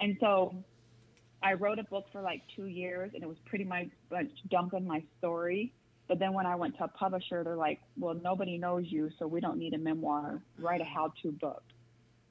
And 0.00 0.16
so 0.20 0.54
I 1.42 1.54
wrote 1.54 1.78
a 1.78 1.84
book 1.84 2.06
for 2.12 2.22
like 2.22 2.42
two 2.56 2.66
years 2.66 3.10
and 3.14 3.22
it 3.22 3.26
was 3.26 3.38
pretty 3.46 3.64
much 3.64 3.88
dumping 4.50 4.86
my 4.86 5.02
story. 5.18 5.72
But 6.08 6.18
then 6.18 6.32
when 6.32 6.46
I 6.46 6.54
went 6.54 6.76
to 6.78 6.84
a 6.84 6.88
publisher, 6.88 7.44
they're 7.44 7.56
like, 7.56 7.80
well, 7.98 8.14
nobody 8.14 8.56
knows 8.56 8.84
you, 8.88 9.10
so 9.18 9.26
we 9.26 9.40
don't 9.40 9.58
need 9.58 9.74
a 9.74 9.78
memoir. 9.78 10.40
Write 10.58 10.80
a 10.80 10.84
how 10.84 11.12
to 11.22 11.32
book. 11.32 11.62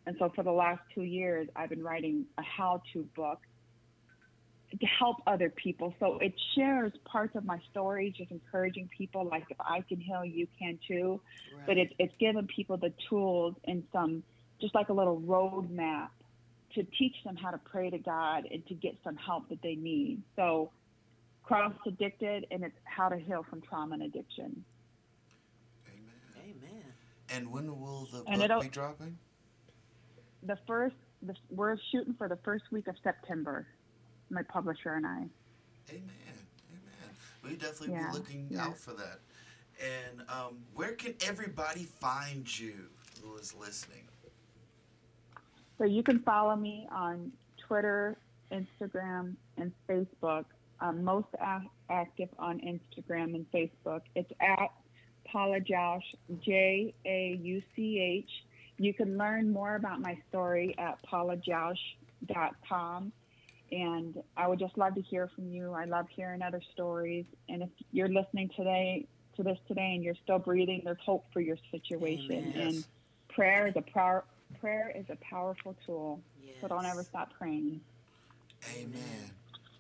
And 0.07 0.15
so 0.17 0.31
for 0.35 0.43
the 0.43 0.51
last 0.51 0.81
two 0.95 1.03
years, 1.03 1.47
I've 1.55 1.69
been 1.69 1.83
writing 1.83 2.25
a 2.37 2.41
how 2.41 2.81
to 2.93 3.03
book 3.15 3.39
help 4.85 5.17
other 5.27 5.49
people. 5.49 5.93
So 5.99 6.17
it 6.19 6.33
shares 6.55 6.91
parts 7.05 7.35
of 7.35 7.45
my 7.45 7.59
story, 7.71 8.13
just 8.15 8.31
encouraging 8.31 8.89
people 8.95 9.25
like 9.25 9.45
if 9.49 9.57
I 9.59 9.81
can 9.81 9.99
heal, 9.99 10.23
you 10.25 10.47
can 10.59 10.77
too. 10.87 11.19
But 11.65 11.77
it's 11.77 11.93
it's 11.99 12.13
giving 12.19 12.47
people 12.47 12.77
the 12.77 12.93
tools 13.09 13.55
and 13.65 13.83
some 13.91 14.23
just 14.61 14.75
like 14.75 14.89
a 14.89 14.93
little 14.93 15.19
roadmap 15.21 16.09
to 16.75 16.83
teach 16.99 17.15
them 17.23 17.35
how 17.35 17.51
to 17.51 17.57
pray 17.59 17.89
to 17.89 17.97
God 17.97 18.45
and 18.51 18.65
to 18.67 18.73
get 18.73 18.95
some 19.03 19.15
help 19.15 19.49
that 19.49 19.61
they 19.61 19.75
need. 19.75 20.21
So 20.35 20.71
cross 21.43 21.73
addicted 21.85 22.45
and 22.51 22.63
it's 22.63 22.75
how 22.83 23.07
to 23.09 23.17
heal 23.17 23.45
from 23.49 23.61
trauma 23.61 23.93
and 23.95 24.03
addiction. 24.03 24.63
Amen. 25.87 26.55
Amen. 26.63 26.83
And 27.29 27.51
when 27.51 27.79
will 27.79 28.07
the 28.11 28.17
And 28.27 28.35
book 28.37 28.43
it'll- 28.43 28.61
be 28.61 28.69
dropping? 28.69 29.17
The 30.43 30.57
first 30.67 30.95
the, 31.23 31.35
we're 31.49 31.77
shooting 31.91 32.13
for 32.13 32.27
the 32.27 32.35
first 32.37 32.65
week 32.71 32.87
of 32.87 32.95
September. 33.03 33.65
My 34.29 34.43
publisher 34.43 34.93
and 34.93 35.05
I. 35.05 35.17
Amen. 35.89 35.91
Amen. 35.91 36.03
We 37.43 37.55
definitely 37.55 37.95
Yeah, 37.95 38.11
be 38.11 38.17
looking 38.17 38.47
yeah. 38.49 38.65
out 38.65 38.77
for 38.77 38.91
that. 38.93 39.19
And 39.79 40.21
um, 40.29 40.57
where 40.73 40.93
can 40.93 41.13
everybody 41.25 41.83
find 41.83 42.59
you 42.59 42.73
who 43.23 43.35
is 43.37 43.53
listening? 43.55 44.03
So 45.77 45.85
you 45.85 46.01
can 46.03 46.19
follow 46.19 46.55
me 46.55 46.87
on 46.91 47.31
Twitter, 47.67 48.17
Instagram, 48.51 49.35
and 49.57 49.71
Facebook. 49.87 50.45
I'm 50.79 51.03
most 51.03 51.27
a- 51.39 51.61
active 51.91 52.29
on 52.39 52.59
Instagram 52.59 53.35
and 53.35 53.45
Facebook. 53.51 54.01
It's 54.15 54.31
at 54.41 54.71
Paula 55.25 55.59
Jauch, 55.59 56.01
J 56.43 56.93
A 57.05 57.39
U 57.41 57.61
C 57.75 57.99
H. 57.99 58.29
You 58.79 58.93
can 58.93 59.17
learn 59.17 59.51
more 59.51 59.75
about 59.75 59.99
my 60.01 60.17
story 60.29 60.75
at 60.79 60.97
paulajauch.com. 61.11 63.11
And 63.71 64.15
I 64.35 64.47
would 64.47 64.59
just 64.59 64.77
love 64.77 64.95
to 64.95 65.01
hear 65.01 65.29
from 65.35 65.49
you. 65.51 65.73
I 65.73 65.85
love 65.85 66.07
hearing 66.09 66.41
other 66.41 66.61
stories. 66.73 67.25
And 67.49 67.63
if 67.63 67.69
you're 67.91 68.07
listening 68.07 68.49
today 68.55 69.07
to 69.35 69.43
this 69.43 69.57
today 69.67 69.93
and 69.95 70.03
you're 70.03 70.15
still 70.23 70.39
breathing, 70.39 70.81
there's 70.83 70.97
hope 71.05 71.25
for 71.33 71.41
your 71.41 71.57
situation. 71.71 72.31
Amen. 72.31 72.51
And 72.55 72.75
Yes. 72.75 72.87
prayer 73.29 73.67
is 73.67 73.75
a 73.75 73.81
power, 73.81 74.23
prayer 74.59 74.91
is 74.95 75.05
a 75.09 75.15
powerful 75.17 75.75
tool. 75.85 76.21
So 76.61 76.67
don't 76.67 76.85
ever 76.85 77.03
stop 77.03 77.33
praying. 77.37 77.81
Amen. 78.75 79.31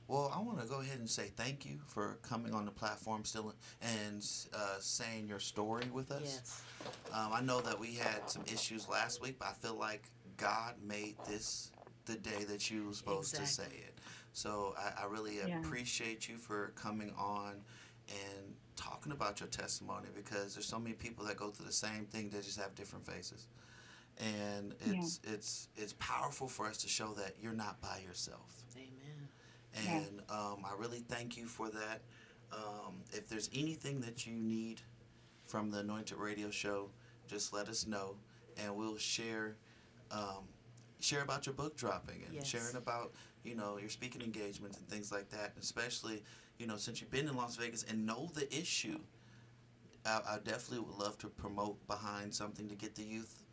Well, 0.07 0.31
I 0.33 0.39
want 0.39 0.61
to 0.61 0.67
go 0.67 0.79
ahead 0.79 0.99
and 0.99 1.09
say 1.09 1.31
thank 1.35 1.65
you 1.65 1.79
for 1.87 2.17
coming 2.21 2.53
on 2.53 2.65
the 2.65 2.71
platform 2.71 3.25
still 3.25 3.53
and 3.81 4.25
uh, 4.53 4.75
saying 4.79 5.27
your 5.27 5.39
story 5.39 5.89
with 5.91 6.11
us. 6.11 6.21
Yes. 6.23 6.63
Um, 7.13 7.31
I 7.33 7.41
know 7.41 7.59
that 7.61 7.79
we 7.79 7.95
had 7.95 8.29
some 8.29 8.43
issues 8.45 8.87
last 8.87 9.21
week, 9.21 9.37
but 9.39 9.49
I 9.49 9.53
feel 9.53 9.75
like 9.75 10.03
God 10.37 10.75
made 10.81 11.15
this 11.27 11.71
the 12.07 12.15
day 12.15 12.43
that 12.45 12.71
you 12.71 12.87
were 12.87 12.93
supposed 12.93 13.35
to 13.35 13.45
say 13.45 13.63
it. 13.65 13.93
So 14.33 14.73
I, 14.77 15.03
I 15.03 15.05
really 15.07 15.37
Yeah. 15.37 15.59
appreciate 15.59 16.27
you 16.29 16.37
for 16.37 16.71
coming 16.75 17.11
on 17.17 17.61
and 18.09 18.55
talking 18.75 19.11
about 19.11 19.39
your 19.39 19.49
testimony 19.49 20.07
because 20.15 20.53
there's 20.55 20.65
so 20.67 20.79
many 20.79 20.93
people 20.95 21.25
that 21.25 21.37
go 21.37 21.49
through 21.49 21.65
the 21.65 21.71
same 21.71 22.05
thing, 22.05 22.29
they 22.29 22.39
just 22.41 22.59
have 22.59 22.73
different 22.75 23.05
faces. 23.05 23.47
And 24.19 24.73
Yeah. 24.85 24.93
it's 24.93 25.19
it's 25.23 25.67
it's 25.75 25.93
powerful 25.99 26.47
for 26.47 26.65
us 26.67 26.77
to 26.79 26.87
show 26.87 27.13
that 27.15 27.35
you're 27.41 27.53
not 27.53 27.79
by 27.81 27.99
yourself. 28.07 28.63
Amen. 28.75 29.27
Yeah. 29.83 29.97
And 29.97 30.21
um, 30.29 30.65
I 30.65 30.73
really 30.79 30.99
thank 30.99 31.37
you 31.37 31.45
for 31.45 31.69
that. 31.69 32.01
Um, 32.51 33.01
if 33.11 33.27
there's 33.27 33.49
anything 33.53 34.01
that 34.01 34.25
you 34.25 34.33
need 34.33 34.81
from 35.45 35.69
the 35.69 35.79
Anointed 35.79 36.17
Radio 36.17 36.49
Show, 36.49 36.89
just 37.27 37.53
let 37.53 37.67
us 37.67 37.85
know, 37.85 38.15
and 38.57 38.75
we'll 38.75 38.97
share 38.97 39.55
um, 40.11 40.47
share 40.99 41.21
about 41.21 41.45
your 41.45 41.53
book 41.53 41.75
dropping 41.77 42.23
and 42.25 42.33
Yes. 42.35 42.47
sharing 42.47 42.75
about 42.75 43.13
you 43.43 43.55
know 43.55 43.77
your 43.77 43.89
speaking 43.89 44.21
engagements 44.21 44.77
and 44.77 44.87
things 44.87 45.11
like 45.11 45.29
that. 45.29 45.53
Especially 45.59 46.23
you 46.57 46.67
know 46.67 46.77
since 46.77 47.01
you've 47.01 47.11
been 47.11 47.27
in 47.27 47.35
Las 47.35 47.55
Vegas 47.55 47.83
and 47.83 48.05
know 48.05 48.29
the 48.33 48.47
issue. 48.55 48.99
I, 50.05 50.21
I 50.27 50.37
definitely 50.43 50.79
would 50.79 50.97
love 50.97 51.17
to 51.19 51.27
promote 51.27 51.85
behind 51.87 52.33
something 52.33 52.67
to 52.69 52.75
get 52.75 52.95
the 52.95 53.03
youth 53.03 53.43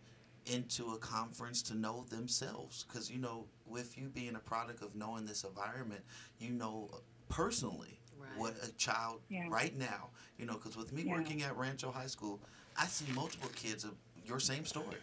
into 0.46 0.92
a 0.92 0.98
conference 0.98 1.62
to 1.62 1.74
know 1.74 2.04
themselves 2.10 2.84
because 2.86 3.10
you 3.10 3.18
know 3.18 3.46
with 3.66 3.96
you 3.96 4.08
being 4.08 4.36
a 4.36 4.40
product 4.40 4.82
of 4.82 4.94
knowing 4.94 5.24
this 5.24 5.42
environment 5.42 6.02
you 6.38 6.50
know 6.50 6.90
personally 7.30 7.98
what 8.36 8.54
a 8.62 8.70
child 8.72 9.20
Yeah. 9.30 9.46
right 9.48 9.74
now 9.78 10.10
you 10.38 10.44
know 10.44 10.52
because 10.52 10.76
with 10.76 10.92
me 10.92 11.04
Yeah. 11.06 11.12
working 11.14 11.42
at 11.42 11.56
rancho 11.56 11.90
high 11.90 12.06
school 12.08 12.40
i 12.76 12.84
see 12.84 13.06
multiple 13.14 13.48
kids 13.56 13.84
of 13.84 13.94
your 14.26 14.38
same 14.38 14.66
story 14.66 14.98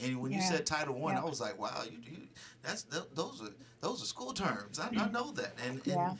and 0.00 0.20
when 0.20 0.32
you 0.32 0.40
said 0.42 0.66
title 0.66 0.94
one 0.94 1.14
Yeah. 1.14 1.22
i 1.22 1.24
was 1.24 1.40
like 1.40 1.58
wow 1.58 1.82
you, 1.90 1.98
you 2.02 2.18
that's 2.62 2.82
th- 2.82 3.04
those 3.14 3.40
are 3.42 3.50
those 3.80 4.02
are 4.02 4.06
school 4.06 4.32
terms 4.32 4.78
i, 4.78 4.88
I 4.88 5.08
know 5.10 5.30
that 5.32 5.54
and, 5.66 5.76
and 5.76 5.86
Yeah. 5.86 6.10
and 6.10 6.18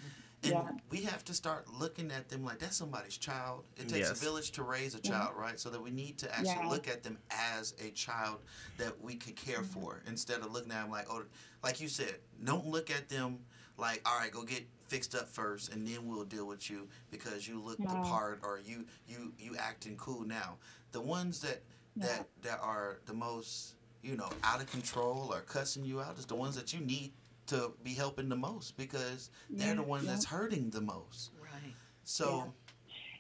Yeah. 0.53 0.69
we 0.91 0.99
have 1.03 1.25
to 1.25 1.35
start 1.35 1.67
looking 1.73 2.11
at 2.11 2.29
them 2.29 2.45
like 2.45 2.59
that's 2.59 2.77
somebody's 2.77 3.17
child. 3.17 3.65
It 3.77 3.89
takes 3.89 4.09
Yes. 4.09 4.11
a 4.11 4.25
village 4.25 4.51
to 4.53 4.63
raise 4.63 4.95
a 4.95 4.99
Yeah. 5.03 5.11
child, 5.11 5.35
right? 5.35 5.59
So 5.59 5.71
that 5.71 5.83
we 5.83 5.91
need 5.91 6.19
to 6.19 6.31
actually 6.31 6.67
Yeah. 6.67 6.69
look 6.69 6.87
at 6.89 7.03
them 7.03 7.19
as 7.31 7.75
a 7.83 7.91
child 7.93 8.39
that 8.77 9.01
we 9.01 9.17
could 9.17 9.35
care 9.35 9.63
Mm-hmm. 9.63 9.81
for 9.81 10.03
instead 10.07 10.41
of 10.41 10.53
looking 10.53 10.71
at 10.73 10.83
them 10.83 10.91
like, 10.91 11.07
oh, 11.11 11.25
like 11.65 11.81
you 11.81 11.89
said, 11.89 12.17
don't 12.45 12.67
look 12.67 12.91
at 12.91 13.09
them 13.09 13.39
like, 13.79 14.03
all 14.07 14.19
right, 14.19 14.31
go 14.31 14.43
get 14.45 14.65
fixed 14.89 15.15
up 15.15 15.29
first, 15.29 15.73
and 15.73 15.89
then 15.89 16.07
we'll 16.07 16.25
deal 16.25 16.47
with 16.47 16.69
you 16.71 16.87
because 17.11 17.49
you 17.49 17.59
look 17.61 17.79
the 17.79 17.87
part 17.87 18.39
or 18.45 18.61
you 18.65 18.85
you 19.09 19.33
you 19.39 19.57
acting 19.57 19.97
cool 19.97 20.21
now. 20.23 20.59
The 20.93 21.01
ones 21.01 21.41
that 21.41 21.63
Yeah. 21.97 22.07
that 22.07 22.29
that 22.43 22.61
are 22.63 22.99
the 23.07 23.15
most 23.15 23.75
you 24.03 24.17
know 24.17 24.35
out 24.45 24.61
of 24.61 24.67
control 24.71 25.33
or 25.33 25.41
cussing 25.41 25.85
you 25.85 26.01
out 26.01 26.19
is 26.19 26.27
the 26.27 26.35
ones 26.37 26.57
that 26.57 26.73
you 26.73 26.81
need 26.81 27.13
to 27.47 27.73
be 27.83 27.95
helping 27.95 28.29
the 28.29 28.37
most 28.37 28.77
because 28.77 29.31
they're 29.51 29.69
Yeah, 29.69 29.75
the 29.75 29.83
ones 29.83 30.05
yeah. 30.05 30.13
that's 30.13 30.25
hurting 30.27 30.71
the 30.71 30.81
most. 30.81 31.31
Right. 31.41 31.75
So 32.05 32.53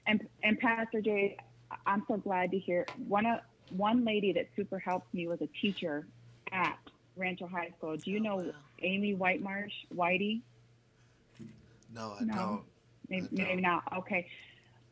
And 0.06 0.26
and 0.42 0.58
Pastor 0.58 1.00
Jay, 1.00 1.36
I'm 1.86 2.04
so 2.08 2.16
glad 2.18 2.50
to 2.52 2.58
hear 2.58 2.86
one 3.08 3.26
of 3.26 3.40
one 3.70 4.04
lady 4.04 4.32
that 4.34 4.48
super 4.56 4.78
helped 4.78 5.12
me 5.14 5.26
was 5.26 5.40
a 5.42 5.48
teacher 5.60 6.06
at 6.52 6.78
Rancho 7.16 7.46
High 7.46 7.70
School. 7.78 7.96
Do 7.96 8.10
you 8.10 8.20
Oh, 8.20 8.22
know 8.22 8.36
wow. 8.36 8.52
Amy 8.82 9.14
Whitemarsh 9.14 9.72
Whitey? 9.94 10.42
no, 11.92 12.14
I 12.20 12.24
No. 12.24 12.34
don't. 12.34 12.64
Maybe, 13.08 13.26
I 13.26 13.28
maybe 13.32 13.52
don't. 13.54 13.62
not. 13.62 13.82
Okay. 13.98 14.26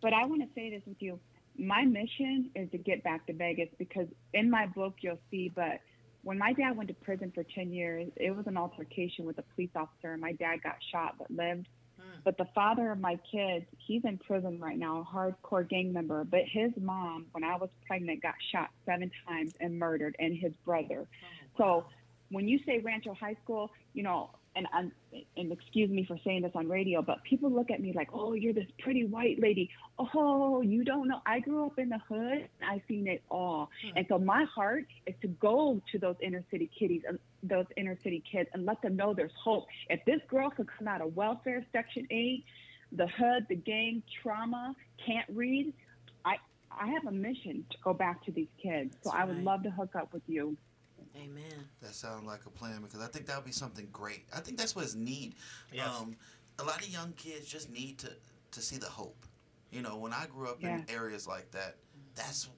But 0.01 0.13
I 0.13 0.25
want 0.27 0.43
to 0.43 0.49
say 0.55 0.71
this 0.71 0.83
with 0.87 1.01
you. 1.01 1.19
My 1.57 1.85
mission 1.85 2.51
is 2.55 2.71
to 2.71 2.79
get 2.79 3.05
back 3.05 3.27
to 3.27 3.33
Vegas 3.33 3.69
because 3.79 4.07
in 4.33 4.51
my 4.51 4.67
book 4.67 4.95
you'll 5.01 5.21
see, 5.31 5.53
but 5.55 5.81
when 6.23 6.39
my 6.39 6.53
dad 6.53 6.77
went 6.77 6.89
to 6.89 6.95
prison 6.95 7.31
for 7.35 7.45
10 7.45 7.73
years, 7.73 8.11
it 8.17 8.35
was 8.35 8.47
an 8.47 8.57
altercation 8.57 9.25
with 9.25 9.39
a 9.39 9.45
police 9.55 9.71
officer 9.77 10.13
and 10.13 10.21
my 10.21 10.33
dad 10.33 10.63
got 10.63 10.77
shot 10.91 11.17
but 11.19 11.31
lived. 11.31 11.69
Hmm. 11.99 12.19
But 12.25 12.39
the 12.39 12.47
father 12.55 12.91
of 12.91 12.99
my 12.99 13.19
kids, 13.31 13.67
he's 13.79 14.03
in 14.05 14.19
prison 14.19 14.59
right 14.59 14.79
now, 14.79 15.01
a 15.01 15.05
hardcore 15.05 15.69
gang 15.69 15.93
member. 15.93 16.25
But 16.25 16.41
his 16.51 16.73
mom, 16.81 17.27
when 17.33 17.45
I 17.45 17.57
was 17.57 17.69
pregnant, 17.87 18.23
got 18.23 18.35
shot 18.53 18.71
seven 18.87 19.11
times 19.29 19.53
and 19.61 19.79
murdered, 19.79 20.17
and 20.19 20.37
his 20.37 20.53
brother. 20.65 21.07
Oh, 21.07 21.59
so 21.59 21.85
when 22.31 22.49
you 22.49 22.59
say 22.67 22.79
Rancho 22.79 23.15
High 23.15 23.37
School, 23.45 23.71
you 23.93 24.03
know, 24.03 24.31
and 24.57 24.67
and, 24.73 24.93
and 25.37 25.53
excuse 25.53 25.91
me 25.91 26.05
for 26.05 26.19
saying 26.25 26.43
this 26.43 26.53
on 26.55 26.69
radio, 26.69 27.03
but 27.03 27.23
people 27.25 27.51
look 27.51 27.71
at 27.71 27.81
me 27.81 27.93
like, 27.93 28.09
oh, 28.13 28.33
you're 28.35 28.53
this 28.53 28.67
pretty 28.79 29.05
white 29.05 29.41
lady. 29.41 29.71
Oh, 29.99 30.63
you 30.63 30.85
don't 30.85 31.09
know. 31.09 31.21
I 31.27 31.41
grew 31.41 31.67
up 31.67 31.79
in 31.79 31.89
the 31.89 31.99
hood. 32.09 32.49
And 32.61 32.71
I 32.71 32.83
seen 32.89 33.07
it 33.07 33.23
all, 33.31 33.71
hmm. 33.83 33.97
and 33.97 34.07
so 34.09 34.19
my 34.19 34.45
heart 34.45 34.87
is 35.07 35.15
to 35.23 35.29
go 35.29 35.81
to 35.93 35.99
those 35.99 36.17
inner 36.21 36.43
city 36.51 36.71
kiddies 36.79 37.03
and 37.07 37.19
those 37.43 37.67
inner 37.77 37.99
city 38.03 38.23
kids 38.31 38.49
and 38.53 38.65
let 38.65 38.81
them 38.83 38.97
know 38.97 39.15
there's 39.15 39.33
hope. 39.43 39.67
If 39.89 40.05
this 40.05 40.21
girl 40.29 40.51
could 40.51 40.69
come 40.79 40.89
out 40.89 41.01
of 41.01 41.17
welfare 41.17 41.65
Section 41.73 42.07
Eight, 42.11 42.45
the 42.93 43.07
hood, 43.07 43.47
the 43.49 43.57
gang, 43.57 44.03
trauma, 44.23 44.75
can't 45.05 45.27
read. 45.29 45.73
I 46.25 46.37
I 46.71 46.89
have 46.89 47.07
a 47.07 47.13
mission 47.13 47.65
to 47.71 47.77
go 47.83 47.93
back 47.93 48.25
to 48.27 48.33
these 48.33 48.49
kids. 48.63 48.97
So 49.03 49.11
That's 49.11 49.23
I 49.23 49.25
would 49.25 49.37
right. 49.37 49.45
love 49.45 49.63
to 49.65 49.71
hook 49.71 49.95
up 49.97 50.13
with 50.13 50.23
you. 50.27 50.57
Amen. 51.17 51.69
That 51.83 51.95
sounds 51.95 52.25
like 52.27 52.45
a 52.47 52.51
plan 52.51 52.83
because 52.83 53.01
I 53.01 53.07
think 53.07 53.27
that 53.27 53.37
would 53.37 53.45
be 53.45 53.53
something 53.53 53.89
great. 53.93 54.25
I 54.35 54.41
think 54.41 54.59
that's 54.59 54.75
what's 54.75 54.95
need. 54.95 55.35
Yes. 55.73 55.89
Um, 55.89 56.17
a 56.59 56.65
lot 56.65 56.81
of 56.83 56.89
young 56.89 57.13
kids 57.13 57.47
just 57.47 57.71
need 57.71 57.99
to 57.99 58.11
to 58.53 58.61
see 58.61 58.77
the 58.77 58.87
hope. 58.89 59.27
You 59.73 59.83
know, 59.83 59.97
when 59.97 60.13
I 60.13 60.27
grew 60.27 60.49
up 60.49 60.59
Yeah. 60.63 60.77
in 60.79 60.87
areas 60.89 61.27
like 61.27 61.51
that, 61.53 61.77
that's 62.15 62.49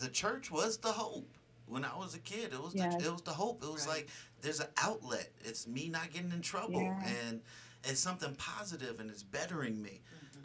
the 0.00 0.08
church 0.08 0.50
was 0.50 0.76
the 0.78 0.92
hope. 0.92 1.28
When 1.66 1.84
I 1.84 1.96
was 1.96 2.14
a 2.14 2.18
kid, 2.18 2.52
it 2.52 2.62
was 2.62 2.74
Yes. 2.74 2.94
the, 3.02 3.08
it 3.08 3.12
was 3.12 3.22
the 3.22 3.32
hope. 3.32 3.62
It 3.62 3.70
was 3.70 3.86
Right. 3.86 3.96
like 3.96 4.08
there's 4.42 4.60
an 4.60 4.68
outlet. 4.76 5.32
It's 5.44 5.66
me 5.66 5.88
not 5.88 6.12
getting 6.12 6.30
in 6.32 6.42
trouble, 6.42 6.82
Yeah. 6.82 7.02
and 7.06 7.42
it's 7.84 8.00
something 8.00 8.34
positive, 8.36 9.00
and 9.00 9.10
it's 9.10 9.22
bettering 9.22 9.80
me. 9.82 10.02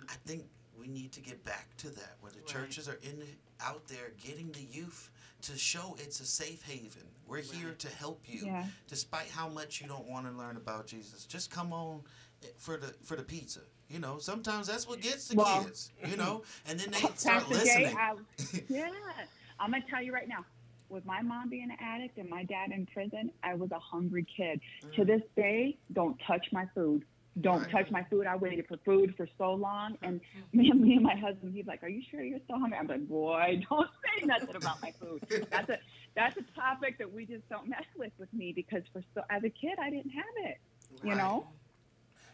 I 0.10 0.14
think 0.26 0.46
we 0.78 0.88
need 0.88 1.12
to 1.14 1.20
get 1.22 1.44
back 1.44 1.76
to 1.78 1.90
that, 1.92 2.18
where 2.22 2.32
the 2.32 2.40
Right. 2.40 2.48
churches 2.48 2.88
are 2.90 2.96
in 3.04 3.38
out 3.60 3.88
there 3.88 4.12
getting 4.12 4.52
the 4.54 4.64
youth 4.64 5.11
to 5.44 5.58
show 5.58 5.96
it's 6.00 6.20
a 6.20 6.26
safe 6.26 6.64
haven. 6.64 7.04
We're 7.28 7.42
here 7.42 7.74
to 7.78 7.88
help 7.90 8.22
you, 8.26 8.46
Yeah. 8.46 8.66
despite 8.88 9.30
how 9.30 9.48
much 9.48 9.82
you 9.82 9.88
don't 9.88 10.08
want 10.08 10.26
to 10.26 10.32
learn 10.34 10.58
about 10.58 10.88
Jesus. 10.88 11.26
Just 11.26 11.50
come 11.50 11.72
on 11.74 12.02
eh, 12.44 12.48
for 12.58 12.78
the 12.78 12.94
for 13.04 13.16
the 13.16 13.24
pizza. 13.24 13.62
You 13.90 14.00
know, 14.00 14.20
sometimes 14.20 14.68
that's 14.68 14.88
what 14.88 15.02
gets 15.02 15.28
the 15.30 15.36
Well- 15.36 15.64
kids. 15.64 15.92
You 16.06 16.18
know, 16.18 16.44
and 16.68 16.80
then 16.80 16.92
they 16.92 17.00
start 17.16 17.50
listening. 17.50 17.96
I, 17.98 18.16
yeah, 18.70 18.90
I'm 19.60 19.72
gonna 19.72 19.84
tell 19.90 20.02
you 20.04 20.14
right 20.14 20.28
now. 20.28 20.46
With 20.90 21.06
my 21.06 21.22
mom 21.22 21.48
being 21.50 21.72
an 21.72 21.78
addict 21.80 22.18
and 22.18 22.30
my 22.30 22.44
dad 22.44 22.72
in 22.72 22.86
prison, 22.86 23.32
I 23.44 23.56
was 23.56 23.72
a 23.72 23.80
hungry 23.80 24.26
kid. 24.36 24.60
To 24.96 25.06
this 25.06 25.22
day, 25.38 25.78
don't 25.94 26.20
touch 26.28 26.48
my 26.52 26.66
food. 26.76 27.06
Don't 27.40 27.66
touch 27.70 27.90
my 27.92 28.04
food. 28.10 28.28
I 28.28 28.36
waited 28.36 28.68
for 28.68 28.78
food 28.84 29.14
for 29.16 29.26
so 29.38 29.54
long, 29.54 29.98
and 30.02 30.20
mm-hmm. 30.20 30.42
me 30.58 30.70
and 30.70 30.82
me 30.82 30.94
and 30.96 31.04
my 31.04 31.16
husband, 31.16 31.54
he's 31.56 31.66
like, 31.66 31.82
"Are 31.82 31.88
you 31.88 32.02
sure 32.12 32.22
you're 32.22 32.40
still 32.44 32.60
hungry?" 32.60 32.78
I'm 32.78 32.88
like, 32.88 33.08
"Boy, 33.08 33.62
don't 33.70 33.90
say 34.04 34.26
nothing 34.26 34.56
about 34.56 34.82
my 34.82 34.94
food." 35.00 35.24
That's 35.50 35.70
a 35.70 35.78
that's 36.16 36.36
a 36.38 36.60
topic 36.60 36.98
that 36.98 37.12
we 37.12 37.26
just 37.26 37.48
don't 37.48 37.70
mess 37.70 37.86
with 37.98 38.12
with 38.20 38.32
me 38.34 38.52
because 38.54 38.84
for 38.92 39.02
so 39.14 39.22
as 39.30 39.44
a 39.46 39.50
kid, 39.50 39.80
I 39.82 39.90
didn't 39.90 40.12
have 40.12 40.52
it. 40.52 40.58
You 41.04 41.12
Right. 41.16 41.18
know? 41.20 41.48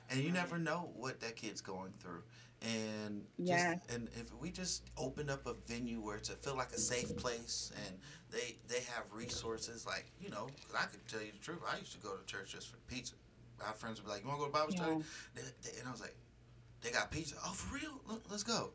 and 0.09 0.21
you 0.21 0.31
never 0.31 0.57
know 0.57 0.89
what 0.95 1.19
that 1.19 1.35
kid's 1.35 1.61
going 1.61 1.91
through. 1.99 2.23
And 2.61 3.25
just, 3.37 3.49
Yeah. 3.67 3.75
and 3.93 4.09
if 4.15 4.33
we 4.39 4.51
just 4.51 4.83
open 4.97 5.29
up 5.29 5.45
a 5.45 5.53
venue 5.67 5.99
where 6.01 6.17
it's 6.17 6.29
a 6.29 6.35
feel 6.35 6.55
like 6.55 6.71
a 6.71 6.79
safe 6.79 7.15
place, 7.17 7.71
and 7.85 7.99
they 8.31 8.57
they 8.67 8.81
have 8.95 9.11
resources 9.13 9.85
like 9.85 10.11
you 10.19 10.29
know, 10.29 10.47
'cause 10.65 10.75
I 10.75 10.85
could 10.85 11.05
tell 11.07 11.21
you 11.21 11.31
the 11.33 11.37
truth. 11.37 11.61
I 11.67 11.77
used 11.77 11.91
to 11.93 11.99
go 11.99 12.15
to 12.15 12.25
church 12.25 12.53
just 12.53 12.69
for 12.69 12.77
pizza. 12.87 13.15
My 13.59 13.71
friends 13.73 13.99
would 13.99 14.05
be 14.05 14.11
like, 14.11 14.21
"You 14.23 14.27
want 14.27 14.39
to 14.39 14.45
go 14.45 14.51
to 14.51 14.53
Bible 14.53 14.71
study?" 14.71 15.03
They- 15.35 15.41
they- 15.71 15.79
And 15.79 15.87
I 15.87 15.91
was 15.91 16.01
like, 16.01 16.15
"They 16.81 16.91
got 16.91 17.11
pizza? 17.11 17.35
Oh, 17.43 17.51
for 17.53 17.75
real? 17.75 17.99
Let- 18.05 18.29
Let's 18.29 18.43
go." 18.43 18.73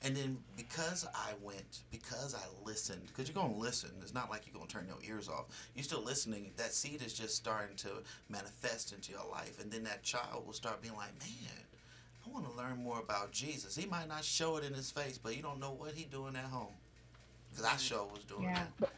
And 0.00 0.16
then 0.16 0.44
because 0.56 1.04
I 1.12 1.34
went, 1.42 1.80
because 1.90 2.32
I 2.34 2.46
listened, 2.64 3.06
because 3.08 3.28
you're 3.28 3.34
gonna 3.34 3.56
listen. 3.56 3.90
It's 4.00 4.14
not 4.14 4.30
like 4.30 4.46
you're 4.46 4.54
gonna 4.54 4.66
turn 4.68 4.86
your 4.86 5.02
ears 5.02 5.28
off. 5.28 5.46
You're 5.74 5.82
still 5.82 6.02
listening. 6.02 6.52
That 6.56 6.72
seed 6.72 7.02
is 7.02 7.12
just 7.12 7.34
starting 7.34 7.76
to 7.78 8.04
manifest 8.28 8.92
into 8.92 9.10
your 9.10 9.24
life, 9.28 9.58
and 9.58 9.72
then 9.72 9.82
that 9.84 10.04
child 10.04 10.46
will 10.46 10.52
start 10.52 10.80
being 10.82 10.94
like, 10.94 11.18
"Man, 11.18 11.66
I 12.24 12.28
want 12.28 12.46
to 12.46 12.52
learn 12.52 12.76
more 12.84 13.00
about 13.00 13.32
Jesus." 13.32 13.74
He 13.74 13.86
might 13.86 14.06
not 14.06 14.24
show 14.24 14.56
it 14.56 14.64
in 14.64 14.72
his 14.72 14.90
face, 14.90 15.18
but 15.18 15.34
you 15.36 15.42
don't 15.42 15.58
know 15.58 15.72
what 15.72 15.94
he 15.94 16.04
doing 16.04 16.36
at 16.36 16.44
home. 16.44 16.74
Because 17.50 17.64
I 17.64 17.76
sure 17.76 18.04
was 18.04 18.22
doing 18.24 18.44
Yeah. 18.44 18.66
that. 18.78 18.92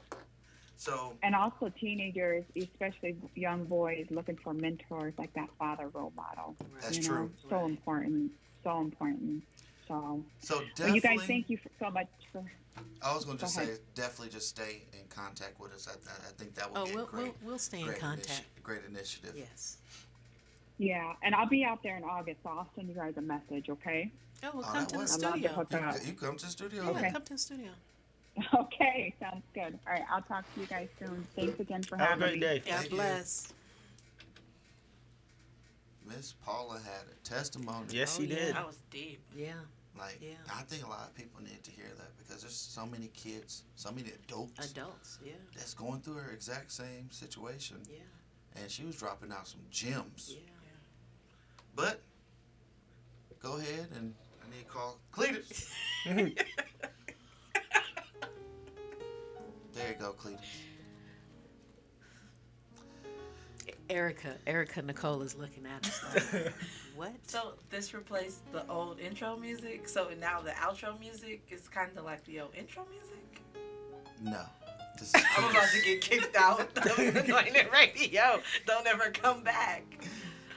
So 0.81 1.13
And 1.23 1.35
also 1.35 1.69
teenagers, 1.79 2.43
especially 2.57 3.15
young 3.35 3.65
boys, 3.67 4.07
looking 4.09 4.39
for 4.43 4.55
mentors 4.55 5.13
like 5.19 5.31
that 5.35 5.51
father 5.59 5.89
role 5.89 6.11
model. 6.17 6.57
That's 6.81 6.97
you 6.97 7.03
true. 7.03 7.17
Know? 7.25 7.31
So 7.51 7.67
important. 7.67 8.33
So 8.65 8.81
important. 8.81 9.43
So, 9.87 10.25
so 10.41 10.57
well, 10.57 10.65
definitely. 10.75 10.95
you 10.95 11.01
guys, 11.03 11.27
thank 11.27 11.51
you 11.51 11.59
for, 11.59 11.69
so 11.79 11.91
much 11.91 12.09
for. 12.33 12.43
I 13.03 13.15
was 13.15 13.27
gonna 13.27 13.39
just 13.39 13.59
ahead. 13.59 13.77
say, 13.77 13.81
definitely 13.95 14.31
just 14.31 14.49
stay 14.49 14.85
in 14.95 15.07
contact 15.11 15.61
with 15.61 15.75
us. 15.75 15.87
I, 15.87 15.93
I 16.11 16.29
I 16.31 16.33
think 16.39 16.55
that 16.55 16.73
will 16.73 16.79
Oh, 16.79 16.85
be 16.87 16.93
a 16.93 16.95
we'll, 16.95 17.07
great, 17.07 17.25
we'll, 17.25 17.35
we'll 17.51 17.59
stay 17.59 17.83
in 17.83 17.93
contact. 17.97 18.29
initi- 18.31 18.63
great 18.63 18.81
initiative. 18.89 19.35
Yes. 19.37 19.77
Yeah, 20.79 21.13
and 21.23 21.35
I'll 21.35 21.47
be 21.49 21.63
out 21.63 21.83
there 21.83 21.99
in 21.99 22.05
August, 22.05 22.39
so 22.43 22.49
I'll 22.49 22.71
send 22.75 22.89
you 22.89 22.95
guys 22.95 23.13
a 23.19 23.21
message, 23.21 23.69
okay? 23.69 24.11
Oh, 24.43 24.49
well, 24.55 24.65
Oh, 24.67 24.73
come 24.73 24.81
that 24.81 24.89
to 24.89 24.97
the. 24.97 25.03
I'd 25.03 25.09
studio. 25.11 25.33
You, 25.35 26.07
you 26.07 26.13
come 26.15 26.37
to 26.39 26.47
the 26.47 26.51
studio. 26.51 26.85
Yeah, 26.85 26.91
Okay. 26.93 27.11
come 27.13 27.23
to 27.23 27.33
the 27.35 27.39
studio. 27.39 27.71
Okay, 28.55 29.15
sounds 29.21 29.45
good. 29.55 29.79
All 29.87 29.93
right, 29.93 30.03
I'll 30.11 30.23
talk 30.23 30.45
to 30.55 30.61
you 30.61 30.67
guys 30.67 30.89
soon. 30.99 31.27
Thanks 31.37 31.59
again 31.61 31.83
for 31.83 31.97
Have 31.97 32.07
a 32.07 32.11
having 32.11 32.21
great 32.21 32.35
me. 32.35 32.41
day. 32.41 32.59
God 32.67 32.75
Thank 32.79 32.91
you. 32.91 32.97
bless. 32.97 33.53
Miss 36.07 36.33
Paula 36.45 36.75
had 36.85 37.05
a 37.13 37.29
testimony. 37.29 37.87
Yes, 37.91 38.17
Oh, 38.19 38.23
she 38.23 38.29
yeah. 38.29 38.37
did. 38.37 38.55
That 38.57 38.67
was 38.67 38.79
deep. 38.91 39.21
Yeah. 39.37 39.53
Like, 39.99 40.19
Yeah. 40.21 40.31
I 40.53 40.63
think 40.63 40.85
a 40.85 40.89
lot 40.89 41.09
of 41.09 41.15
people 41.15 41.41
need 41.43 41.63
to 41.63 41.71
hear 41.71 41.87
that 41.99 42.17
because 42.19 42.43
there's 42.43 42.55
so 42.57 42.87
many 42.87 43.09
kids, 43.09 43.65
so 43.77 43.91
many 43.93 44.11
adults 44.11 44.71
Adults. 44.71 45.19
Yeah. 45.25 45.33
that's 45.55 45.75
going 45.75 46.01
through 46.01 46.15
her 46.15 46.31
exact 46.33 46.73
same 46.73 47.11
situation. 47.11 47.77
Yeah. 47.89 47.99
And 48.61 48.71
she 48.71 48.85
was 48.85 48.97
dropping 48.97 49.31
out 49.33 49.47
some 49.47 49.61
gems. 49.71 50.35
Yeah. 50.37 50.41
But 51.77 52.01
go 53.41 53.57
ahead 53.59 53.89
and 53.97 54.15
I 54.45 54.51
need 54.57 54.63
to 54.65 54.69
call 54.69 54.99
Cletus. 55.13 55.71
there 59.81 59.89
you 59.91 59.95
go, 59.99 60.13
Cletus. 60.13 60.39
Erica, 63.89 64.37
Erica 64.47 64.83
Nicole 64.83 65.23
is 65.23 65.35
looking 65.35 65.67
at 65.67 65.85
us 65.89 66.33
like, 66.33 66.53
what? 66.97 67.13
So 67.27 67.55
this 67.71 67.93
replaced 67.93 68.51
the 68.53 68.65
old 68.69 69.01
intro 69.01 69.37
music. 69.37 69.89
So 69.89 70.09
now 70.21 70.41
the 70.41 70.51
outro 70.53 70.99
music 71.01 71.43
is 71.51 71.67
kind 71.69 71.91
of 71.97 72.05
like 72.05 72.25
the 72.25 72.41
old 72.41 72.55
intro 72.57 72.87
music. 72.91 73.43
No. 74.23 74.43
This 74.99 75.13
is 75.15 75.25
I'm 75.37 75.51
about 75.51 75.69
to 75.71 75.83
get 75.85 76.01
kicked 76.03 76.37
out 76.37 76.61
of 76.61 76.99
Anointed 76.99 77.67
Radio. 77.73 78.07
Yo, 78.37 78.41
don't 78.67 78.87
ever 78.87 79.11
come 79.11 79.43
back. 79.43 79.83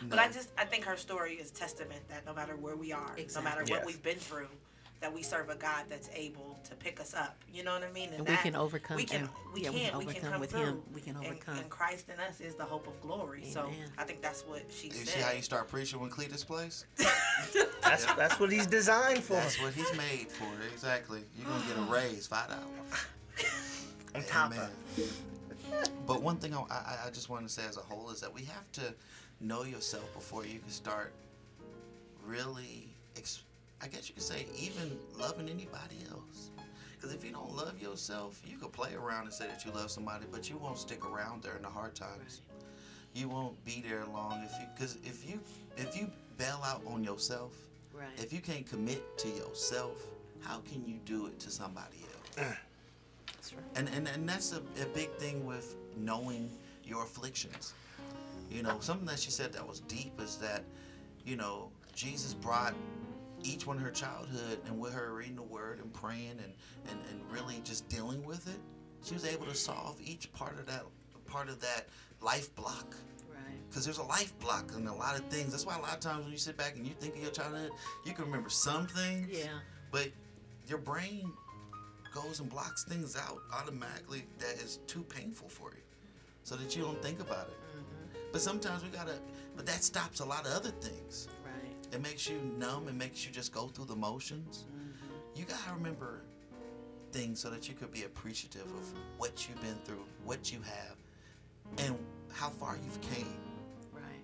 But 0.10 0.20
I 0.20 0.28
just 0.28 0.52
I 0.58 0.66
think 0.66 0.84
her 0.84 0.98
story 0.98 1.34
is 1.34 1.50
testament 1.50 2.02
that 2.10 2.26
no 2.28 2.34
matter 2.34 2.56
where 2.56 2.76
we 2.76 2.92
are, 2.92 3.16
no 3.36 3.42
matter 3.42 3.62
Exactly. 3.62 3.72
what 3.72 3.80
Yes. 3.80 3.86
we've 3.88 4.04
been 4.04 4.18
through, 4.18 4.48
that 5.04 5.14
we 5.14 5.22
serve 5.22 5.50
a 5.50 5.56
God 5.56 5.84
that's 5.90 6.10
able 6.16 6.58
to 6.64 6.74
pick 6.76 7.02
us 7.02 7.14
up. 7.14 7.36
You 7.54 7.62
know 7.66 7.74
what 7.74 7.84
I 7.84 7.92
mean? 7.92 8.12
And 8.14 8.20
we 8.22 8.34
that- 8.34 8.42
can 8.42 8.56
overcome 8.56 8.96
We 8.96 9.04
can. 9.04 9.24
and- 9.24 9.30
We 9.54 9.64
yeah, 9.64 9.70
we 9.72 9.80
can. 9.82 9.90
can 9.90 9.98
We 10.00 10.06
can 10.06 10.12
overcome 10.16 10.32
come 10.32 10.40
with 10.40 10.52
through. 10.52 10.60
him. 10.62 10.82
We 10.94 11.02
can 11.02 11.16
And- 11.18 11.26
overcome. 11.26 11.58
And, 11.58 11.70
Christ 11.70 12.08
in 12.08 12.18
us 12.22 12.40
is 12.40 12.56
the 12.56 12.64
hope 12.64 12.88
of 12.88 13.00
glory. 13.02 13.44
So 13.52 13.70
I 13.98 14.06
think 14.06 14.22
that's 14.22 14.44
what 14.44 14.64
she 14.72 14.90
said. 14.90 15.00
You 15.00 15.06
said. 15.06 15.14
see 15.16 15.20
how 15.20 15.32
you 15.34 15.42
start 15.42 15.68
preaching 15.68 16.00
when 16.00 16.10
Cletus 16.10 16.48
plays? 16.48 16.86
That's 17.84 18.06
that's 18.16 18.40
what 18.40 18.50
he's 18.52 18.66
designed 18.66 19.24
for. 19.24 19.34
That's 19.34 19.62
what 19.62 19.74
he's 19.74 19.92
made 19.98 20.30
for. 20.32 20.48
Exactly. 20.72 21.26
You're 21.38 21.48
gonna 21.48 21.64
get 21.68 21.78
a 21.78 21.82
raise, 21.92 22.26
five 22.26 22.48
dollars. 22.48 22.64
On 24.16 24.24
top 24.24 24.54
of 24.54 24.70
But 26.08 26.22
one 26.24 26.38
thing 26.38 26.56
I, 26.56 26.62
I, 26.72 26.98
I 27.08 27.10
just 27.12 27.30
want 27.30 27.46
to 27.46 27.54
say 27.54 27.64
as 27.68 27.76
a 27.78 27.82
whole 27.82 28.10
is 28.10 28.22
that 28.22 28.34
we 28.34 28.44
have 28.46 28.72
to 28.74 28.94
know 29.42 29.64
yourself 29.64 30.12
before 30.16 30.46
you 30.46 30.60
can 30.60 30.70
start 30.70 31.14
really, 32.26 32.88
ex- 33.18 33.43
I 33.84 33.88
guess 33.88 34.08
you 34.08 34.14
could 34.16 34.24
say, 34.24 34.46
even 34.58 34.98
loving 35.20 35.50
anybody 35.50 35.98
else. 36.10 36.52
Because 36.96 37.14
if 37.14 37.24
you 37.26 37.32
don't 37.32 37.54
love 37.54 37.82
yourself, 37.82 38.42
you 38.46 38.58
could 38.58 38.72
play 38.72 38.94
around 38.94 39.26
and 39.26 39.34
say 39.34 39.46
that 39.48 39.66
you 39.66 39.72
love 39.72 39.92
somebody, 39.92 40.26
but 40.32 40.50
you 40.50 40.58
won't 40.58 40.78
stick 40.78 41.06
around 41.06 41.44
there 41.44 41.58
in 41.58 41.62
the 41.64 41.70
hard 41.70 41.94
times. 41.96 42.42
You 43.14 43.28
won't 43.28 43.64
be 43.66 43.84
there 43.88 44.06
long 44.06 44.42
if 44.44 44.52
you, 44.60 44.68
because 44.74 44.98
if 45.04 45.30
you, 45.30 45.40
if 45.76 45.98
you 45.98 46.10
bail 46.38 46.62
out 46.66 46.82
on 46.88 47.04
yourself, 47.04 47.54
Right. 47.94 48.08
if 48.18 48.34
you 48.34 48.40
can't 48.40 48.66
commit 48.66 49.18
to 49.20 49.28
yourself, 49.28 50.08
how 50.40 50.60
can 50.62 50.84
you 50.88 50.96
do 51.06 51.28
it 51.28 51.40
to 51.42 51.52
somebody 51.52 51.98
else? 52.38 52.48
That's 53.28 53.54
right. 53.54 53.64
And, 53.76 53.88
and 53.96 54.08
and 54.08 54.28
that's 54.28 54.52
a, 54.54 54.62
a 54.82 54.86
big 54.96 55.12
thing 55.18 55.46
with 55.46 55.76
knowing 55.96 56.50
your 56.84 57.04
afflictions. 57.04 57.74
You 58.50 58.64
know, 58.64 58.78
something 58.80 59.06
that 59.08 59.20
she 59.20 59.30
said 59.30 59.54
that 59.54 59.68
was 59.68 59.82
deep 59.82 60.20
is 60.20 60.38
that, 60.38 60.64
you 61.24 61.36
know, 61.36 61.70
Jesus 61.94 62.34
brought 62.34 62.74
each 63.44 63.68
one 63.68 63.78
of 63.78 63.84
her 63.84 63.92
childhood 63.92 64.60
and 64.66 64.80
with 64.80 64.94
her 64.94 65.14
reading 65.14 65.36
the 65.36 65.42
word 65.42 65.80
and 65.80 65.94
praying 65.94 66.32
and, 66.32 66.54
and, 66.90 67.00
and 67.10 67.22
really 67.32 67.62
just 67.64 67.88
dealing 67.90 68.24
with 68.26 68.48
it, 68.48 68.60
she 69.04 69.14
was 69.14 69.26
able 69.26 69.46
to 69.46 69.56
solve 69.56 70.00
each 70.02 70.32
part 70.34 70.58
of 70.58 70.66
that 70.66 70.84
part 71.26 71.50
of 71.50 71.60
that 71.62 71.88
life 72.22 72.54
block. 72.56 72.96
Right. 73.30 73.40
Because 73.70 73.86
there's 73.86 73.98
a 73.98 74.04
life 74.04 74.38
block 74.40 74.72
in 74.78 74.88
a 74.88 74.96
lot 74.96 75.18
of 75.18 75.26
things. 75.26 75.52
That's 75.52 75.66
why 75.66 75.76
a 75.76 75.82
lot 75.82 75.94
of 75.94 76.00
times 76.00 76.24
when 76.24 76.32
you 76.32 76.38
sit 76.38 76.58
back 76.58 76.76
and 76.76 76.86
you 76.86 76.94
think 76.94 77.16
of 77.16 77.22
your 77.22 77.32
childhood, 77.32 77.72
you 78.06 78.14
can 78.14 78.26
remember 78.26 78.50
some 78.50 78.88
things. 78.88 79.28
Yeah. 79.32 79.60
But 79.92 80.10
your 80.68 80.78
brain 80.78 81.32
goes 82.14 82.40
and 82.40 82.50
blocks 82.50 82.84
things 82.84 83.18
out 83.18 83.40
automatically 83.54 84.26
that 84.40 84.62
is 84.64 84.80
too 84.88 85.04
painful 85.04 85.50
for 85.50 85.72
you 85.72 85.82
so 86.44 86.56
that 86.56 86.76
you 86.76 86.84
don't 86.84 87.02
think 87.02 87.20
about 87.20 87.48
it. 87.48 87.58
Mm-hmm. 87.72 88.20
But 88.32 88.42
sometimes 88.42 88.84
we 88.84 88.90
gotta, 88.90 89.16
but 89.56 89.66
that 89.66 89.84
stops 89.84 90.20
a 90.20 90.26
lot 90.26 90.46
of 90.46 90.54
other 90.54 90.72
things. 90.72 91.28
It 91.94 92.02
makes 92.02 92.28
you 92.28 92.40
numb, 92.58 92.88
it 92.88 92.96
makes 92.96 93.24
you 93.26 93.32
just 93.32 93.54
go 93.54 93.68
through 93.68 93.86
the 93.86 93.96
motions. 93.96 94.66
You 95.36 95.46
gotta 95.46 95.74
remember 95.76 96.22
things 97.12 97.40
so 97.40 97.52
that 97.52 97.70
you 97.70 97.76
could 97.76 97.92
be 97.92 98.04
appreciative 98.04 98.64
of 98.66 98.94
what 99.18 99.48
you've 99.48 99.62
been 99.62 99.78
through, 99.86 100.04
what 100.26 100.52
you 100.52 100.60
have, 100.64 100.96
and 101.86 101.96
how 102.32 102.50
far 102.50 102.78
you've 102.84 103.00
came. 103.02 103.38
Right. 103.94 104.24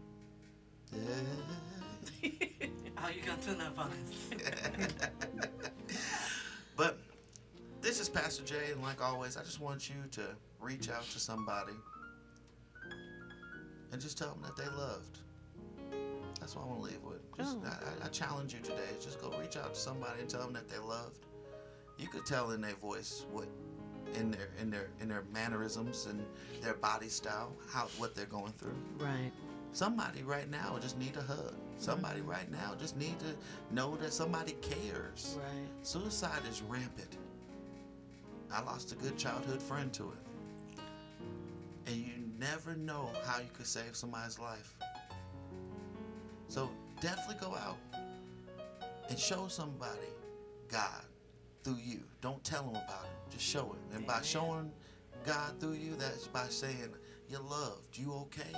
Yeah. 0.92 2.30
How 2.96 3.08
you 3.08 3.22
gonna 3.26 3.42
tune 3.42 3.62
up 3.62 3.80
on 3.80 3.92
us? 3.92 4.40
But 6.76 6.98
this 7.82 8.00
is 8.00 8.08
Pastor 8.08 8.44
Jay, 8.44 8.72
and 8.72 8.82
like 8.82 9.02
always, 9.04 9.36
I 9.36 9.44
just 9.44 9.60
want 9.60 9.90
you 9.90 9.96
to 10.12 10.22
reach 10.62 10.90
out 10.90 11.04
to 11.12 11.20
somebody 11.20 11.74
and 13.92 14.02
just 14.02 14.18
tell 14.18 14.30
them 14.30 14.42
that 14.44 14.56
they 14.56 14.70
loved. 14.78 15.20
That's 16.40 16.56
what 16.56 16.66
I 16.66 16.68
want 16.68 16.80
to 16.82 16.86
leave 16.88 17.04
with. 17.04 17.38
Just, 17.38 17.58
Oh. 17.64 17.68
I, 18.02 18.06
I- 18.06 18.10
challenge 18.10 18.54
you 18.54 18.60
today. 18.62 18.90
Just 19.02 19.22
go 19.22 19.32
reach 19.40 19.58
out 19.58 19.74
to 19.74 19.80
somebody 19.80 20.22
and 20.22 20.30
tell 20.30 20.42
them 20.42 20.54
that 20.54 20.68
they 20.70 20.78
loved. 20.80 21.26
You 21.98 22.08
could 22.08 22.26
tell 22.26 22.52
in 22.52 22.62
their 22.62 22.76
voice 22.76 23.26
what, 23.32 23.48
in 24.16 24.32
their 24.32 24.50
in 24.60 24.70
their 24.72 24.88
in 25.02 25.08
their 25.10 25.24
mannerisms 25.34 26.08
and 26.08 26.26
their 26.62 26.74
body 26.76 27.10
style, 27.10 27.52
how 27.72 27.88
what 27.98 28.16
they're 28.16 28.26
going 28.26 28.54
through. 28.54 28.76
Right. 28.98 29.32
Somebody 29.74 30.24
right 30.24 30.50
now 30.50 30.78
just 30.82 30.98
need 30.98 31.16
a 31.18 31.22
hug. 31.22 31.54
Somebody 31.78 32.22
right 32.22 32.50
now 32.52 32.74
just 32.80 32.98
need 32.98 33.20
to 33.20 33.36
know 33.74 33.96
that 33.98 34.12
somebody 34.12 34.54
cares. 34.62 35.38
Right. 35.38 35.68
Suicide 35.84 36.42
is 36.50 36.62
rampant. 36.64 37.18
I 38.52 38.62
lost 38.64 38.92
a 38.92 38.96
good 38.96 39.16
childhood 39.18 39.62
friend 39.62 39.94
to 39.94 40.12
it. 40.12 40.82
And 41.86 41.96
you 41.98 42.14
never 42.40 42.76
know 42.76 43.10
how 43.26 43.38
you 43.40 43.50
could 43.54 43.68
save 43.68 43.96
somebody's 43.96 44.40
life. 44.40 44.74
So 46.50 46.70
definitely 47.00 47.36
go 47.40 47.56
out 47.56 47.78
and 49.08 49.18
show 49.18 49.48
somebody 49.48 50.10
God 50.68 51.06
through 51.64 51.78
you. 51.84 52.02
Don't 52.22 52.44
tell 52.44 52.64
them 52.64 52.72
about 52.72 53.06
it. 53.06 53.32
Just 53.32 53.46
show 53.46 53.74
it. 53.74 53.96
And 53.96 54.06
by 54.06 54.22
showing 54.22 54.72
God 55.26 55.60
through 55.60 55.74
you, 55.74 55.96
that's 55.96 56.28
by 56.28 56.48
saying 56.48 56.90
you're 57.30 57.42
loved. 57.42 57.98
You 57.98 58.14
okay? 58.14 58.52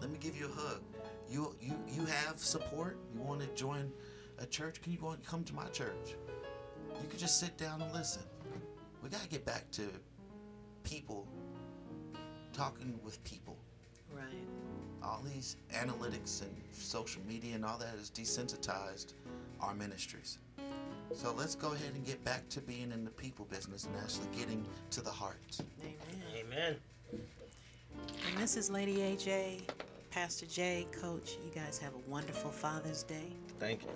Let 0.00 0.10
me 0.10 0.18
give 0.18 0.36
you 0.36 0.46
a 0.46 0.60
hug. 0.60 0.82
You 1.28 1.54
you 1.60 1.74
you 1.86 2.06
have 2.06 2.38
support. 2.38 2.98
You 3.14 3.20
want 3.20 3.40
to 3.40 3.46
join 3.48 3.92
a 4.38 4.46
church? 4.46 4.80
Can 4.80 4.92
you 4.92 4.98
go 4.98 5.10
and 5.10 5.22
come 5.22 5.44
to 5.44 5.54
my 5.54 5.66
church? 5.66 6.16
You 7.00 7.08
could 7.08 7.18
just 7.18 7.38
sit 7.38 7.56
down 7.58 7.82
and 7.82 7.92
listen. 7.92 8.22
We 9.02 9.10
gotta 9.10 9.28
get 9.28 9.44
back 9.44 9.70
to 9.72 9.82
people 10.82 11.28
talking 12.54 12.98
with 13.04 13.22
people. 13.24 13.58
Right. 14.10 14.24
All 15.04 15.20
these 15.34 15.56
analytics 15.74 16.40
and 16.42 16.50
social 16.72 17.22
media 17.28 17.54
and 17.54 17.64
all 17.64 17.78
that 17.78 17.90
has 17.98 18.10
desensitized 18.10 19.12
our 19.60 19.74
ministries. 19.74 20.38
So 21.12 21.34
let's 21.36 21.54
go 21.54 21.72
ahead 21.72 21.92
and 21.94 22.04
get 22.04 22.24
back 22.24 22.48
to 22.50 22.60
being 22.60 22.90
in 22.90 23.04
the 23.04 23.10
people 23.10 23.46
business 23.50 23.84
and 23.84 23.94
actually 23.96 24.28
getting 24.36 24.64
to 24.90 25.00
the 25.02 25.10
heart. 25.10 25.36
Amen. 25.82 26.46
Amen. 26.46 26.76
And 28.28 28.38
this 28.38 28.56
is 28.56 28.70
Lady 28.70 28.96
AJ, 28.96 29.60
Pastor 30.10 30.46
J, 30.46 30.86
Coach. 30.90 31.36
You 31.44 31.50
guys 31.54 31.78
have 31.78 31.92
a 31.94 32.10
wonderful 32.10 32.50
Father's 32.50 33.02
Day. 33.02 33.32
Thank 33.60 33.82
you. 33.82 33.90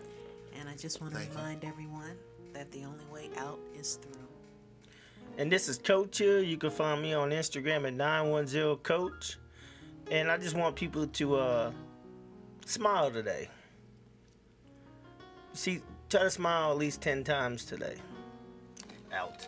And 0.61 0.69
I 0.69 0.75
just 0.77 1.01
want 1.01 1.15
to 1.15 1.19
Thank 1.19 1.33
you. 1.33 1.39
remind 1.39 1.65
everyone 1.65 2.17
that 2.53 2.71
the 2.71 2.85
only 2.85 3.05
way 3.13 3.31
out 3.39 3.59
is 3.79 3.97
through. 3.97 4.13
And 5.39 5.51
this 5.51 5.69
is 5.69 5.79
Coach 5.79 6.19
here. 6.19 6.41
You 6.41 6.57
can 6.57 6.71
find 6.71 7.01
me 7.01 7.15
on 7.15 7.31
Instagram 7.31 7.87
at 7.87 7.95
910coach. 7.95 9.37
And 10.11 10.31
I 10.31 10.39
just 10.39 10.57
want 10.57 10.75
people 10.75 11.07
to 11.07 11.37
uh, 11.37 11.73
smile 12.65 13.11
today. 13.11 13.49
See, 15.53 15.83
try 16.09 16.23
to 16.23 16.31
smile 16.31 16.71
at 16.71 16.79
least 16.79 17.03
10 17.03 17.25
times 17.25 17.67
today. 17.67 17.97
Out. 19.13 19.47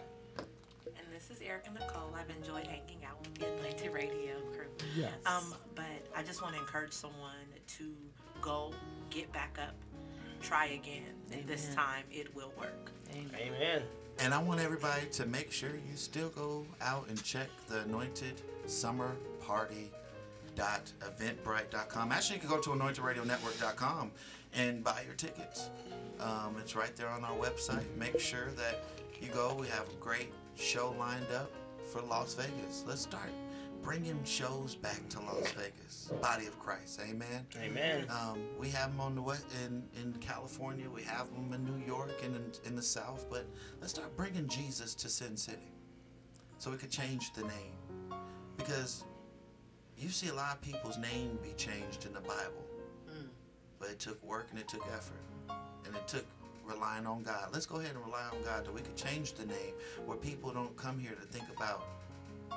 And 0.87 1.07
this 1.15 1.31
is 1.31 1.41
Erica 1.41 1.71
Nicole. 1.73 2.15
I've 2.15 2.29
enjoyed 2.37 2.67
hanging 2.67 3.05
out 3.09 3.19
with 3.23 3.35
the 3.37 3.47
Anointed 3.47 3.93
Radio 3.93 4.41
crew. 4.53 4.67
Yes. 4.95 5.13
Um, 5.25 5.55
but 5.75 5.85
I 6.15 6.23
just 6.23 6.43
want 6.43 6.55
to 6.57 6.61
encourage 6.61 6.93
someone 6.93 7.37
to 7.79 7.93
go, 8.43 8.73
get 9.09 9.33
back 9.33 9.57
up, 9.63 9.75
try 10.43 10.67
again. 10.67 11.15
And 11.33 11.47
this 11.47 11.75
time 11.75 12.05
it 12.11 12.35
will 12.35 12.53
work. 12.59 12.91
Amen. 13.15 13.83
And 14.19 14.35
I 14.35 14.43
want 14.43 14.61
everybody 14.61 15.07
to 15.13 15.25
make 15.25 15.53
sure 15.53 15.71
you 15.71 15.97
still 15.97 16.29
go 16.29 16.67
out 16.83 17.07
and 17.09 17.23
check 17.25 17.49
the 17.69 17.81
Anointed 17.81 18.43
Summer 18.67 19.17
Party 19.41 19.91
dot 20.61 20.93
eventbrite.com 21.01 22.13
actually 22.13 22.37
you 22.37 22.41
can 22.41 22.51
go 22.51 22.61
to 22.61 22.69
anointedradionetwork.com 22.69 24.11
and 24.53 24.85
buy 24.85 25.03
your 25.07 25.15
tickets 25.15 25.71
um, 26.21 26.55
it's 26.59 26.77
right 26.77 26.95
there 26.97 27.09
on 27.09 27.25
our 27.25 27.37
website 27.39 27.87
make 27.97 28.21
sure 28.21 28.51
that 28.59 28.83
you 29.23 29.29
go 29.29 29.57
we 29.59 29.67
have 29.69 29.87
a 29.89 29.97
great 29.99 30.31
show 30.57 30.95
lined 30.99 31.25
up 31.35 31.51
for 31.91 32.03
las 32.03 32.35
vegas 32.35 32.85
let's 32.87 33.01
start 33.01 33.31
bringing 33.83 34.23
shows 34.25 34.75
back 34.75 35.01
to 35.09 35.19
las 35.21 35.51
vegas 35.53 36.11
body 36.21 36.45
of 36.47 36.59
christ 36.59 37.01
amen 37.09 37.47
Amen. 37.65 38.05
um, 38.11 38.39
we 38.59 38.69
have 38.69 38.91
them 38.91 39.01
on 39.01 39.15
the 39.15 39.23
west 39.23 39.47
in, 39.65 39.83
in 40.03 40.13
California. 40.21 40.85
We 40.95 41.03
have 41.05 41.33
them 41.35 41.55
in 41.55 41.65
New 41.65 41.83
York 41.87 42.13
and 42.23 42.37
in, 42.37 42.53
in 42.67 42.77
the 42.77 42.83
South. 42.83 43.25
But 43.31 43.47
let's 43.81 43.95
start 43.95 44.15
bringing 44.15 44.47
Jesus 44.47 44.95
to 44.97 45.09
Sin 45.09 45.37
City, 45.39 45.73
so 46.59 46.71
we 46.71 46.77
could 46.77 46.91
change 46.91 47.33
the 47.33 47.43
name. 47.43 47.79
Because 48.59 49.05
you 50.01 50.09
see 50.09 50.29
a 50.29 50.35
lot 50.35 50.55
of 50.55 50.63
people's 50.63 50.99
name 50.99 51.39
be 51.43 51.53
changed 51.57 52.07
in 52.07 52.13
the 52.13 52.21
Bible, 52.21 52.65
mm. 53.09 53.27
but 53.79 53.91
it 53.91 53.99
took 53.99 54.23
work 54.25 54.49
and 54.51 54.59
it 54.59 54.67
took 54.67 54.85
effort, 54.87 55.21
and 55.87 55.95
it 55.95 56.09
took 56.09 56.25
relying 56.65 57.07
on 57.07 57.23
God. 57.23 57.49
Let's 57.53 57.67
go 57.67 57.77
ahead 57.77 57.95
and 57.95 58.05
rely 58.05 58.25
on 58.33 58.43
God 58.45 58.65
that 58.65 58.73
we 58.73 58.81
could 58.81 58.97
change 58.97 59.35
the 59.35 59.47
name 59.47 59.75
where 60.07 60.17
people 60.17 60.53
don't 60.53 60.75
come 60.77 60.99
here 60.99 61.13
to 61.13 61.27
think 61.27 61.45
about 61.55 61.85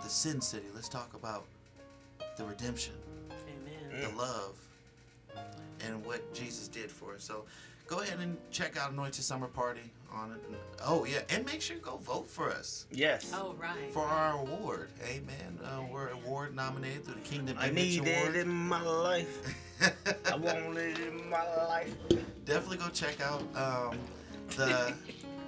the 0.02 0.10
sin 0.10 0.40
city. 0.40 0.66
Let's 0.74 0.90
talk 0.90 1.14
about 1.14 1.46
the 2.38 2.46
redemption, 2.46 2.94
Amen. 3.32 4.02
the 4.02 4.18
love, 4.18 4.58
and 5.86 6.06
what 6.06 6.34
Jesus 6.34 6.68
did 6.68 6.90
for 6.90 7.16
us. 7.16 7.24
So 7.24 7.46
go 7.94 8.02
ahead 8.02 8.20
and 8.20 8.38
check 8.50 8.76
out 8.76 8.92
Anointed 8.92 9.24
Summer 9.24 9.48
Party 9.48 9.92
on 10.12 10.32
it. 10.32 10.42
Oh 10.84 11.06
yeah, 11.06 11.20
and 11.30 11.46
make 11.46 11.62
sure 11.62 11.76
you 11.76 11.82
go 11.82 11.98
vote 11.98 12.28
for 12.28 12.50
us. 12.50 12.88
Yes. 12.92 13.32
Oh, 13.36 13.54
right. 13.60 13.92
For 13.92 14.04
our 14.04 14.40
award, 14.40 14.90
amen. 15.04 15.60
Uh, 15.64 15.82
we're 15.92 16.10
award 16.10 16.56
nominated 16.56 17.06
through 17.06 17.16
the 17.16 17.22
Kingdom 17.22 17.56
I 17.60 17.70
Image 17.70 18.00
Award. 18.00 18.10
I 18.10 18.16
need 18.16 18.20
Award. 18.22 18.36
it 18.36 18.40
in 18.42 18.50
my 18.50 18.82
life. 18.82 19.56
I 20.32 20.36
want 20.36 20.78
it 20.78 21.00
in 21.00 21.30
my 21.30 21.46
life. 21.56 21.94
Definitely 22.46 22.78
go 22.78 22.90
check 22.90 23.22
out 23.22 23.42
um, 23.56 24.00
the 24.56 24.94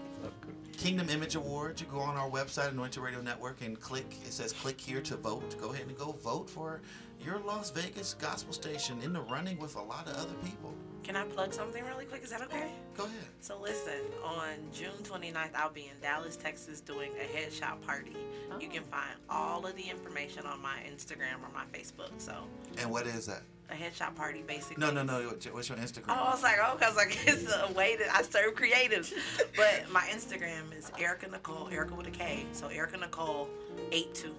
Kingdom 0.77 1.09
Image 1.09 1.33
Awards. 1.33 1.81
You 1.81 1.87
go 1.87 1.99
on 1.99 2.15
our 2.15 2.29
website, 2.29 2.69
Anointed 2.69 3.01
Radio 3.01 3.21
Network, 3.21 3.61
and 3.61 3.79
click. 3.79 4.05
It 4.23 4.33
says 4.33 4.53
click 4.53 4.79
here 4.79 5.01
to 5.01 5.15
vote. 5.15 5.59
Go 5.59 5.73
ahead 5.73 5.87
and 5.87 5.97
go 5.97 6.11
vote 6.11 6.47
for 6.47 6.81
your 7.19 7.39
Las 7.39 7.71
Vegas 7.71 8.13
gospel 8.13 8.53
station 8.53 9.01
in 9.01 9.13
the 9.13 9.21
running 9.21 9.57
with 9.57 9.75
a 9.77 9.81
lot 9.81 10.07
of 10.07 10.15
other 10.17 10.35
people. 10.43 10.75
Can 11.05 11.15
I 11.15 11.23
plug 11.23 11.53
something 11.53 11.85
really 11.85 12.05
quick? 12.05 12.23
Is 12.23 12.31
that 12.31 12.41
okay? 12.41 12.71
Go 12.97 13.03
ahead. 13.05 13.15
So 13.39 13.59
listen, 13.61 14.01
on 14.23 14.55
June 14.73 14.89
29th, 15.03 15.53
I'll 15.55 15.69
be 15.69 15.81
in 15.93 15.99
Dallas, 16.01 16.35
Texas 16.35 16.81
doing 16.81 17.11
a 17.21 17.37
headshot 17.37 17.79
party. 17.85 18.15
Oh. 18.51 18.59
You 18.59 18.67
can 18.67 18.81
find 18.85 19.11
all 19.29 19.67
of 19.67 19.75
the 19.75 19.83
information 19.83 20.47
on 20.47 20.59
my 20.63 20.77
Instagram 20.91 21.43
or 21.43 21.53
my 21.53 21.65
Facebook. 21.77 22.09
So 22.17 22.33
And 22.79 22.89
what 22.89 23.05
is 23.05 23.27
that? 23.27 23.43
a 23.67 23.73
headshot 23.73 24.13
party 24.15 24.43
basically. 24.45 24.79
No, 24.79 24.91
no, 24.91 25.01
no. 25.03 25.21
What's 25.51 25.69
your- 25.69 25.77
Instagram? 25.77 26.05
Oh, 26.09 26.13
I 26.13 26.31
was 26.31 26.43
like, 26.43 26.57
oh, 26.63 26.75
because 26.77 26.95
like 26.95 27.17
it's 27.27 27.51
a 27.69 27.71
way 27.73 27.95
that 27.97 28.15
I 28.15 28.21
serve 28.23 28.53
creatives. 28.55 29.11
but 29.55 29.85
my 29.91 30.01
Instagram 30.11 30.75
is 30.77 30.91
Erika 30.99 31.27
Nicole, 31.29 31.67
Erika 31.71 31.95
with 31.95 32.07
a 32.07 32.11
K. 32.11 32.45
So 32.51 32.67
Erika 32.67 32.97
Nicole, 32.97 33.49
eight 33.91 34.13
two. 34.13 34.35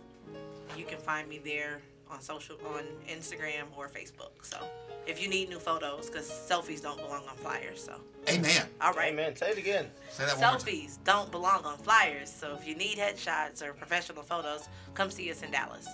You 0.77 0.85
can 0.85 0.99
find 0.99 1.29
me 1.29 1.39
there 1.45 1.81
on 2.11 2.21
social, 2.21 2.57
on 2.75 2.85
Instagram 3.09 3.65
or 3.77 3.89
Facebook. 3.89 4.31
So 4.43 4.59
if 5.07 5.23
you 5.23 5.29
need 5.29 5.49
new 5.49 5.59
photos, 5.59 6.09
because 6.09 6.29
selfies 6.29 6.83
don't 6.83 6.99
belong 6.99 7.23
on 7.29 7.37
flyers. 7.37 7.83
So 7.83 7.95
Amen. 8.29 8.67
all 8.81 8.93
right. 8.93 9.13
Amen. 9.13 9.37
Say 9.37 9.51
it 9.51 9.59
again. 9.59 9.87
Say 10.11 10.25
that 10.25 10.39
one 10.39 10.41
more 10.41 10.59
time. 10.59 10.61
Selfies 10.61 10.99
don't 11.05 11.31
belong 11.31 11.65
on 11.65 11.79
flyers. 11.79 12.31
So 12.31 12.55
if 12.55 12.67
you 12.67 12.75
need 12.75 12.99
headshots 12.99 13.63
or 13.63 13.73
professional 13.73 14.23
photos, 14.23 14.69
come 14.95 15.11
see 15.11 15.31
us 15.31 15.43
in 15.43 15.51
Dallas. 15.51 15.89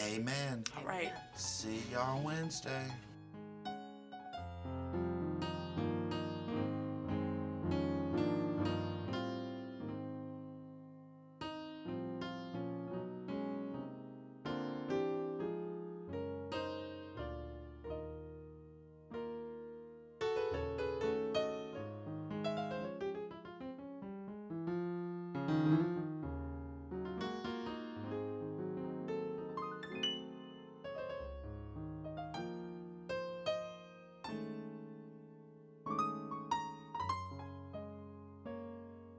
Amen. 0.00 0.64
All 0.76 0.84
right. 0.84 1.12
See 1.36 1.82
y'all 1.92 2.22
Wednesday. 2.22 2.84